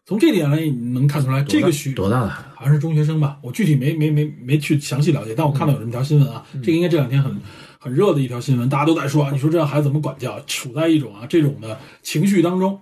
[0.04, 3.38] 从这点来你能看出来，这个学多大的好像是中学生吧？
[3.42, 7.36] 我具体没没没没去详细了解，但我看到有这么条新闻啊，这个应该这两天很
[7.78, 10.40] 很热的一条新闻，大家都在说，你说这样孩子怎么管教？
[10.46, 12.78] 处在一种啊这种的情绪当中。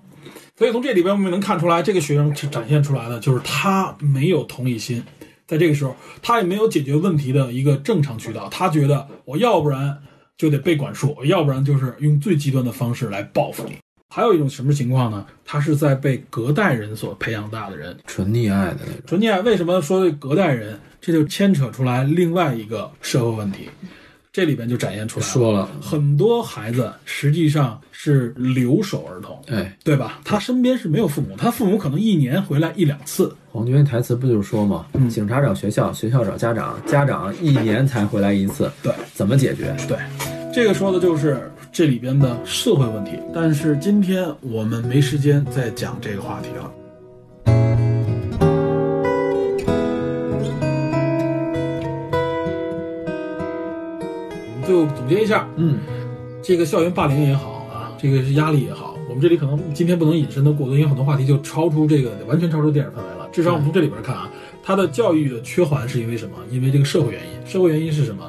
[0.61, 5.03] 所以从这里边我们能看出来，这个学生展现出来的就是他没有同理心，
[5.47, 8.47] 在这个时候他也没有解决问题的一个正常渠道。
[8.51, 9.97] 他觉得我要不然
[10.37, 13.79] 就得被管束，要不然就是用最极端的方式来报复你。
[14.15, 15.25] 还有一种什么情况呢？
[15.47, 19.01] 他是在被隔代人所培养大的人，纯溺爱的那种。
[19.07, 20.79] 纯溺爱为什么说隔代人？
[21.01, 23.71] 这就牵扯出来另外一个社会问题。
[24.33, 30.21] 这里边就展现出来了，说了很多孩子实际上是留守儿童，哎，对吧？
[30.25, 33.35] 他身边是没有父母，他父母可能一年回来一两次。
[33.51, 39.75] 黄军台词不就是说嘛，警察找学校，学校找家长，家长一年才回来一次，对，怎么解决？
[39.89, 39.99] 对，
[40.55, 43.19] 这个说的就是这里边的社会问题。
[43.35, 46.73] 但是今天我们没时间再讲这个话题了。
[54.71, 55.81] 就总结一下，嗯，
[56.41, 63.29] 这个校园霸凌也好啊，这个是压力也好，我们这里可能今天不能引申的过多，因为很多话题就超出这个，完全超出电影范围了。
[63.33, 64.31] 至少我们从这里边看啊，
[64.63, 66.37] 他的教育的缺环是因为什么？
[66.53, 67.51] 因为这个社会原因。
[67.51, 68.23] 社会原因是什么？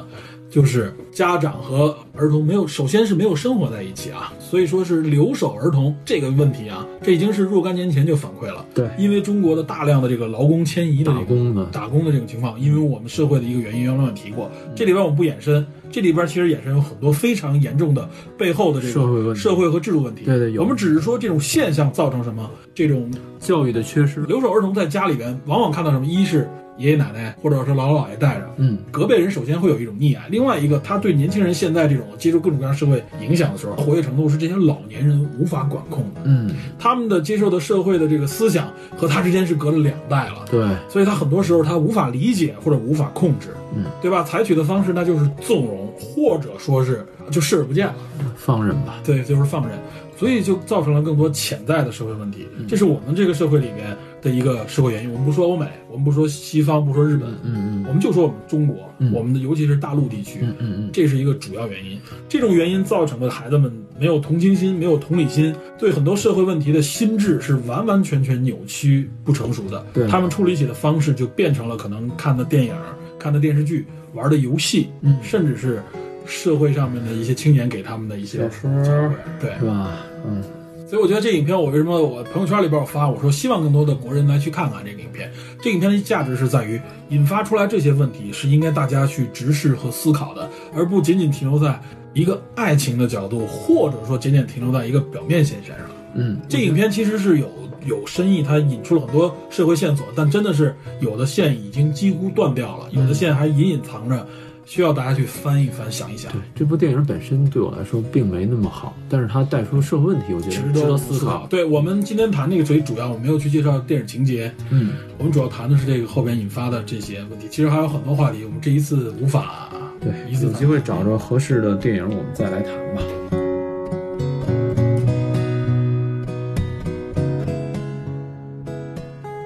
[0.49, 8.65] 就是家长和儿童没有，首先是没有生活在一起啊，所以说是留守儿童这个问题啊，这已经是若干年前就反馈了。
[8.73, 20.23] 对因为中国的大量的这个劳工迁移的这个打工的打工的这种情况，因为我们社会的一个原因，原来我们提过，这里边我们不延伸，这里边其实衍生有很多非常严重的背后的这个社会问题社会和制度问题。
[20.26, 36.22] 对对有我们只是说这种现象造成什么，这种教育的缺失，留守儿童在家里边往往看到什么，一是爷爷奶奶或者是姥姥姥爷带着，嗯，隔辈人首先会有一种溺爱，另外一个他对年轻人现在这种接受各种各样社会影响的时候，活跃程度是这些老年人无法管控的。
[36.23, 36.49] 嗯，
[36.80, 44.23] 他们的接受的社会的这个思想和他之间是隔了两代了，对，所以他很多时候他无法理解或者无法控制，嗯，对吧？
[44.23, 47.95] 采取的方式那就是纵容，或者说是就视而不见了，
[48.38, 49.77] 放任吧，对，就是放任，
[50.22, 52.48] 所以就造成了更多潜在的社会问题。
[52.68, 55.11] 这是我们这个社会里面的一个社会原因。
[55.11, 61.99] 我们不说欧美，我们不说西方，不说日本，嗯我们就说我们中国，嗯我们的尤其是大陆地区，嗯嗯嗯这是一个主要原因。
[62.30, 69.84] 这种原因造成的孩子们没有同情心，没有同理心，对很多社会问题的心智是完完全全扭曲、不成熟的。
[69.91, 72.76] 对他们处理起的方式就变成了可能看的电影、
[73.18, 75.81] 看的电视剧、玩的游戏，嗯甚至是
[76.27, 79.98] 社会上面的一些青年给他们的一些小说对，是吧？
[80.26, 80.43] 嗯，
[80.88, 85.31] 所以我觉得这影片，我为什么我朋友圈里边我发，我说希望更多的国人来去看看这个影片。
[85.61, 86.80] 这个影片的价值是在于
[87.10, 91.80] 引发出来这些问题，是应该大家去直视和思考的，而不仅仅停留在
[92.14, 95.88] 一个爱情的角度，或者说仅仅停留在一个表面现象上。
[96.14, 97.49] 嗯，这影片其实是有
[97.85, 104.27] 有深意，它引出了很多社会线索，但真的是有的线已经几乎断掉了，有的线还隐隐藏着，
[104.73, 106.31] 需要大家去翻一翻，想一想。
[106.31, 111.45] 对，这部电影本身对我来说并没那么好，但是它带出社会问题，我觉得值值得思思考。
[111.49, 117.49] 对我们今天谈这个最主要，我没有去介绍电影情节，嗯，我们主要谈的是这个后边引发的这些问题。
[117.49, 119.69] 其实还有很多话题，我们这一次无法
[119.99, 123.02] 对，一次有机会找着合适的电影，我们再来谈吧。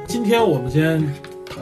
[0.08, 1.04] 今天我们先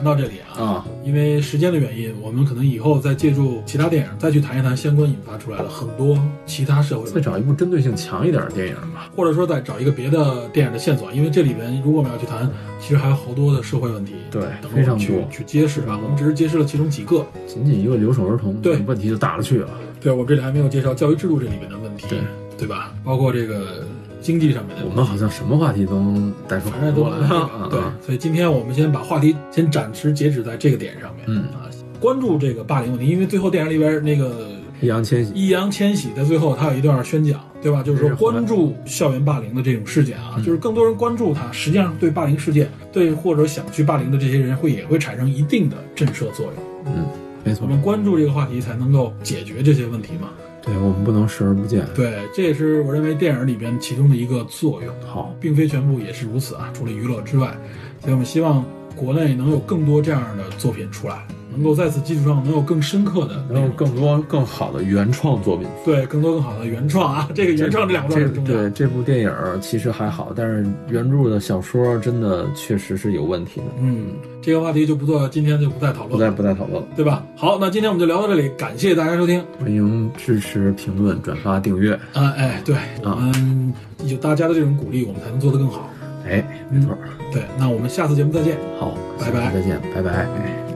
[0.04, 9.08] 谈到这里啊，啊，因为时间的原因，我们可能以后再借助其他电影再去谈一谈相关引发出来的很多其他社会，再找一部针对性强一点的电影吧。
[9.16, 12.46] 或者说再找一个别的电影的线索，因为这里边如果我们要去谈，
[12.78, 15.98] 其实还有好多的社会问题，对等非常多我们去去揭示啊。
[16.02, 19.70] 我们只是揭示了其中几个，仅仅一个留守儿童，对问题就大了去了。
[20.02, 22.18] 对我们这里还没有介绍教育制度这里面的问题，对
[22.58, 22.92] 对吧？
[23.02, 23.86] 包括这个
[24.24, 24.84] 经济上面的。
[24.88, 27.18] 我们好像什么话题都能带出很多来。
[27.28, 31.68] 啊 对，所以今天我们先把话题先暂时截止在这个点上面，嗯啊，
[32.00, 34.48] 关注这个霸凌问题，因为最后电影里边那个
[34.80, 37.82] 易烊千玺，易烊千玺在最后他有一段宣讲，对吧？
[37.82, 46.54] 就是说关注校园霸凌的这种事件啊，嗯就是更多人关注他，实际上对霸凌事件，对或者想去霸凌的这些人会也会产生一定的震慑作用。
[46.86, 47.06] 嗯，
[47.44, 50.28] 没错我，们关注这个话题，才能够解决这些问题嘛。
[50.64, 51.86] 对我们不能视而不见。
[51.94, 54.94] 对，这也是我认为电影里边其中的一个作用。
[55.06, 57.54] 好，并非全部也是如此啊，除了娱乐之外，
[58.00, 58.64] 所以我们希望
[58.96, 65.66] 国内能有更多这样的作品出来，能够在此基础上能有更深刻的能有更多更好的原创作品。
[65.84, 68.52] 对更多更好的原创啊，这个原创这两个字重要。
[68.52, 74.12] 对这部电影儿其实还好，但是原著的小说真的确实是有问题的，嗯，
[74.42, 76.88] 这个话题就不做，今天就不再讨不再论了，不再讨论了。
[76.96, 77.24] 对吧？
[77.36, 79.44] 好，那今天我们就聊到这里，感谢大家收听。
[79.60, 81.94] 欢迎支持、评论、转发、订阅。
[82.12, 83.72] 啊，哎，对，我们
[84.06, 85.88] 有大家的这种鼓励，我们才能做得更好。
[86.26, 86.98] 哎，没错儿。
[87.32, 88.56] 对，那我们下次节目再见。
[88.78, 90.73] 好，拜拜再见，拜拜。